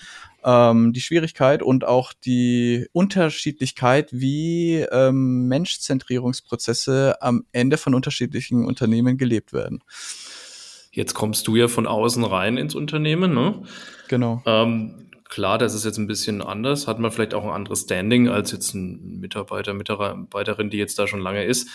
ähm, 0.44 0.92
die 0.92 1.02
Schwierigkeit 1.02 1.62
und 1.62 1.86
auch 1.86 2.14
die 2.14 2.88
Unterschiedlichkeit, 2.92 4.10
wie 4.12 4.78
ähm, 4.92 5.48
Menschzentrierungsprozesse 5.48 7.22
am 7.22 7.46
Ende 7.52 7.78
von 7.78 7.94
unterschiedlichen 7.94 8.66
Unternehmen 8.66 9.18
gelebt 9.18 9.54
werden. 9.54 9.84
Jetzt 10.92 11.14
kommst 11.14 11.48
du 11.48 11.56
ja 11.56 11.68
von 11.68 11.88
außen 11.88 12.24
rein 12.24 12.58
ins 12.58 12.76
Unternehmen, 12.76 13.34
ne? 13.34 13.62
Genau. 14.08 14.42
Ähm, 14.46 15.10
klar, 15.26 15.58
das 15.58 15.74
ist 15.74 15.86
jetzt 15.86 15.98
ein 15.98 16.08
bisschen 16.08 16.42
anders, 16.42 16.88
hat 16.88 17.00
man 17.00 17.12
vielleicht 17.12 17.34
auch 17.34 17.44
ein 17.44 17.52
anderes 17.52 17.82
Standing 17.82 18.28
als 18.28 18.52
jetzt 18.52 18.74
ein 18.74 19.20
Mitarbeiter, 19.20 19.74
Mitarbeiterin, 19.74 20.70
die 20.70 20.78
jetzt 20.78 20.98
da 20.98 21.08
schon 21.08 21.22
lange 21.22 21.44
ist. 21.44 21.70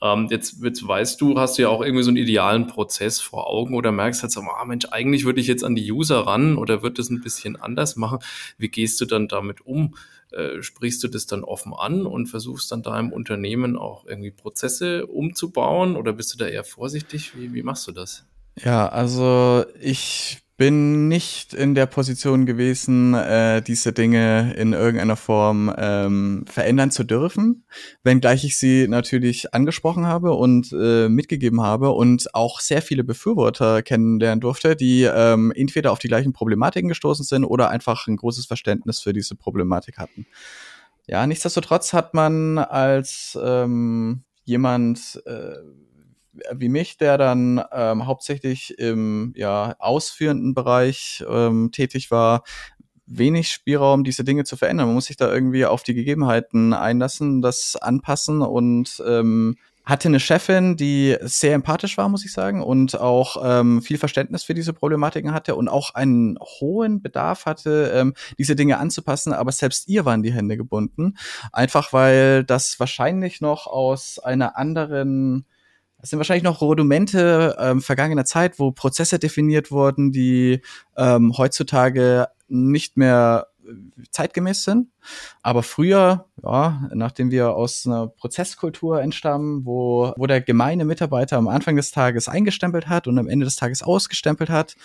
Ähm, 0.00 0.28
jetzt, 0.30 0.62
jetzt 0.62 0.86
weißt 0.86 1.20
du, 1.20 1.38
hast 1.38 1.58
du 1.58 1.62
ja 1.62 1.68
auch 1.70 1.82
irgendwie 1.82 2.04
so 2.04 2.10
einen 2.10 2.18
idealen 2.18 2.68
Prozess 2.68 3.20
vor 3.20 3.48
Augen 3.48 3.74
oder 3.74 3.90
merkst 3.90 4.22
halt 4.22 4.30
so, 4.30 4.40
ah 4.42 4.64
Mensch, 4.64 4.86
eigentlich 4.90 5.24
würde 5.24 5.40
ich 5.40 5.48
jetzt 5.48 5.64
an 5.64 5.74
die 5.74 5.90
User 5.90 6.20
ran 6.20 6.56
oder 6.56 6.82
würde 6.82 6.96
das 6.96 7.10
ein 7.10 7.20
bisschen 7.20 7.56
anders 7.56 7.96
machen. 7.96 8.20
Wie 8.58 8.68
gehst 8.68 9.00
du 9.00 9.06
dann 9.06 9.26
damit 9.26 9.66
um? 9.66 9.96
Äh, 10.30 10.62
sprichst 10.62 11.02
du 11.02 11.08
das 11.08 11.26
dann 11.26 11.42
offen 11.42 11.72
an 11.74 12.06
und 12.06 12.26
versuchst 12.26 12.70
dann 12.70 12.82
da 12.82 12.98
im 13.00 13.12
Unternehmen 13.12 13.76
auch 13.76 14.06
irgendwie 14.06 14.30
Prozesse 14.30 15.06
umzubauen 15.06 15.96
oder 15.96 16.12
bist 16.12 16.32
du 16.34 16.38
da 16.38 16.46
eher 16.46 16.64
vorsichtig? 16.64 17.36
Wie, 17.36 17.52
wie 17.54 17.62
machst 17.62 17.88
du 17.88 17.92
das? 17.92 18.24
Ja, 18.64 18.88
also 18.88 19.64
ich 19.80 20.42
bin 20.58 21.06
nicht 21.06 21.54
in 21.54 21.76
der 21.76 21.86
Position 21.86 22.44
gewesen, 22.44 23.14
äh, 23.14 23.62
diese 23.62 23.92
Dinge 23.92 24.54
in 24.54 24.72
irgendeiner 24.72 25.14
Form 25.14 25.72
ähm, 25.78 26.44
verändern 26.48 26.90
zu 26.90 27.04
dürfen, 27.04 27.64
wenngleich 28.02 28.44
ich 28.44 28.58
sie 28.58 28.88
natürlich 28.88 29.54
angesprochen 29.54 30.06
habe 30.06 30.32
und 30.32 30.72
äh, 30.72 31.08
mitgegeben 31.08 31.62
habe 31.62 31.90
und 31.90 32.34
auch 32.34 32.58
sehr 32.58 32.82
viele 32.82 33.04
Befürworter 33.04 33.82
kennenlernen 33.82 34.40
durfte, 34.40 34.74
die 34.74 35.04
ähm, 35.04 35.52
entweder 35.54 35.92
auf 35.92 36.00
die 36.00 36.08
gleichen 36.08 36.32
Problematiken 36.32 36.88
gestoßen 36.88 37.24
sind 37.24 37.44
oder 37.44 37.70
einfach 37.70 38.08
ein 38.08 38.16
großes 38.16 38.46
Verständnis 38.46 38.98
für 38.98 39.12
diese 39.12 39.36
Problematik 39.36 39.98
hatten. 39.98 40.26
Ja, 41.06 41.24
nichtsdestotrotz 41.24 41.92
hat 41.92 42.14
man 42.14 42.58
als 42.58 43.38
ähm, 43.40 44.24
jemand 44.44 45.22
äh, 45.24 45.54
wie 46.52 46.68
mich, 46.68 46.96
der 46.96 47.18
dann 47.18 47.62
ähm, 47.72 48.06
hauptsächlich 48.06 48.78
im 48.78 49.32
ja, 49.36 49.74
ausführenden 49.78 50.54
Bereich 50.54 51.24
ähm, 51.28 51.70
tätig 51.72 52.10
war, 52.10 52.42
wenig 53.06 53.50
Spielraum, 53.50 54.04
diese 54.04 54.24
Dinge 54.24 54.44
zu 54.44 54.56
verändern. 54.56 54.86
Man 54.86 54.94
muss 54.94 55.06
sich 55.06 55.16
da 55.16 55.32
irgendwie 55.32 55.64
auf 55.66 55.82
die 55.82 55.94
Gegebenheiten 55.94 56.74
einlassen, 56.74 57.42
das 57.42 57.76
anpassen 57.76 58.42
und 58.42 59.02
ähm, 59.06 59.56
hatte 59.88 60.08
eine 60.08 60.20
Chefin, 60.20 60.76
die 60.76 61.16
sehr 61.22 61.54
empathisch 61.54 61.96
war, 61.96 62.10
muss 62.10 62.22
ich 62.22 62.32
sagen, 62.32 62.62
und 62.62 63.00
auch 63.00 63.42
ähm, 63.42 63.80
viel 63.80 63.96
Verständnis 63.96 64.44
für 64.44 64.52
diese 64.52 64.74
Problematiken 64.74 65.32
hatte 65.32 65.54
und 65.56 65.68
auch 65.68 65.94
einen 65.94 66.38
hohen 66.38 67.00
Bedarf 67.00 67.46
hatte, 67.46 67.90
ähm, 67.94 68.12
diese 68.36 68.54
Dinge 68.54 68.76
anzupassen. 68.76 69.32
Aber 69.32 69.50
selbst 69.50 69.88
ihr 69.88 70.04
waren 70.04 70.22
die 70.22 70.32
Hände 70.32 70.58
gebunden, 70.58 71.16
einfach 71.54 71.94
weil 71.94 72.44
das 72.44 72.78
wahrscheinlich 72.78 73.40
noch 73.40 73.66
aus 73.66 74.18
einer 74.18 74.58
anderen 74.58 75.46
das 76.00 76.10
sind 76.10 76.18
wahrscheinlich 76.18 76.44
noch 76.44 76.60
Rudimente 76.60 77.56
ähm, 77.58 77.80
vergangener 77.80 78.24
Zeit, 78.24 78.58
wo 78.58 78.70
Prozesse 78.70 79.18
definiert 79.18 79.70
wurden, 79.70 80.12
die 80.12 80.62
ähm, 80.96 81.36
heutzutage 81.36 82.28
nicht 82.46 82.96
mehr 82.96 83.48
äh, 83.66 83.72
zeitgemäß 84.12 84.62
sind. 84.62 84.88
Aber 85.42 85.64
früher, 85.64 86.26
ja, 86.42 86.88
nachdem 86.94 87.32
wir 87.32 87.54
aus 87.54 87.84
einer 87.84 88.06
Prozesskultur 88.06 89.02
entstammen, 89.02 89.64
wo, 89.64 90.12
wo 90.16 90.26
der 90.26 90.40
gemeine 90.40 90.84
Mitarbeiter 90.84 91.36
am 91.36 91.48
Anfang 91.48 91.74
des 91.74 91.90
Tages 91.90 92.28
eingestempelt 92.28 92.88
hat 92.88 93.08
und 93.08 93.18
am 93.18 93.28
Ende 93.28 93.44
des 93.44 93.56
Tages 93.56 93.82
ausgestempelt 93.82 94.50
hat 94.50 94.76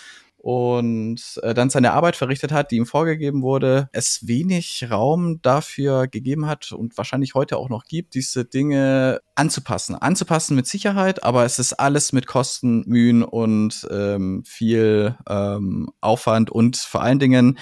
und 0.43 1.39
äh, 1.41 1.53
dann 1.53 1.69
seine 1.69 1.93
Arbeit 1.93 2.17
verrichtet 2.17 2.51
hat, 2.51 2.71
die 2.71 2.75
ihm 2.75 2.85
vorgegeben 2.85 3.43
wurde, 3.43 3.87
es 3.93 4.27
wenig 4.27 4.85
Raum 4.91 5.41
dafür 5.41 6.07
gegeben 6.07 6.47
hat 6.47 6.73
und 6.73 6.97
wahrscheinlich 6.97 7.33
heute 7.33 7.55
auch 7.55 7.69
noch 7.69 7.85
gibt, 7.85 8.13
diese 8.13 8.43
Dinge 8.43 9.21
anzupassen. 9.35 9.95
Anzupassen 9.95 10.57
mit 10.57 10.67
Sicherheit, 10.67 11.23
aber 11.23 11.45
es 11.45 11.59
ist 11.59 11.71
alles 11.71 12.11
mit 12.11 12.27
Kosten, 12.27 12.83
Mühen 12.85 13.23
und 13.23 13.87
ähm, 13.89 14.43
viel 14.45 15.15
ähm, 15.29 15.89
Aufwand 16.01 16.51
und 16.51 16.75
vor 16.75 17.01
allen 17.01 17.19
Dingen, 17.19 17.57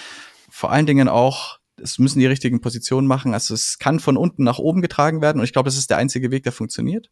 vor 0.49 0.71
allen 0.71 0.87
Dingen 0.87 1.07
auch 1.07 1.59
es 1.83 1.99
müssen 1.99 2.19
die 2.19 2.27
richtigen 2.27 2.61
Positionen 2.61 3.07
machen. 3.07 3.33
Also 3.33 3.53
es 3.53 3.77
kann 3.77 3.99
von 3.99 4.17
unten 4.17 4.43
nach 4.43 4.59
oben 4.59 4.81
getragen 4.81 5.21
werden 5.21 5.39
und 5.39 5.45
ich 5.45 5.53
glaube, 5.53 5.67
das 5.67 5.77
ist 5.77 5.91
der 5.91 5.97
einzige 5.97 6.31
Weg, 6.31 6.43
der 6.43 6.51
funktioniert. 6.51 7.09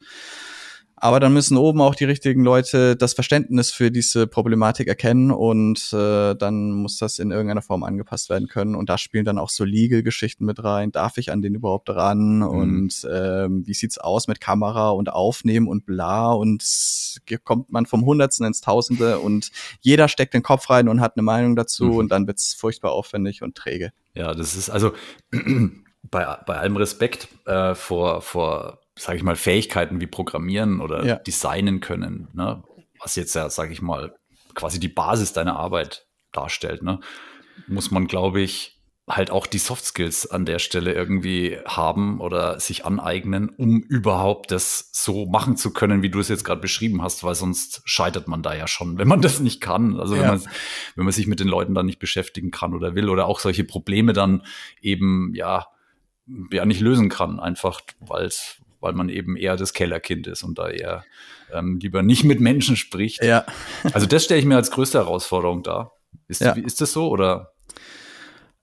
Aber 1.01 1.21
dann 1.21 1.33
müssen 1.33 1.57
oben 1.57 1.79
auch 1.81 1.95
die 1.95 2.03
richtigen 2.03 2.43
Leute 2.43 2.97
das 2.97 3.13
Verständnis 3.13 3.71
für 3.71 3.89
diese 3.89 4.27
Problematik 4.27 4.87
erkennen 4.87 5.31
und 5.31 5.93
äh, 5.93 6.35
dann 6.35 6.71
muss 6.71 6.97
das 6.97 7.19
in 7.19 7.31
irgendeiner 7.31 7.61
Form 7.61 7.83
angepasst 7.83 8.29
werden 8.29 8.49
können. 8.49 8.75
Und 8.75 8.89
da 8.89 8.97
spielen 8.97 9.23
dann 9.23 9.37
auch 9.37 9.49
so 9.49 9.63
Legal-Geschichten 9.63 10.43
mit 10.43 10.61
rein. 10.61 10.91
Darf 10.91 11.17
ich 11.17 11.31
an 11.31 11.41
den 11.41 11.55
überhaupt 11.55 11.89
ran? 11.89 12.39
Mhm. 12.39 12.47
Und 12.47 13.07
ähm, 13.09 13.65
wie 13.65 13.73
sieht's 13.73 13.97
aus 13.97 14.27
mit 14.27 14.41
Kamera 14.41 14.89
und 14.89 15.09
Aufnehmen 15.09 15.69
und 15.69 15.85
bla? 15.85 16.33
Und 16.33 16.63
kommt 17.45 17.71
man 17.71 17.85
vom 17.85 18.05
Hundertsten 18.05 18.45
ins 18.45 18.59
Tausende 18.59 19.19
und 19.19 19.51
jeder 19.79 20.09
steckt 20.09 20.33
den 20.33 20.43
Kopf 20.43 20.69
rein 20.69 20.89
und 20.89 20.99
hat 20.99 21.15
eine 21.15 21.23
Meinung 21.23 21.55
dazu 21.55 21.85
mhm. 21.85 21.97
und 21.97 22.11
dann 22.11 22.27
wird's 22.27 22.53
furchtbar 22.53 22.91
aufwendig 22.91 23.41
und 23.41 23.55
träge. 23.55 23.91
Ja, 24.15 24.33
das 24.33 24.55
ist 24.55 24.69
also 24.69 24.91
bei, 26.11 26.25
bei 26.45 26.57
allem 26.57 26.75
Respekt 26.75 27.29
äh, 27.45 27.73
vor, 27.73 28.21
vor 28.21 28.78
sage 28.99 29.17
ich 29.17 29.23
mal, 29.23 29.35
Fähigkeiten 29.35 30.01
wie 30.01 30.07
Programmieren 30.07 30.81
oder 30.81 31.05
ja. 31.05 31.15
Designen 31.15 31.79
können, 31.79 32.27
ne? 32.33 32.63
was 32.99 33.15
jetzt 33.15 33.33
ja, 33.33 33.49
sage 33.49 33.71
ich 33.71 33.81
mal, 33.81 34.15
quasi 34.55 34.79
die 34.79 34.89
Basis 34.89 35.31
deiner 35.33 35.57
Arbeit 35.57 36.05
darstellt, 36.31 36.83
ne? 36.83 36.99
muss 37.67 37.91
man, 37.91 38.07
glaube 38.07 38.41
ich, 38.41 38.79
halt 39.07 39.31
auch 39.31 39.47
die 39.47 39.57
Soft 39.57 39.85
Skills 39.85 40.29
an 40.29 40.45
der 40.45 40.59
Stelle 40.59 40.93
irgendwie 40.93 41.57
haben 41.65 42.19
oder 42.19 42.59
sich 42.59 42.85
aneignen, 42.85 43.49
um 43.49 43.81
überhaupt 43.81 44.51
das 44.51 44.89
so 44.91 45.25
machen 45.25 45.57
zu 45.57 45.73
können, 45.73 46.03
wie 46.03 46.11
du 46.11 46.19
es 46.19 46.27
jetzt 46.27 46.43
gerade 46.43 46.61
beschrieben 46.61 47.01
hast, 47.01 47.23
weil 47.23 47.33
sonst 47.33 47.81
scheitert 47.85 48.27
man 48.27 48.43
da 48.43 48.53
ja 48.53 48.67
schon, 48.67 48.99
wenn 48.99 49.07
man 49.07 49.21
das 49.21 49.39
nicht 49.39 49.61
kann. 49.61 49.99
Also 49.99 50.13
wenn, 50.13 50.21
ja. 50.21 50.27
man, 50.33 50.43
wenn 50.95 51.05
man 51.05 51.13
sich 51.13 51.25
mit 51.25 51.39
den 51.39 51.47
Leuten 51.47 51.73
dann 51.73 51.87
nicht 51.87 51.99
beschäftigen 51.99 52.51
kann 52.51 52.75
oder 52.75 52.93
will 52.93 53.09
oder 53.09 53.25
auch 53.25 53.39
solche 53.39 53.63
Probleme 53.63 54.13
dann 54.13 54.43
eben 54.81 55.33
ja 55.33 55.67
ja 56.51 56.65
nicht 56.65 56.81
lösen 56.81 57.09
kann, 57.09 57.39
einfach 57.39 57.81
weil 57.99 58.25
es 58.25 58.61
weil 58.79 58.93
man 58.93 59.09
eben 59.09 59.35
eher 59.35 59.55
das 59.55 59.73
Kellerkind 59.73 60.27
ist 60.27 60.43
und 60.43 60.57
da 60.57 60.69
eher 60.69 61.03
ähm, 61.53 61.79
lieber 61.81 62.03
nicht 62.03 62.23
mit 62.23 62.39
Menschen 62.39 62.75
spricht. 62.75 63.23
Ja. 63.23 63.45
also 63.93 64.05
das 64.05 64.23
stelle 64.23 64.39
ich 64.39 64.45
mir 64.45 64.55
als 64.55 64.71
größte 64.71 64.99
Herausforderung 64.99 65.63
dar. 65.63 65.93
Ist, 66.27 66.41
ja. 66.41 66.51
ist 66.53 66.81
das 66.81 66.93
so 66.93 67.09
oder? 67.09 67.53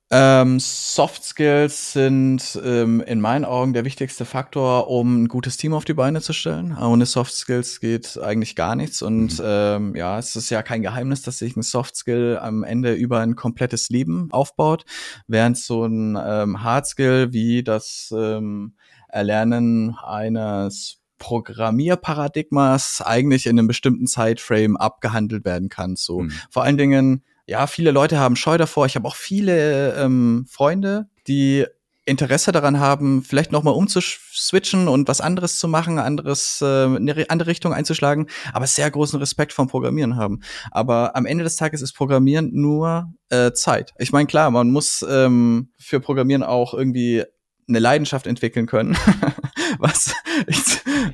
Ähm, 0.08 0.60
Soft 0.60 1.24
Skills 1.24 1.92
sind 1.92 2.60
ähm, 2.64 3.00
in 3.00 3.20
meinen 3.20 3.44
Augen 3.44 3.72
der 3.72 3.84
wichtigste 3.84 4.24
Faktor, 4.24 4.88
um 4.88 5.24
ein 5.24 5.28
gutes 5.28 5.56
Team 5.56 5.72
auf 5.72 5.84
die 5.84 5.94
Beine 5.94 6.20
zu 6.20 6.32
stellen. 6.32 6.78
Ohne 6.78 7.06
Soft 7.06 7.32
Skills 7.34 7.80
geht 7.80 8.16
eigentlich 8.16 8.54
gar 8.54 8.76
nichts. 8.76 9.02
Und 9.02 9.40
mhm. 9.40 9.44
ähm, 9.44 9.96
ja, 9.96 10.16
es 10.16 10.36
ist 10.36 10.50
ja 10.50 10.62
kein 10.62 10.82
Geheimnis, 10.82 11.22
dass 11.22 11.38
sich 11.38 11.56
ein 11.56 11.62
Soft 11.62 11.96
Skill 11.96 12.38
am 12.40 12.62
Ende 12.62 12.94
über 12.94 13.18
ein 13.18 13.34
komplettes 13.34 13.88
Leben 13.88 14.28
aufbaut, 14.30 14.84
während 15.26 15.58
so 15.58 15.84
ein 15.84 16.16
ähm, 16.24 16.62
Hard 16.62 16.86
Skill 16.86 17.32
wie 17.32 17.64
das 17.64 18.14
ähm, 18.16 18.74
Erlernen 19.16 19.96
eines 20.04 20.98
Programmierparadigmas 21.18 23.00
eigentlich 23.00 23.46
in 23.46 23.58
einem 23.58 23.66
bestimmten 23.66 24.06
Zeitframe 24.06 24.76
abgehandelt 24.76 25.44
werden 25.46 25.70
kann. 25.70 25.96
So 25.96 26.20
mhm. 26.20 26.32
vor 26.50 26.62
allen 26.62 26.76
Dingen, 26.76 27.24
ja, 27.46 27.66
viele 27.66 27.90
Leute 27.92 28.18
haben 28.18 28.36
Scheu 28.36 28.58
davor. 28.58 28.84
Ich 28.84 28.94
habe 28.94 29.08
auch 29.08 29.16
viele 29.16 29.94
ähm, 29.94 30.46
Freunde, 30.50 31.08
die 31.26 31.64
Interesse 32.04 32.52
daran 32.52 32.78
haben, 32.78 33.24
vielleicht 33.24 33.50
nochmal 33.50 33.74
umzuswitchen 33.74 34.86
und 34.86 35.08
was 35.08 35.20
anderes 35.20 35.58
zu 35.58 35.66
machen, 35.66 35.98
anderes, 35.98 36.60
äh, 36.62 36.84
eine 36.84 37.26
andere 37.30 37.48
Richtung 37.48 37.72
einzuschlagen, 37.72 38.28
aber 38.52 38.66
sehr 38.68 38.88
großen 38.88 39.18
Respekt 39.18 39.52
vom 39.52 39.66
Programmieren 39.66 40.16
haben. 40.16 40.40
Aber 40.70 41.16
am 41.16 41.26
Ende 41.26 41.42
des 41.42 41.56
Tages 41.56 41.82
ist 41.82 41.94
Programmieren 41.94 42.50
nur 42.52 43.12
äh, 43.28 43.50
Zeit. 43.52 43.92
Ich 43.98 44.12
meine, 44.12 44.28
klar, 44.28 44.52
man 44.52 44.70
muss 44.70 45.04
ähm, 45.08 45.70
für 45.78 45.98
Programmieren 45.98 46.44
auch 46.44 46.74
irgendwie 46.74 47.24
eine 47.68 47.78
Leidenschaft 47.78 48.26
entwickeln 48.26 48.66
können, 48.66 48.96
was, 49.78 50.14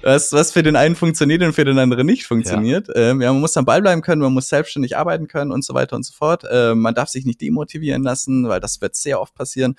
was, 0.02 0.32
was 0.32 0.52
für 0.52 0.62
den 0.62 0.76
einen 0.76 0.96
funktioniert 0.96 1.42
und 1.42 1.54
für 1.54 1.64
den 1.64 1.78
anderen 1.78 2.06
nicht 2.06 2.26
funktioniert. 2.26 2.88
Ja. 2.88 3.10
Ähm, 3.10 3.22
ja, 3.22 3.32
man 3.32 3.40
muss 3.40 3.56
am 3.56 3.64
Ball 3.64 3.80
bleiben 3.80 4.02
können, 4.02 4.20
man 4.20 4.34
muss 4.34 4.48
selbstständig 4.48 4.96
arbeiten 4.96 5.28
können 5.28 5.50
und 5.50 5.64
so 5.64 5.74
weiter 5.74 5.96
und 5.96 6.04
so 6.04 6.12
fort. 6.12 6.44
Ähm, 6.50 6.80
man 6.80 6.94
darf 6.94 7.08
sich 7.08 7.24
nicht 7.24 7.40
demotivieren 7.40 8.02
lassen, 8.02 8.48
weil 8.48 8.60
das 8.60 8.80
wird 8.80 8.96
sehr 8.96 9.20
oft 9.20 9.34
passieren. 9.34 9.76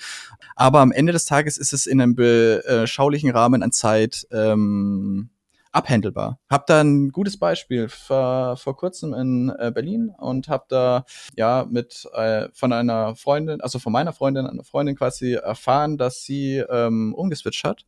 Aber 0.56 0.80
am 0.80 0.92
Ende 0.92 1.14
des 1.14 1.26
Tages 1.26 1.58
ist 1.58 1.74
es 1.74 1.86
in 1.86 2.02
einem 2.02 2.16
beschaulichen 2.16 3.30
Rahmen 3.30 3.62
an 3.62 3.72
Zeit 3.72 4.28
ähm, 4.32 5.30
abhändelbar. 5.74 6.40
Hab 6.50 6.68
da 6.68 6.82
ein 6.82 7.10
gutes 7.10 7.38
Beispiel 7.38 7.90
vor, 7.90 8.56
vor 8.58 8.78
kurzem 8.78 9.14
in 9.14 9.52
äh, 9.58 9.72
Berlin 9.74 10.14
und 10.18 10.48
hab 10.48 10.70
da 10.70 11.04
ja 11.36 11.66
mit 11.70 12.08
äh, 12.14 12.48
von 12.54 12.72
einer 12.72 13.16
Freundin, 13.16 13.60
also 13.60 13.80
von 13.80 13.92
meiner 13.92 14.14
Freundin, 14.14 14.46
einer 14.46 14.64
Freundin 14.64 14.96
quasi 14.96 15.34
erfahren, 15.34 15.98
dass 15.98 16.24
sie 16.24 16.58
ähm, 16.58 17.14
umgeswitcht 17.16 17.64
hat 17.64 17.86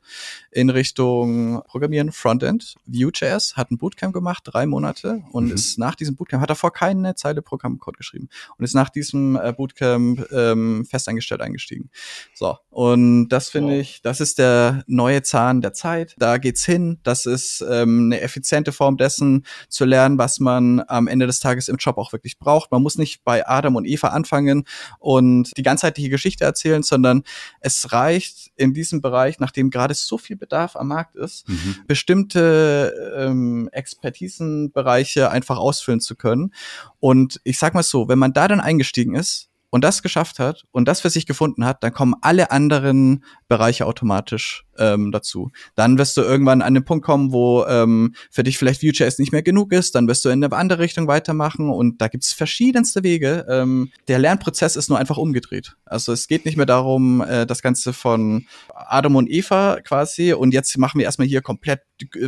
in 0.51 0.69
Richtung 0.69 1.61
Programmieren 1.67 2.11
Frontend. 2.11 2.75
Vue.js 2.85 3.55
hat 3.55 3.71
ein 3.71 3.77
Bootcamp 3.77 4.13
gemacht, 4.13 4.43
drei 4.45 4.65
Monate 4.65 5.23
und 5.31 5.45
mhm. 5.45 5.53
ist 5.53 5.77
nach 5.77 5.95
diesem 5.95 6.15
Bootcamp, 6.15 6.41
hat 6.41 6.49
davor 6.49 6.73
keine 6.73 7.15
Zeile 7.15 7.43
Programmcode 7.43 7.97
geschrieben 7.97 8.29
und 8.57 8.65
ist 8.65 8.73
nach 8.73 8.89
diesem 8.89 9.35
äh, 9.35 9.53
Bootcamp 9.53 10.25
ähm, 10.31 10.85
festangestellt 10.85 11.41
eingestiegen. 11.41 11.91
So, 12.33 12.57
und 12.71 13.29
das 13.29 13.49
finde 13.49 13.73
wow. 13.73 13.79
ich, 13.81 14.01
das 14.01 14.21
ist 14.21 14.39
der 14.39 14.83
neue 14.87 15.21
Zahn 15.21 15.61
der 15.61 15.73
Zeit. 15.73 16.15
Da 16.17 16.37
geht's 16.37 16.65
hin. 16.65 16.99
Das 17.03 17.27
ist 17.27 17.61
ähm, 17.81 18.05
eine 18.05 18.21
effiziente 18.21 18.71
Form 18.71 18.97
dessen 18.97 19.45
zu 19.69 19.85
lernen, 19.85 20.17
was 20.17 20.39
man 20.39 20.83
am 20.87 21.07
Ende 21.07 21.27
des 21.27 21.39
Tages 21.39 21.67
im 21.67 21.77
Job 21.77 21.97
auch 21.97 22.13
wirklich 22.13 22.39
braucht. 22.39 22.71
Man 22.71 22.81
muss 22.81 22.97
nicht 22.97 23.23
bei 23.23 23.47
Adam 23.47 23.75
und 23.75 23.85
Eva 23.85 24.09
anfangen 24.09 24.65
und 24.99 25.51
die 25.57 25.63
ganzheitliche 25.63 26.09
Geschichte 26.09 26.43
erzählen, 26.43 26.83
sondern 26.83 27.23
es 27.59 27.91
reicht 27.91 28.51
in 28.55 28.73
diesem 28.73 29.01
Bereich, 29.01 29.39
nachdem 29.39 29.69
gerade 29.69 29.93
so 29.93 30.17
viel 30.17 30.35
Bedarf 30.35 30.75
am 30.75 30.87
Markt 30.87 31.15
ist, 31.15 31.47
mhm. 31.47 31.75
bestimmte 31.87 33.13
ähm, 33.17 33.69
Expertisenbereiche 33.71 35.29
einfach 35.29 35.57
ausfüllen 35.57 35.99
zu 35.99 36.15
können. 36.15 36.53
Und 36.99 37.39
ich 37.43 37.59
sag 37.59 37.73
mal 37.73 37.83
so, 37.83 38.07
wenn 38.07 38.19
man 38.19 38.33
da 38.33 38.47
dann 38.47 38.59
eingestiegen 38.59 39.15
ist, 39.15 39.49
und 39.75 39.83
das 39.83 40.01
geschafft 40.01 40.39
hat 40.39 40.63
und 40.71 40.87
das 40.87 41.01
für 41.01 41.09
sich 41.09 41.25
gefunden 41.25 41.65
hat, 41.65 41.83
dann 41.83 41.91
kommen 41.91 42.15
alle 42.21 42.49
anderen 42.49 43.25
Bereiche 43.49 43.85
automatisch 43.85 44.64
ähm, 44.77 45.11
dazu. 45.11 45.51
Dann 45.75 45.97
wirst 45.97 46.17
du 46.17 46.21
irgendwann 46.21 46.61
an 46.61 46.73
den 46.73 46.85
Punkt 46.85 47.05
kommen, 47.05 47.31
wo 47.31 47.65
ähm, 47.65 48.15
für 48.31 48.43
dich 48.43 48.57
vielleicht 48.57 48.83
Vue.js 48.83 49.19
nicht 49.19 49.31
mehr 49.31 49.43
genug 49.43 49.71
ist, 49.73 49.95
dann 49.95 50.07
wirst 50.07 50.25
du 50.25 50.29
in 50.29 50.43
eine 50.43 50.55
andere 50.55 50.79
Richtung 50.79 51.07
weitermachen 51.07 51.69
und 51.69 52.01
da 52.01 52.07
gibt's 52.07 52.33
verschiedenste 52.33 53.03
Wege. 53.03 53.45
Ähm, 53.49 53.91
der 54.07 54.19
Lernprozess 54.19 54.75
ist 54.75 54.89
nur 54.89 54.99
einfach 54.99 55.17
umgedreht. 55.17 55.75
Also 55.85 56.13
es 56.13 56.27
geht 56.27 56.45
nicht 56.45 56.57
mehr 56.57 56.65
darum, 56.65 57.21
äh, 57.21 57.45
das 57.45 57.61
Ganze 57.61 57.93
von 57.93 58.45
Adam 58.73 59.15
und 59.15 59.29
Eva 59.29 59.79
quasi 59.81 60.33
und 60.33 60.53
jetzt 60.53 60.77
machen 60.77 60.99
wir 60.99 61.05
erstmal 61.05 61.27
hier 61.27 61.41
komplett 61.41 61.81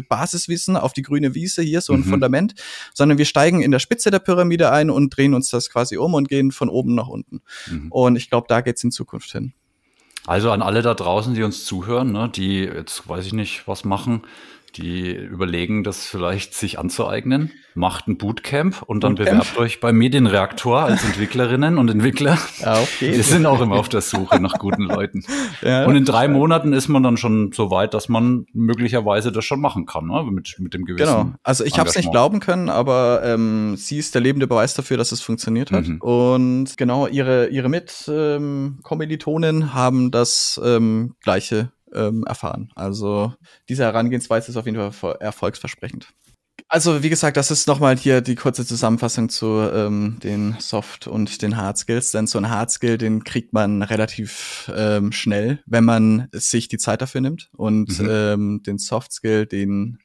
Basiswissen 0.08 0.78
auf 0.78 0.94
die 0.94 1.02
grüne 1.02 1.36
Wiese, 1.36 1.62
hier 1.62 1.82
so 1.82 1.94
ein 1.94 2.00
mhm. 2.00 2.06
Fundament, 2.06 2.56
sondern 2.94 3.18
wir 3.18 3.26
steigen 3.26 3.62
in 3.62 3.72
der 3.72 3.80
Spitze 3.80 4.12
der 4.12 4.20
Pyramide 4.20 4.72
ein 4.72 4.90
und 4.90 5.16
drehen 5.16 5.34
uns 5.34 5.50
das 5.50 5.70
quasi 5.70 5.98
um 5.98 6.14
und 6.14 6.30
gehen 6.30 6.52
von 6.52 6.70
oben 6.70 6.96
nach 6.96 7.08
unten. 7.08 7.42
Mhm. 7.70 7.92
Und 7.92 8.16
ich 8.16 8.30
glaube, 8.30 8.48
da 8.48 8.62
geht's 8.62 8.84
in 8.84 8.92
Zukunft 8.92 9.32
hin. 9.32 9.54
Also 10.28 10.52
an 10.52 10.62
alle 10.62 10.82
da 10.82 10.94
draußen, 10.94 11.34
die 11.34 11.44
uns 11.44 11.64
zuhören, 11.66 12.12
ne, 12.12 12.30
die 12.30 12.64
jetzt 12.66 13.08
weiß 13.08 13.26
ich 13.26 13.34
nicht, 13.34 13.68
was 13.68 13.86
machen, 13.86 14.24
die 14.78 15.12
überlegen, 15.14 15.84
das 15.84 16.06
vielleicht 16.06 16.54
sich 16.54 16.80
anzueignen, 16.80 17.52
macht 17.74 18.08
ein 18.08 18.18
Bootcamp 18.18 18.84
und 18.84 19.04
dann 19.04 19.16
Bootcamp? 19.16 19.40
bewerbt 19.42 19.58
euch 19.58 19.80
beim 19.80 19.98
Medienreaktor 19.98 20.82
als 20.82 21.04
Entwicklerinnen 21.04 21.78
und 21.78 21.90
Entwickler. 21.90 22.38
Ja, 22.60 22.80
okay. 22.80 23.14
Wir 23.14 23.24
sind 23.24 23.46
auch 23.46 23.62
immer 23.62 23.76
auf 23.76 23.90
der 23.90 24.02
Suche 24.02 24.40
nach 24.42 24.58
guten 24.60 24.84
Leuten. 24.84 25.24
Ja, 25.62 25.86
und 25.86 25.96
in 25.96 26.06
drei 26.06 26.28
Monaten 26.28 26.74
ist 26.74 26.88
man 26.88 27.04
dann 27.04 27.18
schon 27.18 27.52
so 27.54 27.72
weit, 27.72 27.94
dass 27.94 28.10
man 28.10 28.46
möglicherweise 28.54 29.32
das 29.32 29.46
schon 29.46 29.62
machen 29.62 29.86
kann, 29.86 30.08
ne? 30.08 30.24
mit, 30.24 30.56
mit 30.60 30.74
dem 30.74 30.86
gewissen. 30.86 31.06
Genau. 31.06 31.34
Also 31.44 31.64
ich 31.64 31.78
habe 31.80 31.90
es 31.90 31.96
nicht 31.96 32.12
glauben 32.12 32.40
können, 32.40 32.70
aber 32.70 33.22
ähm, 33.24 33.76
sie 33.78 33.98
ist 33.98 34.16
der 34.16 34.22
lebende 34.22 34.48
Beweis 34.48 34.74
dafür, 34.74 34.98
dass 34.98 35.12
es 35.12 35.22
funktioniert 35.22 35.72
hat. 35.72 35.88
Mhm. 35.88 36.02
Und 36.02 36.78
genau, 36.78 37.08
ihre, 37.08 37.48
ihre 37.48 37.70
Mitkommilitonen 37.70 39.62
ähm, 39.62 39.74
haben 39.74 40.12
das 40.12 40.60
ähm, 40.64 41.16
gleiche 41.22 41.72
ähm, 41.94 42.24
erfahren. 42.26 42.72
Also 42.76 43.34
diese 43.70 43.84
Herangehensweise 43.84 44.52
ist 44.52 44.58
auf 44.58 44.66
jeden 44.66 44.92
Fall 44.92 45.18
erfolgsversprechend. 45.20 46.08
Also 46.70 47.02
wie 47.02 47.10
gesagt, 47.10 47.38
das 47.38 47.50
ist 47.50 47.68
nochmal 47.68 47.96
hier 47.96 48.20
die 48.20 48.36
kurze 48.36 48.66
Zusammenfassung 48.66 49.30
zu 49.30 49.48
ähm, 49.74 50.18
den 50.22 50.58
Soft- 50.60 51.08
und 51.08 51.42
den 51.42 51.56
Hard 51.56 51.78
Skills. 51.78 52.12
Denn 52.12 52.28
so 52.28 52.38
ein 52.40 52.50
Hard 52.50 52.72
Skill, 52.72 52.98
den 52.98 53.24
kriegt 53.24 53.54
man 53.54 53.84
relativ 53.84 54.70
ähm, 54.76 55.14
schnell, 55.14 55.62
wenn 55.66 55.86
man 55.86 56.28
sich 56.34 56.68
die 56.68 56.78
Zeit 56.78 57.02
dafür 57.02 57.22
nimmt. 57.22 57.50
Und 57.56 58.00
mhm. 58.00 58.08
ähm, 58.10 58.64
den 58.66 58.80
Soft 58.80 59.14
Skill, 59.14 59.46
den 59.46 60.00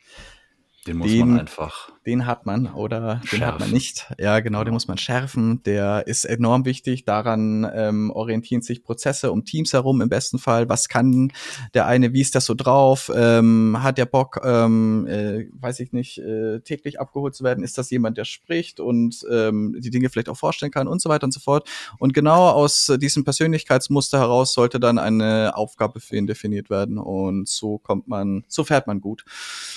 den 0.86 0.96
muss 0.96 1.08
den, 1.08 1.28
man 1.28 1.40
einfach. 1.40 1.90
Den 2.04 2.26
hat 2.26 2.44
man 2.44 2.66
oder 2.66 3.20
schärfen. 3.24 3.38
den 3.38 3.46
hat 3.46 3.60
man 3.60 3.70
nicht. 3.70 4.12
Ja, 4.18 4.40
genau, 4.40 4.64
den 4.64 4.74
muss 4.74 4.88
man 4.88 4.98
schärfen. 4.98 5.62
Der 5.62 6.08
ist 6.08 6.24
enorm 6.24 6.64
wichtig. 6.64 7.04
Daran 7.04 7.70
ähm, 7.72 8.10
orientieren 8.10 8.62
sich 8.62 8.82
Prozesse 8.82 9.30
um 9.30 9.44
Teams 9.44 9.72
herum 9.72 10.00
im 10.00 10.08
besten 10.08 10.40
Fall. 10.40 10.68
Was 10.68 10.88
kann 10.88 11.32
der 11.74 11.86
eine, 11.86 12.12
wie 12.12 12.20
ist 12.20 12.34
das 12.34 12.46
so 12.46 12.54
drauf? 12.54 13.12
Ähm, 13.14 13.78
hat 13.80 13.98
der 13.98 14.06
Bock, 14.06 14.40
ähm, 14.42 15.06
äh, 15.06 15.46
weiß 15.52 15.78
ich 15.78 15.92
nicht, 15.92 16.18
äh, 16.18 16.58
täglich 16.60 16.98
abgeholt 16.98 17.36
zu 17.36 17.44
werden? 17.44 17.62
Ist 17.62 17.78
das 17.78 17.90
jemand, 17.90 18.18
der 18.18 18.24
spricht 18.24 18.80
und 18.80 19.24
ähm, 19.30 19.76
die 19.78 19.90
Dinge 19.90 20.10
vielleicht 20.10 20.28
auch 20.28 20.36
vorstellen 20.36 20.72
kann 20.72 20.88
und 20.88 21.00
so 21.00 21.08
weiter 21.08 21.24
und 21.24 21.32
so 21.32 21.38
fort? 21.38 21.68
Und 22.00 22.12
genau 22.12 22.48
aus 22.48 22.92
diesem 22.98 23.22
Persönlichkeitsmuster 23.22 24.18
heraus 24.18 24.52
sollte 24.52 24.80
dann 24.80 24.98
eine 24.98 25.52
Aufgabe 25.54 26.00
für 26.00 26.16
ihn 26.16 26.26
definiert 26.26 26.70
werden. 26.70 26.98
Und 26.98 27.48
so 27.48 27.78
kommt 27.78 28.08
man, 28.08 28.44
so 28.48 28.64
fährt 28.64 28.88
man 28.88 29.00
gut. 29.00 29.24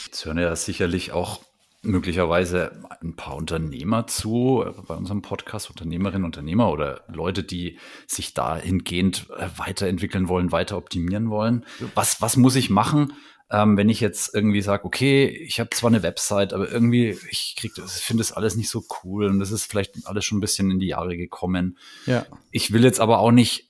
Jetzt 0.08 0.26
hören 0.26 0.40
ja 0.40 0.56
sicherlich 0.56 0.95
sicherlich 0.96 1.12
auch 1.12 1.42
möglicherweise 1.82 2.72
ein 3.02 3.16
paar 3.16 3.36
Unternehmer 3.36 4.08
zu 4.08 4.64
äh, 4.66 4.72
bei 4.88 4.96
unserem 4.96 5.22
Podcast, 5.22 5.70
Unternehmerinnen, 5.70 6.26
Unternehmer 6.26 6.72
oder 6.72 7.02
Leute, 7.08 7.44
die 7.44 7.78
sich 8.08 8.34
dahingehend 8.34 9.28
äh, 9.38 9.50
weiterentwickeln 9.58 10.28
wollen, 10.28 10.52
weiter 10.52 10.78
optimieren 10.78 11.30
wollen. 11.30 11.66
Was, 11.94 12.22
was 12.22 12.38
muss 12.38 12.56
ich 12.56 12.72
machen, 12.72 13.14
ähm, 13.52 13.78
wenn 13.78 13.90
ich 13.90 14.00
jetzt 14.00 14.34
irgendwie 14.34 14.62
sage, 14.62 14.86
okay, 14.86 15.28
ich 15.28 15.60
habe 15.60 15.70
zwar 15.70 15.92
eine 15.92 16.02
Website, 16.02 16.54
aber 16.54 16.72
irgendwie, 16.72 17.20
ich 17.30 17.56
krieg 17.56 17.74
das, 17.76 18.00
finde 18.00 18.22
das 18.22 18.32
alles 18.32 18.56
nicht 18.56 18.70
so 18.70 18.84
cool 19.04 19.26
und 19.26 19.40
das 19.40 19.52
ist 19.52 19.66
vielleicht 19.66 20.08
alles 20.08 20.26
schon 20.26 20.40
ein 20.40 20.42
bisschen 20.42 20.72
in 20.72 20.80
die 20.80 20.88
Jahre 20.88 21.16
gekommen. 21.16 21.78
Ja. 22.08 22.26
Ich 22.50 22.74
will 22.74 22.84
jetzt 22.84 23.00
aber 23.00 23.20
auch 23.20 23.32
nicht 23.32 23.70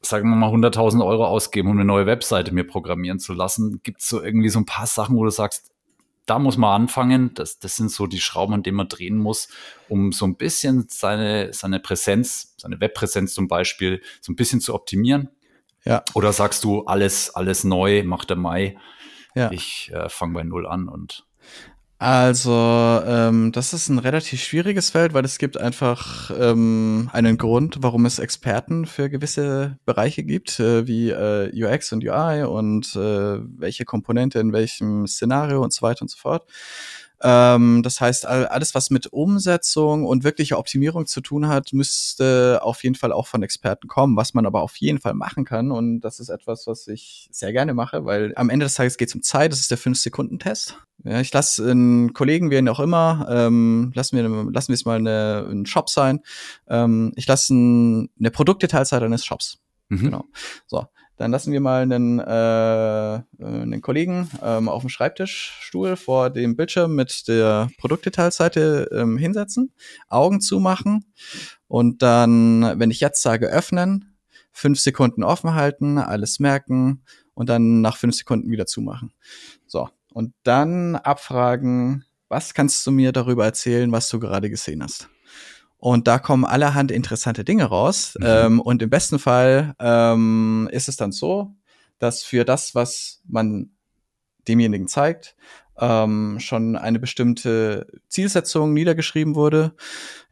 sagen 0.00 0.30
wir 0.30 0.36
mal 0.36 0.52
100.000 0.52 1.04
Euro 1.04 1.26
ausgeben, 1.26 1.70
um 1.70 1.76
eine 1.76 1.84
neue 1.84 2.06
Webseite 2.06 2.54
mir 2.54 2.62
programmieren 2.62 3.18
zu 3.18 3.32
lassen. 3.32 3.80
Gibt 3.82 4.00
es 4.00 4.08
so 4.08 4.22
irgendwie 4.22 4.48
so 4.48 4.60
ein 4.60 4.64
paar 4.64 4.86
Sachen, 4.86 5.16
wo 5.16 5.24
du 5.24 5.30
sagst, 5.30 5.72
da 6.28 6.38
muss 6.38 6.56
man 6.56 6.82
anfangen. 6.82 7.32
Das, 7.34 7.58
das 7.58 7.76
sind 7.76 7.90
so 7.90 8.06
die 8.06 8.20
Schrauben, 8.20 8.54
an 8.54 8.62
denen 8.62 8.76
man 8.76 8.88
drehen 8.88 9.16
muss, 9.16 9.48
um 9.88 10.12
so 10.12 10.26
ein 10.26 10.36
bisschen 10.36 10.86
seine, 10.88 11.52
seine 11.52 11.80
Präsenz, 11.80 12.54
seine 12.58 12.80
Webpräsenz 12.80 13.34
zum 13.34 13.48
Beispiel, 13.48 14.02
so 14.20 14.32
ein 14.32 14.36
bisschen 14.36 14.60
zu 14.60 14.74
optimieren. 14.74 15.30
Ja. 15.84 16.04
Oder 16.14 16.32
sagst 16.32 16.64
du, 16.64 16.82
alles, 16.84 17.34
alles 17.34 17.64
neu, 17.64 18.02
macht 18.04 18.30
der 18.30 18.36
Mai. 18.36 18.76
Ja. 19.34 19.50
Ich 19.52 19.90
äh, 19.92 20.08
fange 20.08 20.34
bei 20.34 20.42
Null 20.42 20.66
an 20.66 20.88
und 20.88 21.24
also, 22.00 22.52
ähm, 23.04 23.50
das 23.50 23.72
ist 23.72 23.88
ein 23.88 23.98
relativ 23.98 24.40
schwieriges 24.40 24.90
Feld, 24.90 25.14
weil 25.14 25.24
es 25.24 25.38
gibt 25.38 25.56
einfach 25.56 26.30
ähm, 26.38 27.10
einen 27.12 27.36
Grund, 27.38 27.78
warum 27.80 28.06
es 28.06 28.20
Experten 28.20 28.86
für 28.86 29.10
gewisse 29.10 29.78
Bereiche 29.84 30.22
gibt, 30.22 30.60
äh, 30.60 30.86
wie 30.86 31.10
äh, 31.10 31.50
UX 31.52 31.92
und 31.92 32.04
UI 32.04 32.44
und 32.44 32.94
äh, 32.94 33.40
welche 33.58 33.84
Komponente 33.84 34.38
in 34.38 34.52
welchem 34.52 35.08
Szenario 35.08 35.60
und 35.60 35.72
so 35.72 35.82
weiter 35.82 36.02
und 36.02 36.08
so 36.08 36.18
fort. 36.18 36.48
Ähm, 37.20 37.82
das 37.82 38.00
heißt, 38.00 38.26
alles, 38.26 38.74
was 38.74 38.90
mit 38.90 39.08
Umsetzung 39.08 40.04
und 40.04 40.24
wirklicher 40.24 40.58
Optimierung 40.58 41.06
zu 41.06 41.20
tun 41.20 41.48
hat, 41.48 41.72
müsste 41.72 42.60
auf 42.62 42.84
jeden 42.84 42.94
Fall 42.94 43.12
auch 43.12 43.26
von 43.26 43.42
Experten 43.42 43.88
kommen, 43.88 44.16
was 44.16 44.34
man 44.34 44.46
aber 44.46 44.62
auf 44.62 44.76
jeden 44.76 45.00
Fall 45.00 45.14
machen 45.14 45.44
kann. 45.44 45.70
Und 45.70 46.00
das 46.00 46.20
ist 46.20 46.28
etwas, 46.28 46.66
was 46.66 46.86
ich 46.86 47.28
sehr 47.32 47.52
gerne 47.52 47.74
mache, 47.74 48.04
weil 48.04 48.32
am 48.36 48.50
Ende 48.50 48.66
des 48.66 48.74
Tages 48.74 48.96
geht 48.96 49.08
es 49.08 49.14
um 49.14 49.22
Zeit. 49.22 49.52
Das 49.52 49.60
ist 49.60 49.70
der 49.70 49.78
5-Sekunden-Test. 49.78 50.78
Ja, 51.04 51.20
ich 51.20 51.32
lasse 51.32 51.70
einen 51.70 52.12
Kollegen, 52.12 52.50
wen 52.50 52.68
auch 52.68 52.80
immer, 52.80 53.26
ähm, 53.30 53.92
lassen 53.94 54.16
wir 54.16 54.28
lassen 54.28 54.68
wir 54.68 54.74
es 54.74 54.84
mal 54.84 54.98
eine, 54.98 55.46
ein 55.48 55.64
Shop 55.64 55.88
sein. 55.88 56.20
Ähm, 56.68 57.12
ich 57.14 57.26
lasse 57.26 57.54
ein, 57.54 58.10
eine 58.18 58.30
Produktdetailzeit 58.30 59.02
eines 59.02 59.24
Shops. 59.24 59.58
Mhm. 59.88 60.04
Genau. 60.04 60.24
So. 60.66 60.86
Dann 61.18 61.32
lassen 61.32 61.52
wir 61.52 61.60
mal 61.60 61.82
einen, 61.82 62.20
äh, 62.20 63.44
einen 63.44 63.80
Kollegen 63.82 64.30
ähm, 64.40 64.68
auf 64.68 64.82
dem 64.82 64.88
Schreibtischstuhl 64.88 65.96
vor 65.96 66.30
dem 66.30 66.56
Bildschirm 66.56 66.94
mit 66.94 67.26
der 67.26 67.68
Produktdetailseite 67.78 68.88
ähm, 68.92 69.18
hinsetzen, 69.18 69.72
Augen 70.08 70.40
zumachen 70.40 71.12
und 71.66 72.02
dann, 72.02 72.78
wenn 72.78 72.92
ich 72.92 73.00
jetzt 73.00 73.20
sage 73.20 73.48
öffnen, 73.48 74.16
fünf 74.52 74.78
Sekunden 74.78 75.24
offen 75.24 75.54
halten, 75.54 75.98
alles 75.98 76.38
merken 76.38 77.02
und 77.34 77.48
dann 77.48 77.80
nach 77.80 77.96
fünf 77.96 78.14
Sekunden 78.14 78.50
wieder 78.50 78.66
zumachen. 78.66 79.12
So, 79.66 79.88
und 80.12 80.34
dann 80.44 80.94
abfragen, 80.94 82.04
was 82.28 82.54
kannst 82.54 82.86
du 82.86 82.92
mir 82.92 83.10
darüber 83.10 83.44
erzählen, 83.44 83.90
was 83.90 84.08
du 84.08 84.20
gerade 84.20 84.50
gesehen 84.50 84.84
hast? 84.84 85.10
Und 85.78 86.08
da 86.08 86.18
kommen 86.18 86.44
allerhand 86.44 86.90
interessante 86.90 87.44
Dinge 87.44 87.64
raus. 87.64 88.16
Mhm. 88.18 88.26
Ähm, 88.26 88.60
und 88.60 88.82
im 88.82 88.90
besten 88.90 89.18
Fall 89.18 89.74
ähm, 89.78 90.68
ist 90.72 90.88
es 90.88 90.96
dann 90.96 91.12
so, 91.12 91.54
dass 91.98 92.22
für 92.22 92.44
das, 92.44 92.74
was 92.74 93.22
man 93.26 93.70
demjenigen 94.46 94.88
zeigt, 94.88 95.36
ähm, 95.80 96.38
schon 96.40 96.76
eine 96.76 96.98
bestimmte 96.98 97.86
Zielsetzung 98.08 98.72
niedergeschrieben 98.74 99.36
wurde. 99.36 99.74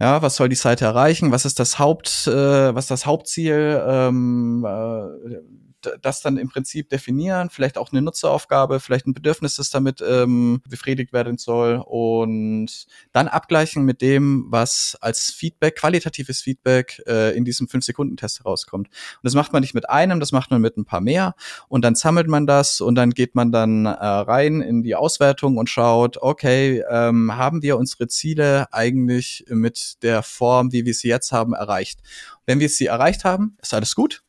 Ja, 0.00 0.20
was 0.22 0.36
soll 0.36 0.48
die 0.48 0.56
Seite 0.56 0.84
erreichen? 0.84 1.30
Was 1.30 1.44
ist 1.44 1.60
das 1.60 1.78
Haupt, 1.78 2.26
äh, 2.26 2.74
was 2.74 2.88
das 2.88 3.06
Hauptziel? 3.06 3.80
Ähm, 3.86 4.66
äh, 4.66 5.65
das 6.02 6.20
dann 6.20 6.36
im 6.36 6.48
Prinzip 6.48 6.88
definieren, 6.88 7.50
vielleicht 7.50 7.78
auch 7.78 7.92
eine 7.92 8.02
Nutzeraufgabe, 8.02 8.80
vielleicht 8.80 9.06
ein 9.06 9.14
Bedürfnis, 9.14 9.56
das 9.56 9.70
damit 9.70 10.02
ähm, 10.06 10.62
befriedigt 10.68 11.12
werden 11.12 11.38
soll 11.38 11.82
und 11.86 12.86
dann 13.12 13.28
abgleichen 13.28 13.84
mit 13.84 14.02
dem, 14.02 14.46
was 14.48 14.96
als 15.00 15.30
Feedback, 15.30 15.76
qualitatives 15.76 16.40
Feedback 16.40 17.02
äh, 17.06 17.36
in 17.36 17.44
diesem 17.44 17.66
5-Sekunden-Test 17.66 18.40
herauskommt. 18.40 18.88
Und 18.88 19.20
das 19.22 19.34
macht 19.34 19.52
man 19.52 19.60
nicht 19.60 19.74
mit 19.74 19.88
einem, 19.88 20.20
das 20.20 20.32
macht 20.32 20.50
man 20.50 20.60
mit 20.60 20.76
ein 20.76 20.84
paar 20.84 21.00
mehr 21.00 21.34
und 21.68 21.84
dann 21.84 21.94
sammelt 21.94 22.28
man 22.28 22.46
das 22.46 22.80
und 22.80 22.94
dann 22.94 23.10
geht 23.10 23.34
man 23.34 23.52
dann 23.52 23.86
äh, 23.86 23.90
rein 23.90 24.60
in 24.60 24.82
die 24.82 24.94
Auswertung 24.94 25.56
und 25.56 25.70
schaut, 25.70 26.18
okay, 26.18 26.82
ähm, 26.90 27.36
haben 27.36 27.62
wir 27.62 27.76
unsere 27.76 28.08
Ziele 28.08 28.72
eigentlich 28.72 29.44
mit 29.48 30.02
der 30.02 30.22
Form, 30.22 30.72
wie 30.72 30.84
wir 30.84 30.94
sie 30.94 31.08
jetzt 31.08 31.32
haben, 31.32 31.52
erreicht? 31.54 32.00
Wenn 32.46 32.60
wir 32.60 32.68
sie 32.68 32.86
erreicht 32.86 33.24
haben, 33.24 33.56
ist 33.60 33.74
alles 33.74 33.94
gut. 33.94 34.22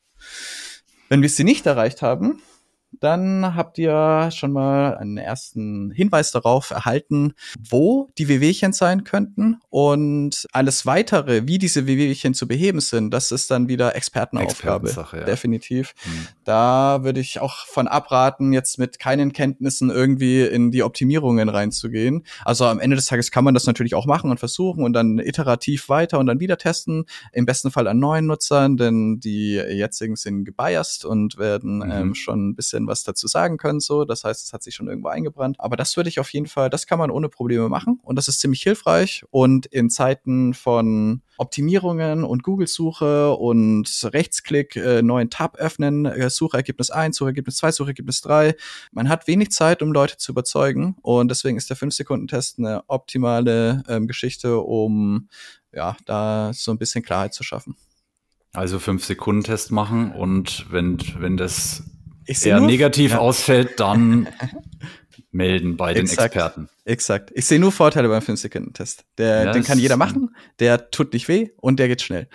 Wenn 1.10 1.22
wir 1.22 1.30
sie 1.30 1.44
nicht 1.44 1.66
erreicht 1.66 2.02
haben, 2.02 2.42
dann 3.00 3.56
habt 3.56 3.78
ihr 3.78 4.30
schon 4.32 4.52
mal 4.52 4.98
einen 4.98 5.18
ersten 5.18 5.92
Hinweis 5.92 6.32
darauf 6.32 6.72
erhalten, 6.72 7.34
wo 7.70 8.10
die 8.18 8.28
Wehwehchen 8.28 8.74
sein 8.74 9.04
könnten 9.04 9.60
und 9.70 10.48
alles 10.52 10.86
weitere, 10.86 11.48
wie 11.48 11.58
diese 11.58 11.88
Wehwehchen 11.88 12.34
zu 12.34 12.48
beheben 12.48 12.80
sind, 12.80 13.12
das 13.12 13.32
ist 13.32 13.52
dann 13.52 13.68
wieder 13.68 13.96
Expertenaufgabe. 13.96 14.90
Ja. 15.14 15.24
Definitiv. 15.24 15.94
Hm. 16.04 16.28
Da 16.44 17.04
würde 17.04 17.20
ich 17.20 17.40
auch 17.40 17.66
von 17.66 17.88
abraten, 17.88 18.54
jetzt 18.54 18.80
mit 18.80 19.00
keinen 19.00 19.34
Kenntnissen 19.34 19.90
irgendwie 19.90 20.42
in 20.42 20.72
die 20.72 20.84
Optimierungen 20.84 21.50
reinzugehen. 21.50 22.26
Also 22.46 22.66
am 22.66 22.80
Ende 22.80 22.96
des 22.96 23.06
Tages 23.06 23.32
kann 23.32 23.44
man 23.44 23.54
das 23.54 23.66
natürlich 23.66 23.96
auch 23.96 24.06
machen 24.06 24.32
und 24.32 24.40
versuchen 24.40 24.84
und 24.84 24.94
dann 24.94 25.20
iterativ 25.20 25.90
weiter 25.90 26.20
und 26.20 26.28
dann 26.28 26.40
wieder 26.40 26.58
testen. 26.58 27.06
Im 27.34 27.46
besten 27.46 27.72
Fall 27.72 27.88
an 27.88 28.00
neuen 28.00 28.26
Nutzern, 28.26 28.78
denn 28.78 29.20
die 29.20 29.54
jetzigen 29.56 30.16
sind 30.16 30.46
gebiased 30.46 31.06
und 31.06 31.38
werden 31.38 31.78
mhm. 31.78 31.92
ähm, 31.92 32.16
schon 32.16 32.50
ein 32.50 32.56
bisschen 32.56 32.87
was 32.88 33.04
dazu 33.04 33.28
sagen 33.28 33.58
können, 33.58 33.80
so. 33.80 34.06
Das 34.06 34.24
heißt, 34.24 34.46
es 34.46 34.54
hat 34.54 34.64
sich 34.64 34.76
schon 34.76 34.88
irgendwo 34.88 35.10
eingebrannt. 35.10 35.58
Aber 35.60 35.76
das 35.76 35.96
würde 35.98 36.10
ich 36.10 36.20
auf 36.20 36.30
jeden 36.32 36.48
Fall, 36.48 36.70
das 36.70 36.88
kann 36.88 37.00
man 37.00 37.12
ohne 37.12 37.30
Probleme 37.30 37.70
machen. 37.70 38.00
Und 38.04 38.16
das 38.16 38.28
ist 38.28 38.40
ziemlich 38.40 38.62
hilfreich. 38.62 39.24
Und 39.30 39.66
in 39.68 39.90
Zeiten 39.90 40.54
von 40.54 41.22
Optimierungen 41.38 42.24
und 42.24 42.44
Google-Suche 42.44 43.34
und 43.36 44.10
Rechtsklick, 44.12 44.76
äh, 44.76 45.02
neuen 45.02 45.30
Tab 45.30 45.58
öffnen, 45.58 46.06
äh, 46.06 46.30
Suchergebnis 46.30 46.90
1, 46.90 47.16
Suchergebnis 47.18 47.58
2, 47.58 47.72
Suchergebnis 47.72 48.22
3. 48.22 48.56
Man 48.92 49.10
hat 49.10 49.28
wenig 49.28 49.52
Zeit, 49.52 49.82
um 49.82 49.92
Leute 49.92 50.18
zu 50.18 50.32
überzeugen. 50.32 50.96
Und 51.02 51.30
deswegen 51.30 51.58
ist 51.58 51.70
der 51.70 51.78
5-Sekunden-Test 51.78 52.60
eine 52.60 52.84
optimale 52.88 53.84
ähm, 53.88 54.08
Geschichte, 54.08 54.60
um 54.60 55.30
ja, 55.74 55.96
da 56.06 56.52
so 56.54 56.72
ein 56.72 56.78
bisschen 56.78 57.04
Klarheit 57.04 57.34
zu 57.34 57.44
schaffen. 57.44 57.76
Also 58.54 58.78
5-Sekunden-Test 58.78 59.72
machen 59.72 60.12
und 60.12 60.66
wenn, 60.72 60.98
wenn 61.20 61.38
das 61.38 61.84
eher 62.28 62.60
negativ 62.60 63.12
ja. 63.12 63.20
ausfällt, 63.20 63.80
dann 63.80 64.28
melden 65.32 65.78
bei 65.78 65.94
exakt, 65.94 66.20
den 66.20 66.26
Experten. 66.26 66.70
Exakt. 66.86 67.32
Ich 67.34 67.46
sehe 67.46 67.60
nur 67.60 67.72
Vorteile 67.72 68.08
beim 68.10 68.22
5-Sekunden-Test. 68.22 69.06
ja, 69.20 69.52
den 69.52 69.64
kann 69.64 69.80
jeder 69.80 69.98
machen, 69.98 70.36
der 70.60 70.90
tut 70.92 71.14
nicht 71.14 71.28
weh 71.28 71.50
und 71.58 71.80
der 71.80 71.88
geht 71.88 72.02
schnell. 72.02 72.28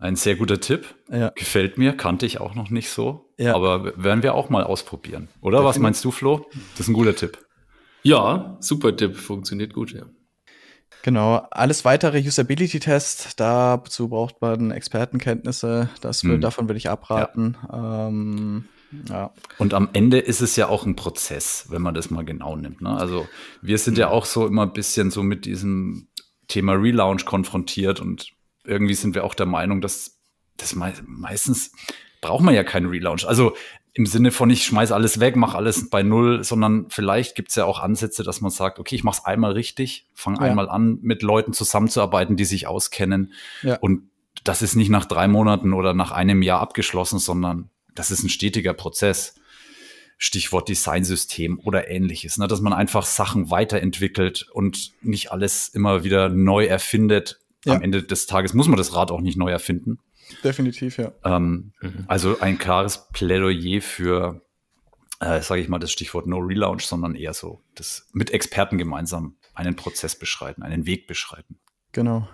Ein 0.00 0.14
sehr 0.14 0.36
guter 0.36 0.60
Tipp. 0.60 0.94
Ja. 1.10 1.30
Gefällt 1.34 1.76
mir, 1.76 1.96
kannte 1.96 2.24
ich 2.24 2.40
auch 2.40 2.54
noch 2.54 2.70
nicht 2.70 2.90
so. 2.90 3.32
Ja. 3.36 3.54
Aber 3.54 3.92
werden 4.02 4.22
wir 4.22 4.34
auch 4.34 4.48
mal 4.48 4.62
ausprobieren. 4.62 5.28
Oder 5.40 5.58
Definitiv. 5.58 5.68
was 5.68 5.78
meinst 5.82 6.04
du, 6.04 6.10
Flo? 6.12 6.46
Das 6.72 6.80
ist 6.80 6.88
ein 6.88 6.94
guter 6.94 7.16
Tipp. 7.16 7.38
Ja, 8.02 8.56
super 8.60 8.96
Tipp. 8.96 9.16
Funktioniert 9.16 9.74
gut, 9.74 9.92
ja. 9.92 10.04
Genau, 11.02 11.36
alles 11.50 11.84
weitere 11.84 12.20
Usability-Tests, 12.20 13.36
dazu 13.36 14.08
braucht 14.08 14.40
man 14.40 14.70
Expertenkenntnisse. 14.70 15.88
Das 16.00 16.24
will, 16.24 16.34
hm. 16.34 16.40
Davon 16.40 16.68
würde 16.68 16.78
ich 16.78 16.90
abraten. 16.90 17.56
Ja. 17.70 18.08
Ähm, 18.08 18.64
ja. 19.08 19.32
Und 19.58 19.74
am 19.74 19.88
Ende 19.92 20.18
ist 20.18 20.40
es 20.40 20.56
ja 20.56 20.68
auch 20.68 20.86
ein 20.86 20.96
Prozess, 20.96 21.66
wenn 21.68 21.82
man 21.82 21.94
das 21.94 22.10
mal 22.10 22.24
genau 22.24 22.56
nimmt. 22.56 22.80
Ne? 22.80 22.90
Also 22.90 23.28
wir 23.60 23.78
sind 23.78 23.98
ja 23.98 24.08
auch 24.08 24.24
so 24.24 24.46
immer 24.46 24.62
ein 24.62 24.72
bisschen 24.72 25.10
so 25.10 25.22
mit 25.22 25.44
diesem 25.44 26.08
Thema 26.48 26.72
Relaunch 26.72 27.24
konfrontiert 27.24 28.00
und 28.00 28.32
irgendwie 28.64 28.94
sind 28.94 29.14
wir 29.14 29.24
auch 29.24 29.34
der 29.34 29.46
Meinung, 29.46 29.80
dass 29.80 30.18
das 30.56 30.74
me 30.74 30.92
meistens 31.06 31.72
braucht 32.20 32.42
man 32.42 32.54
ja 32.54 32.64
keinen 32.64 32.88
Relaunch. 32.88 33.26
Also 33.26 33.54
im 33.94 34.06
Sinne 34.06 34.30
von 34.30 34.50
ich 34.50 34.64
schmeiß 34.64 34.92
alles 34.92 35.20
weg, 35.20 35.36
mache 35.36 35.56
alles 35.56 35.90
bei 35.90 36.02
null, 36.02 36.44
sondern 36.44 36.86
vielleicht 36.88 37.34
gibt 37.34 37.50
es 37.50 37.56
ja 37.56 37.64
auch 37.64 37.80
Ansätze, 37.80 38.22
dass 38.22 38.40
man 38.40 38.50
sagt, 38.50 38.78
okay, 38.78 38.94
ich 38.94 39.04
mache 39.04 39.18
es 39.20 39.24
einmal 39.24 39.52
richtig, 39.52 40.06
fange 40.14 40.38
ja. 40.38 40.44
einmal 40.44 40.68
an, 40.68 40.98
mit 41.02 41.22
Leuten 41.22 41.52
zusammenzuarbeiten, 41.52 42.36
die 42.36 42.44
sich 42.44 42.66
auskennen. 42.66 43.32
Ja. 43.62 43.76
Und 43.80 44.08
das 44.44 44.62
ist 44.62 44.76
nicht 44.76 44.88
nach 44.88 45.04
drei 45.04 45.26
Monaten 45.26 45.72
oder 45.72 45.94
nach 45.94 46.12
einem 46.12 46.42
Jahr 46.42 46.60
abgeschlossen, 46.60 47.18
sondern 47.18 47.70
das 47.98 48.10
ist 48.10 48.22
ein 48.22 48.28
stetiger 48.28 48.74
Prozess. 48.74 49.34
Stichwort 50.20 50.68
Designsystem 50.68 51.60
oder 51.60 51.88
ähnliches, 51.88 52.38
ne? 52.38 52.48
dass 52.48 52.60
man 52.60 52.72
einfach 52.72 53.06
Sachen 53.06 53.50
weiterentwickelt 53.50 54.48
und 54.52 54.92
nicht 55.00 55.30
alles 55.30 55.68
immer 55.68 56.02
wieder 56.02 56.28
neu 56.28 56.66
erfindet. 56.66 57.38
Ja. 57.64 57.74
Am 57.74 57.82
Ende 57.82 58.02
des 58.02 58.26
Tages 58.26 58.52
muss 58.52 58.66
man 58.66 58.76
das 58.76 58.94
Rad 58.94 59.12
auch 59.12 59.20
nicht 59.20 59.38
neu 59.38 59.50
erfinden. 59.50 60.00
Definitiv, 60.42 60.98
ja. 60.98 61.12
Ähm, 61.24 61.72
mhm. 61.80 62.04
Also 62.08 62.40
ein 62.40 62.58
klares 62.58 63.08
Plädoyer 63.12 63.80
für, 63.80 64.42
äh, 65.20 65.40
sage 65.40 65.60
ich 65.60 65.68
mal, 65.68 65.78
das 65.78 65.92
Stichwort 65.92 66.26
No 66.26 66.38
Relaunch, 66.38 66.84
sondern 66.84 67.14
eher 67.14 67.32
so 67.32 67.62
das 67.76 68.08
mit 68.12 68.30
Experten 68.30 68.76
gemeinsam 68.76 69.36
einen 69.54 69.76
Prozess 69.76 70.18
beschreiten, 70.18 70.64
einen 70.64 70.84
Weg 70.84 71.06
beschreiten. 71.06 71.58
Genau. 71.92 72.28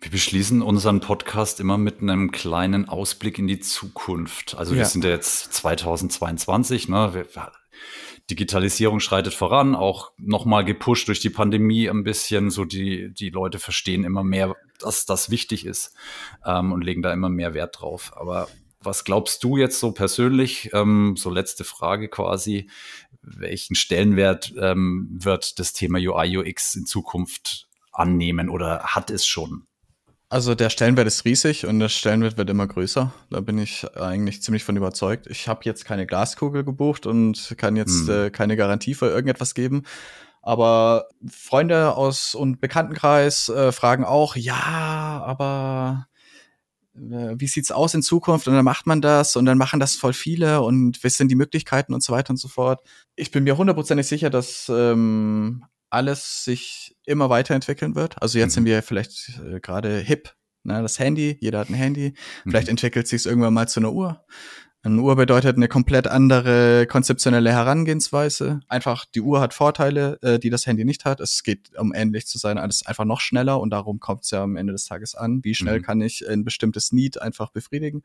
Wir 0.00 0.10
beschließen 0.10 0.62
unseren 0.62 1.00
Podcast 1.00 1.58
immer 1.58 1.78
mit 1.78 2.00
einem 2.00 2.30
kleinen 2.30 2.88
Ausblick 2.88 3.38
in 3.38 3.46
die 3.46 3.60
Zukunft. 3.60 4.54
Also 4.56 4.74
ja. 4.74 4.78
wir 4.78 4.84
sind 4.84 5.04
ja 5.04 5.10
jetzt 5.10 5.52
2022, 5.54 6.88
ne? 6.88 7.14
Wir, 7.14 7.26
Digitalisierung 8.30 8.98
schreitet 8.98 9.34
voran, 9.34 9.76
auch 9.76 10.10
nochmal 10.18 10.64
gepusht 10.64 11.06
durch 11.08 11.20
die 11.20 11.30
Pandemie 11.30 11.88
ein 11.88 12.02
bisschen. 12.02 12.50
So 12.50 12.64
die, 12.64 13.12
die 13.14 13.30
Leute 13.30 13.58
verstehen 13.58 14.04
immer 14.04 14.24
mehr, 14.24 14.56
dass 14.80 15.06
das 15.06 15.30
wichtig 15.30 15.64
ist 15.64 15.94
ähm, 16.44 16.72
und 16.72 16.82
legen 16.82 17.02
da 17.02 17.12
immer 17.12 17.28
mehr 17.28 17.54
Wert 17.54 17.80
drauf. 17.80 18.12
Aber 18.16 18.48
was 18.80 19.04
glaubst 19.04 19.44
du 19.44 19.56
jetzt 19.56 19.78
so 19.78 19.92
persönlich, 19.92 20.70
ähm, 20.72 21.14
so 21.16 21.30
letzte 21.30 21.64
Frage 21.64 22.08
quasi, 22.08 22.68
welchen 23.22 23.76
Stellenwert 23.76 24.52
ähm, 24.58 25.08
wird 25.10 25.58
das 25.58 25.72
Thema 25.72 25.98
UI, 25.98 26.38
UX 26.38 26.74
in 26.74 26.86
Zukunft 26.86 27.68
annehmen 27.92 28.48
oder 28.48 28.82
hat 28.82 29.10
es 29.10 29.24
schon? 29.26 29.66
Also 30.28 30.56
der 30.56 30.70
Stellenwert 30.70 31.06
ist 31.06 31.24
riesig 31.24 31.66
und 31.66 31.78
der 31.78 31.88
Stellenwert 31.88 32.36
wird 32.36 32.50
immer 32.50 32.66
größer. 32.66 33.12
Da 33.30 33.40
bin 33.40 33.58
ich 33.58 33.86
eigentlich 33.96 34.42
ziemlich 34.42 34.64
von 34.64 34.76
überzeugt. 34.76 35.28
Ich 35.28 35.46
habe 35.46 35.60
jetzt 35.62 35.84
keine 35.84 36.04
Glaskugel 36.04 36.64
gebucht 36.64 37.06
und 37.06 37.54
kann 37.56 37.76
jetzt 37.76 38.08
hm. 38.08 38.26
äh, 38.26 38.30
keine 38.30 38.56
Garantie 38.56 38.94
für 38.94 39.06
irgendetwas 39.06 39.54
geben. 39.54 39.84
Aber 40.42 41.08
Freunde 41.28 41.94
aus 41.94 42.34
und 42.34 42.60
Bekanntenkreis 42.60 43.48
äh, 43.48 43.70
fragen 43.70 44.04
auch, 44.04 44.34
ja, 44.36 45.22
aber 45.24 46.08
äh, 46.96 47.34
wie 47.36 47.46
sieht's 47.46 47.70
aus 47.70 47.94
in 47.94 48.02
Zukunft? 48.02 48.48
Und 48.48 48.54
dann 48.54 48.64
macht 48.64 48.86
man 48.86 49.00
das 49.00 49.36
und 49.36 49.44
dann 49.44 49.58
machen 49.58 49.80
das 49.80 49.96
voll 49.96 50.12
viele 50.12 50.62
und 50.62 51.02
was 51.04 51.16
sind 51.16 51.30
die 51.30 51.36
Möglichkeiten 51.36 51.94
und 51.94 52.02
so 52.02 52.12
weiter 52.12 52.30
und 52.30 52.38
so 52.38 52.48
fort. 52.48 52.80
Ich 53.14 53.30
bin 53.30 53.44
mir 53.44 53.56
hundertprozentig 53.56 54.06
sicher, 54.06 54.30
dass 54.30 54.68
ähm, 54.68 55.64
alles 55.96 56.44
sich 56.44 56.96
immer 57.04 57.30
weiterentwickeln 57.30 57.94
wird. 57.94 58.20
Also 58.22 58.38
jetzt 58.38 58.52
mhm. 58.52 58.54
sind 58.54 58.64
wir 58.66 58.82
vielleicht 58.82 59.40
äh, 59.44 59.60
gerade 59.60 59.98
hip, 59.98 60.34
ne, 60.62 60.82
das 60.82 60.98
Handy, 60.98 61.38
jeder 61.40 61.60
hat 61.60 61.70
ein 61.70 61.74
Handy. 61.74 62.14
Vielleicht 62.44 62.68
mhm. 62.68 62.72
entwickelt 62.72 63.08
sich 63.08 63.22
es 63.22 63.26
irgendwann 63.26 63.54
mal 63.54 63.66
zu 63.66 63.80
einer 63.80 63.92
Uhr. 63.92 64.24
Eine 64.82 65.00
Uhr 65.00 65.16
bedeutet 65.16 65.56
eine 65.56 65.66
komplett 65.66 66.06
andere 66.06 66.86
konzeptionelle 66.86 67.50
Herangehensweise. 67.50 68.60
Einfach, 68.68 69.04
die 69.04 69.20
Uhr 69.20 69.40
hat 69.40 69.52
Vorteile, 69.52 70.16
äh, 70.22 70.38
die 70.38 70.48
das 70.48 70.64
Handy 70.64 70.84
nicht 70.84 71.04
hat. 71.04 71.18
Es 71.18 71.42
geht, 71.42 71.76
um 71.76 71.92
ähnlich 71.92 72.28
zu 72.28 72.38
sein, 72.38 72.56
alles 72.56 72.86
einfach 72.86 73.04
noch 73.04 73.20
schneller 73.20 73.60
und 73.60 73.70
darum 73.70 73.98
kommt 73.98 74.22
es 74.22 74.30
ja 74.30 74.44
am 74.44 74.54
Ende 74.54 74.72
des 74.72 74.86
Tages 74.86 75.16
an. 75.16 75.42
Wie 75.42 75.56
schnell 75.56 75.80
mhm. 75.80 75.82
kann 75.82 76.00
ich 76.00 76.28
ein 76.28 76.44
bestimmtes 76.44 76.92
Need 76.92 77.20
einfach 77.20 77.50
befriedigen? 77.50 78.04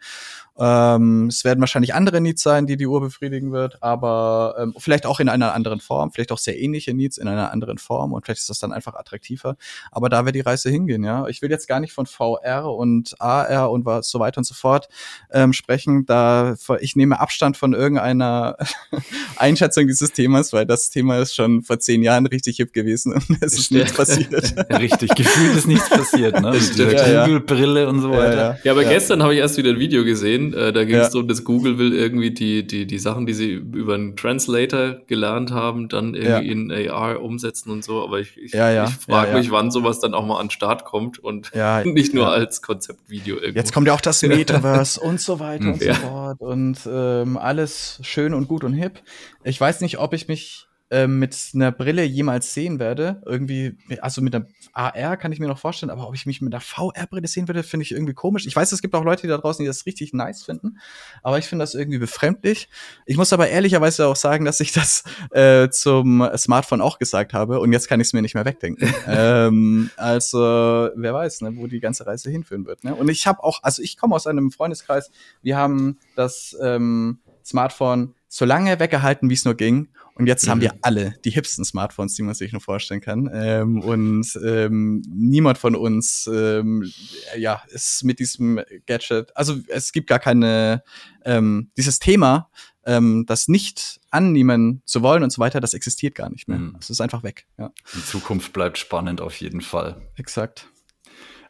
Ähm, 0.57 1.28
es 1.28 1.43
werden 1.43 1.59
wahrscheinlich 1.59 1.93
andere 1.93 2.19
Needs 2.19 2.41
sein, 2.41 2.65
die 2.65 2.78
die 2.78 2.88
Uhr 2.88 2.99
befriedigen 2.99 3.51
wird, 3.51 3.84
aber 3.84 4.55
ähm, 4.57 4.74
vielleicht 4.80 5.05
auch 5.05 5.19
in 5.19 5.30
einer 5.30 5.53
anderen 5.53 5.82
Form, 5.82 6.11
vielleicht 6.11 6.32
auch 6.32 6.39
sehr 6.39 6.59
ähnliche 6.59 6.95
Needs 6.95 7.19
in 7.19 7.28
einer 7.28 7.51
anderen 7.51 7.78
Form 7.78 8.11
und 8.11 8.26
vielleicht 8.26 8.41
ist 8.41 8.49
das 8.49 8.57
dann 8.57 8.74
einfach 8.74 8.95
attraktiver. 8.95 9.55
Aber 9.91 10.09
da 10.09 10.26
wird 10.26 10.36
die 10.36 10.41
Reise 10.41 10.72
hingehen, 10.72 11.03
ja. 11.03 11.28
Ich 11.28 11.43
will 11.43 11.51
jetzt 11.51 11.67
gar 11.67 11.80
nicht 11.80 11.93
von 11.93 12.07
VR 12.07 12.74
und 12.74 13.22
AR 13.22 13.72
und 13.72 13.86
so 14.03 14.19
weiter 14.19 14.39
und 14.39 14.45
so 14.45 14.55
fort 14.55 14.89
ähm, 15.30 15.53
sprechen. 15.53 16.07
Da 16.07 16.55
ich 16.80 16.95
nehme 16.95 17.20
Abstand 17.20 17.57
von 17.57 17.74
irgendeiner 17.74 18.57
Einschätzung 19.38 19.88
dieses 19.88 20.12
Themas, 20.12 20.53
weil 20.53 20.66
das 20.66 20.89
Thema 20.89 21.20
ist 21.20 21.36
schon 21.36 21.62
vor 21.62 21.80
zehn 21.80 22.03
Jahren 22.03 22.26
richtig 22.26 22.57
hip 22.57 22.74
gewesen 22.74 23.14
und 23.14 23.38
es 23.41 23.57
ist 23.57 23.72
nichts 23.72 23.93
passiert. 23.93 24.55
richtig, 24.70 25.16
gefühlt 25.16 25.55
ist 25.55 25.68
nichts 25.68 25.89
passiert, 25.89 26.39
ne? 26.41 26.51
Mit 26.51 26.78
dieser 26.78 27.12
ja, 27.12 27.26
Google-Brille 27.26 27.88
und 27.88 28.01
so 28.01 28.12
weiter. 28.12 28.36
Ja, 28.36 28.57
ja 28.64 28.72
aber 28.72 28.84
gestern 28.84 29.24
habe 29.24 29.34
ich 29.34 29.39
erst 29.39 29.57
wieder 29.57 29.72
ein 29.72 29.80
Video 29.80 30.03
gesehen, 30.03 30.53
äh, 30.53 30.72
da 30.72 30.84
ging 30.84 30.95
es 30.95 31.09
darum, 31.09 31.28
dass 31.28 31.43
Google 31.43 31.78
will 31.78 31.93
irgendwie 31.93 32.32
die, 32.32 32.66
die, 32.66 32.86
die 32.86 32.99
Sachen, 32.99 33.26
die 33.26 33.34
sie 33.34 33.51
über 33.51 33.95
einen 33.95 34.16
Translator 34.16 34.97
gelernt 35.07 35.51
haben, 35.51 35.89
dann 35.89 36.16
irgendwie 36.16 36.51
in 36.51 36.72
AR 36.72 37.22
umsetzen 37.22 37.72
und 37.72 37.84
so, 37.84 38.03
aber 38.03 38.20
ich, 38.20 38.38
ich, 38.38 38.53
ich 38.53 39.05
frage 39.05 39.34
mich, 39.34 39.51
wann 39.51 39.72
sowas 39.72 39.99
dann 39.99 40.14
auch 40.14 40.26
mal 40.26 40.39
an 40.39 40.47
den 40.47 40.51
Start 40.51 40.86
kommt 40.86 41.20
und 41.20 41.51
nicht 41.86 42.14
nur 42.14 42.32
als 42.32 42.62
Konzeptvideo 42.62 43.36
irgendwie. 43.36 43.57
Jetzt 43.57 43.74
kommt 43.74 43.88
ja 43.88 43.93
auch 43.93 44.01
das 44.01 44.22
Metaverse 44.22 44.99
und 44.99 45.20
so 45.20 45.39
weiter 45.39 45.66
und 45.66 45.82
so 45.82 45.93
fort 45.93 46.41
und 46.51 46.77
ähm, 46.85 47.37
alles 47.37 47.99
schön 48.03 48.33
und 48.33 48.47
gut 48.47 48.63
und 48.63 48.73
hip. 48.73 49.01
Ich 49.43 49.59
weiß 49.59 49.81
nicht, 49.81 49.97
ob 49.97 50.13
ich 50.13 50.27
mich 50.27 50.67
ähm, 50.91 51.19
mit 51.19 51.51
einer 51.55 51.71
Brille 51.71 52.03
jemals 52.03 52.53
sehen 52.53 52.77
werde. 52.77 53.21
Irgendwie, 53.25 53.77
also 54.01 54.21
mit 54.21 54.35
einer 54.35 54.45
AR 54.73 55.15
kann 55.15 55.31
ich 55.31 55.39
mir 55.39 55.47
noch 55.47 55.57
vorstellen, 55.57 55.89
aber 55.89 56.07
ob 56.07 56.13
ich 56.15 56.25
mich 56.25 56.41
mit 56.41 56.53
einer 56.53 56.61
VR-Brille 56.61 57.27
sehen 57.27 57.47
würde, 57.47 57.63
finde 57.63 57.85
ich 57.85 57.93
irgendwie 57.93 58.13
komisch. 58.13 58.45
Ich 58.45 58.55
weiß, 58.55 58.71
es 58.73 58.81
gibt 58.81 58.93
auch 58.93 59.03
Leute 59.03 59.25
da 59.27 59.37
draußen, 59.37 59.63
die 59.63 59.67
das 59.67 59.85
richtig 59.85 60.13
nice 60.13 60.43
finden, 60.43 60.79
aber 61.23 61.39
ich 61.39 61.45
finde 61.45 61.63
das 61.63 61.75
irgendwie 61.75 61.97
befremdlich. 61.97 62.67
Ich 63.05 63.15
muss 63.15 63.31
aber 63.31 63.47
ehrlicherweise 63.47 64.05
auch 64.05 64.17
sagen, 64.17 64.43
dass 64.43 64.59
ich 64.59 64.73
das 64.73 65.03
äh, 65.31 65.69
zum 65.69 66.29
Smartphone 66.35 66.81
auch 66.81 66.99
gesagt 66.99 67.33
habe 67.33 67.61
und 67.61 67.71
jetzt 67.71 67.87
kann 67.87 68.01
ich 68.01 68.07
es 68.07 68.13
mir 68.13 68.21
nicht 68.21 68.35
mehr 68.35 68.45
wegdenken. 68.45 68.93
ähm, 69.07 69.91
also, 69.95 70.39
wer 70.95 71.13
weiß, 71.13 71.41
ne, 71.41 71.55
wo 71.55 71.67
die 71.67 71.79
ganze 71.79 72.05
Reise 72.05 72.29
hinführen 72.29 72.65
wird. 72.65 72.83
Ne? 72.83 72.93
Und 72.93 73.09
ich 73.09 73.27
habe 73.27 73.41
auch, 73.43 73.63
also 73.63 73.81
ich 73.81 73.97
komme 73.97 74.15
aus 74.15 74.27
einem 74.27 74.51
Freundeskreis, 74.51 75.09
wir 75.41 75.55
haben 75.55 75.99
das 76.15 76.55
ähm, 76.61 77.19
Smartphone 77.45 78.13
so 78.34 78.45
lange 78.45 78.79
weggehalten, 78.79 79.29
wie 79.29 79.34
es 79.34 79.43
nur 79.43 79.55
ging. 79.55 79.89
Und 80.15 80.25
jetzt 80.25 80.45
mhm. 80.45 80.51
haben 80.51 80.61
wir 80.61 80.73
alle 80.84 81.15
die 81.25 81.32
hipsten 81.32 81.65
Smartphones, 81.65 82.15
die 82.15 82.23
man 82.23 82.34
sich 82.34 82.53
nur 82.53 82.61
vorstellen 82.61 83.01
kann. 83.01 83.29
Ähm, 83.34 83.82
und 83.82 84.39
ähm, 84.41 85.01
niemand 85.05 85.57
von 85.57 85.75
uns 85.75 86.29
ähm, 86.32 86.89
ja, 87.38 87.61
ist 87.67 88.05
mit 88.05 88.19
diesem 88.19 88.61
Gadget, 88.86 89.36
also 89.36 89.59
es 89.67 89.91
gibt 89.91 90.07
gar 90.07 90.19
keine, 90.19 90.82
ähm, 91.25 91.71
dieses 91.75 91.99
Thema, 91.99 92.49
ähm, 92.86 93.25
das 93.27 93.49
nicht 93.49 93.99
annehmen 94.11 94.82
zu 94.86 95.01
wollen 95.01 95.23
und 95.23 95.34
so 95.34 95.41
weiter, 95.41 95.59
das 95.59 95.73
existiert 95.73 96.15
gar 96.15 96.29
nicht 96.29 96.47
mehr. 96.47 96.59
Mhm. 96.59 96.77
Es 96.79 96.89
ist 96.89 97.01
einfach 97.01 97.23
weg. 97.23 97.47
Ja. 97.57 97.73
Die 97.93 98.05
Zukunft 98.05 98.53
bleibt 98.53 98.77
spannend 98.77 99.19
auf 99.19 99.41
jeden 99.41 99.61
Fall. 99.61 100.09
Exakt. 100.15 100.69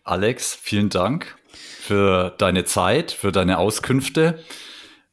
Alex, 0.04 0.56
vielen 0.56 0.90
Dank 0.90 1.38
für 1.54 2.34
deine 2.40 2.66
Zeit, 2.66 3.12
für 3.12 3.32
deine 3.32 3.60
Auskünfte. 3.60 4.44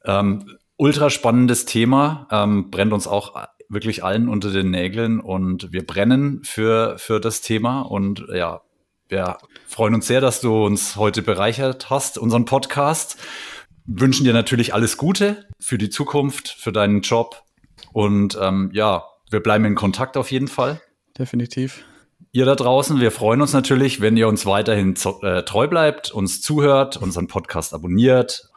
Ähm, 0.03 0.57
ultra 0.79 1.09
spannendes 1.09 1.65
Thema, 1.65 2.27
ähm, 2.31 2.71
brennt 2.71 2.93
uns 2.93 3.05
auch 3.05 3.35
wirklich 3.67 4.03
allen 4.03 4.29
unter 4.29 4.49
den 4.49 4.71
Nägeln 4.71 5.19
und 5.19 5.71
wir 5.73 5.85
brennen 5.85 6.41
für, 6.43 6.97
für 6.97 7.19
das 7.19 7.41
Thema 7.41 7.81
und 7.81 8.25
ja, 8.33 8.61
wir 9.09 9.37
freuen 9.67 9.93
uns 9.93 10.07
sehr, 10.07 10.21
dass 10.21 10.39
du 10.39 10.65
uns 10.65 10.95
heute 10.95 11.21
bereichert 11.21 11.89
hast, 11.89 12.17
unseren 12.17 12.45
Podcast. 12.45 13.17
Wünschen 13.85 14.23
dir 14.23 14.33
natürlich 14.33 14.73
alles 14.73 14.97
Gute 14.97 15.45
für 15.59 15.77
die 15.77 15.89
Zukunft, 15.89 16.47
für 16.47 16.71
deinen 16.71 17.01
Job 17.01 17.43
und 17.91 18.37
ähm, 18.41 18.69
ja, 18.73 19.03
wir 19.29 19.41
bleiben 19.41 19.65
in 19.65 19.75
Kontakt 19.75 20.15
auf 20.15 20.31
jeden 20.31 20.47
Fall. 20.47 20.81
Definitiv. 21.17 21.83
Ihr 22.31 22.45
da 22.45 22.55
draußen, 22.55 23.01
wir 23.01 23.11
freuen 23.11 23.41
uns 23.41 23.51
natürlich, 23.51 23.99
wenn 23.99 24.15
ihr 24.15 24.29
uns 24.29 24.45
weiterhin 24.45 24.95
äh, 25.23 25.43
treu 25.43 25.67
bleibt, 25.67 26.11
uns 26.11 26.41
zuhört, 26.41 26.95
unseren 26.95 27.27
Podcast 27.27 27.73
abonniert. 27.73 28.48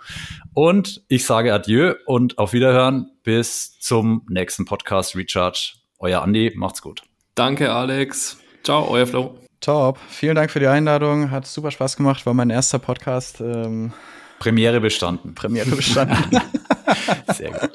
Und 0.54 1.02
ich 1.08 1.24
sage 1.24 1.52
Adieu 1.52 1.94
und 2.06 2.38
auf 2.38 2.52
Wiederhören 2.52 3.10
bis 3.22 3.78
zum 3.78 4.26
nächsten 4.28 4.64
Podcast 4.64 5.16
Recharge. 5.16 5.74
Euer 5.98 6.22
Andi, 6.22 6.52
macht's 6.54 6.82
gut. 6.82 7.02
Danke, 7.34 7.72
Alex. 7.72 8.38
Ciao, 8.62 8.88
euer 8.88 9.06
Flo. 9.06 9.38
Top. 9.60 9.98
Vielen 10.08 10.34
Dank 10.34 10.50
für 10.50 10.60
die 10.60 10.66
Einladung. 10.66 11.30
Hat 11.30 11.46
super 11.46 11.70
Spaß 11.70 11.96
gemacht. 11.96 12.26
War 12.26 12.34
mein 12.34 12.50
erster 12.50 12.78
Podcast. 12.78 13.40
Ähm 13.40 13.92
Premiere 14.38 14.80
bestanden. 14.80 15.34
Premiere 15.34 15.70
bestanden. 15.70 16.40
Sehr 17.32 17.52
gut. 17.52 17.70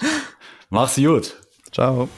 Mach's 0.69 0.97
gut. 0.97 1.37
Ciao. 1.71 2.09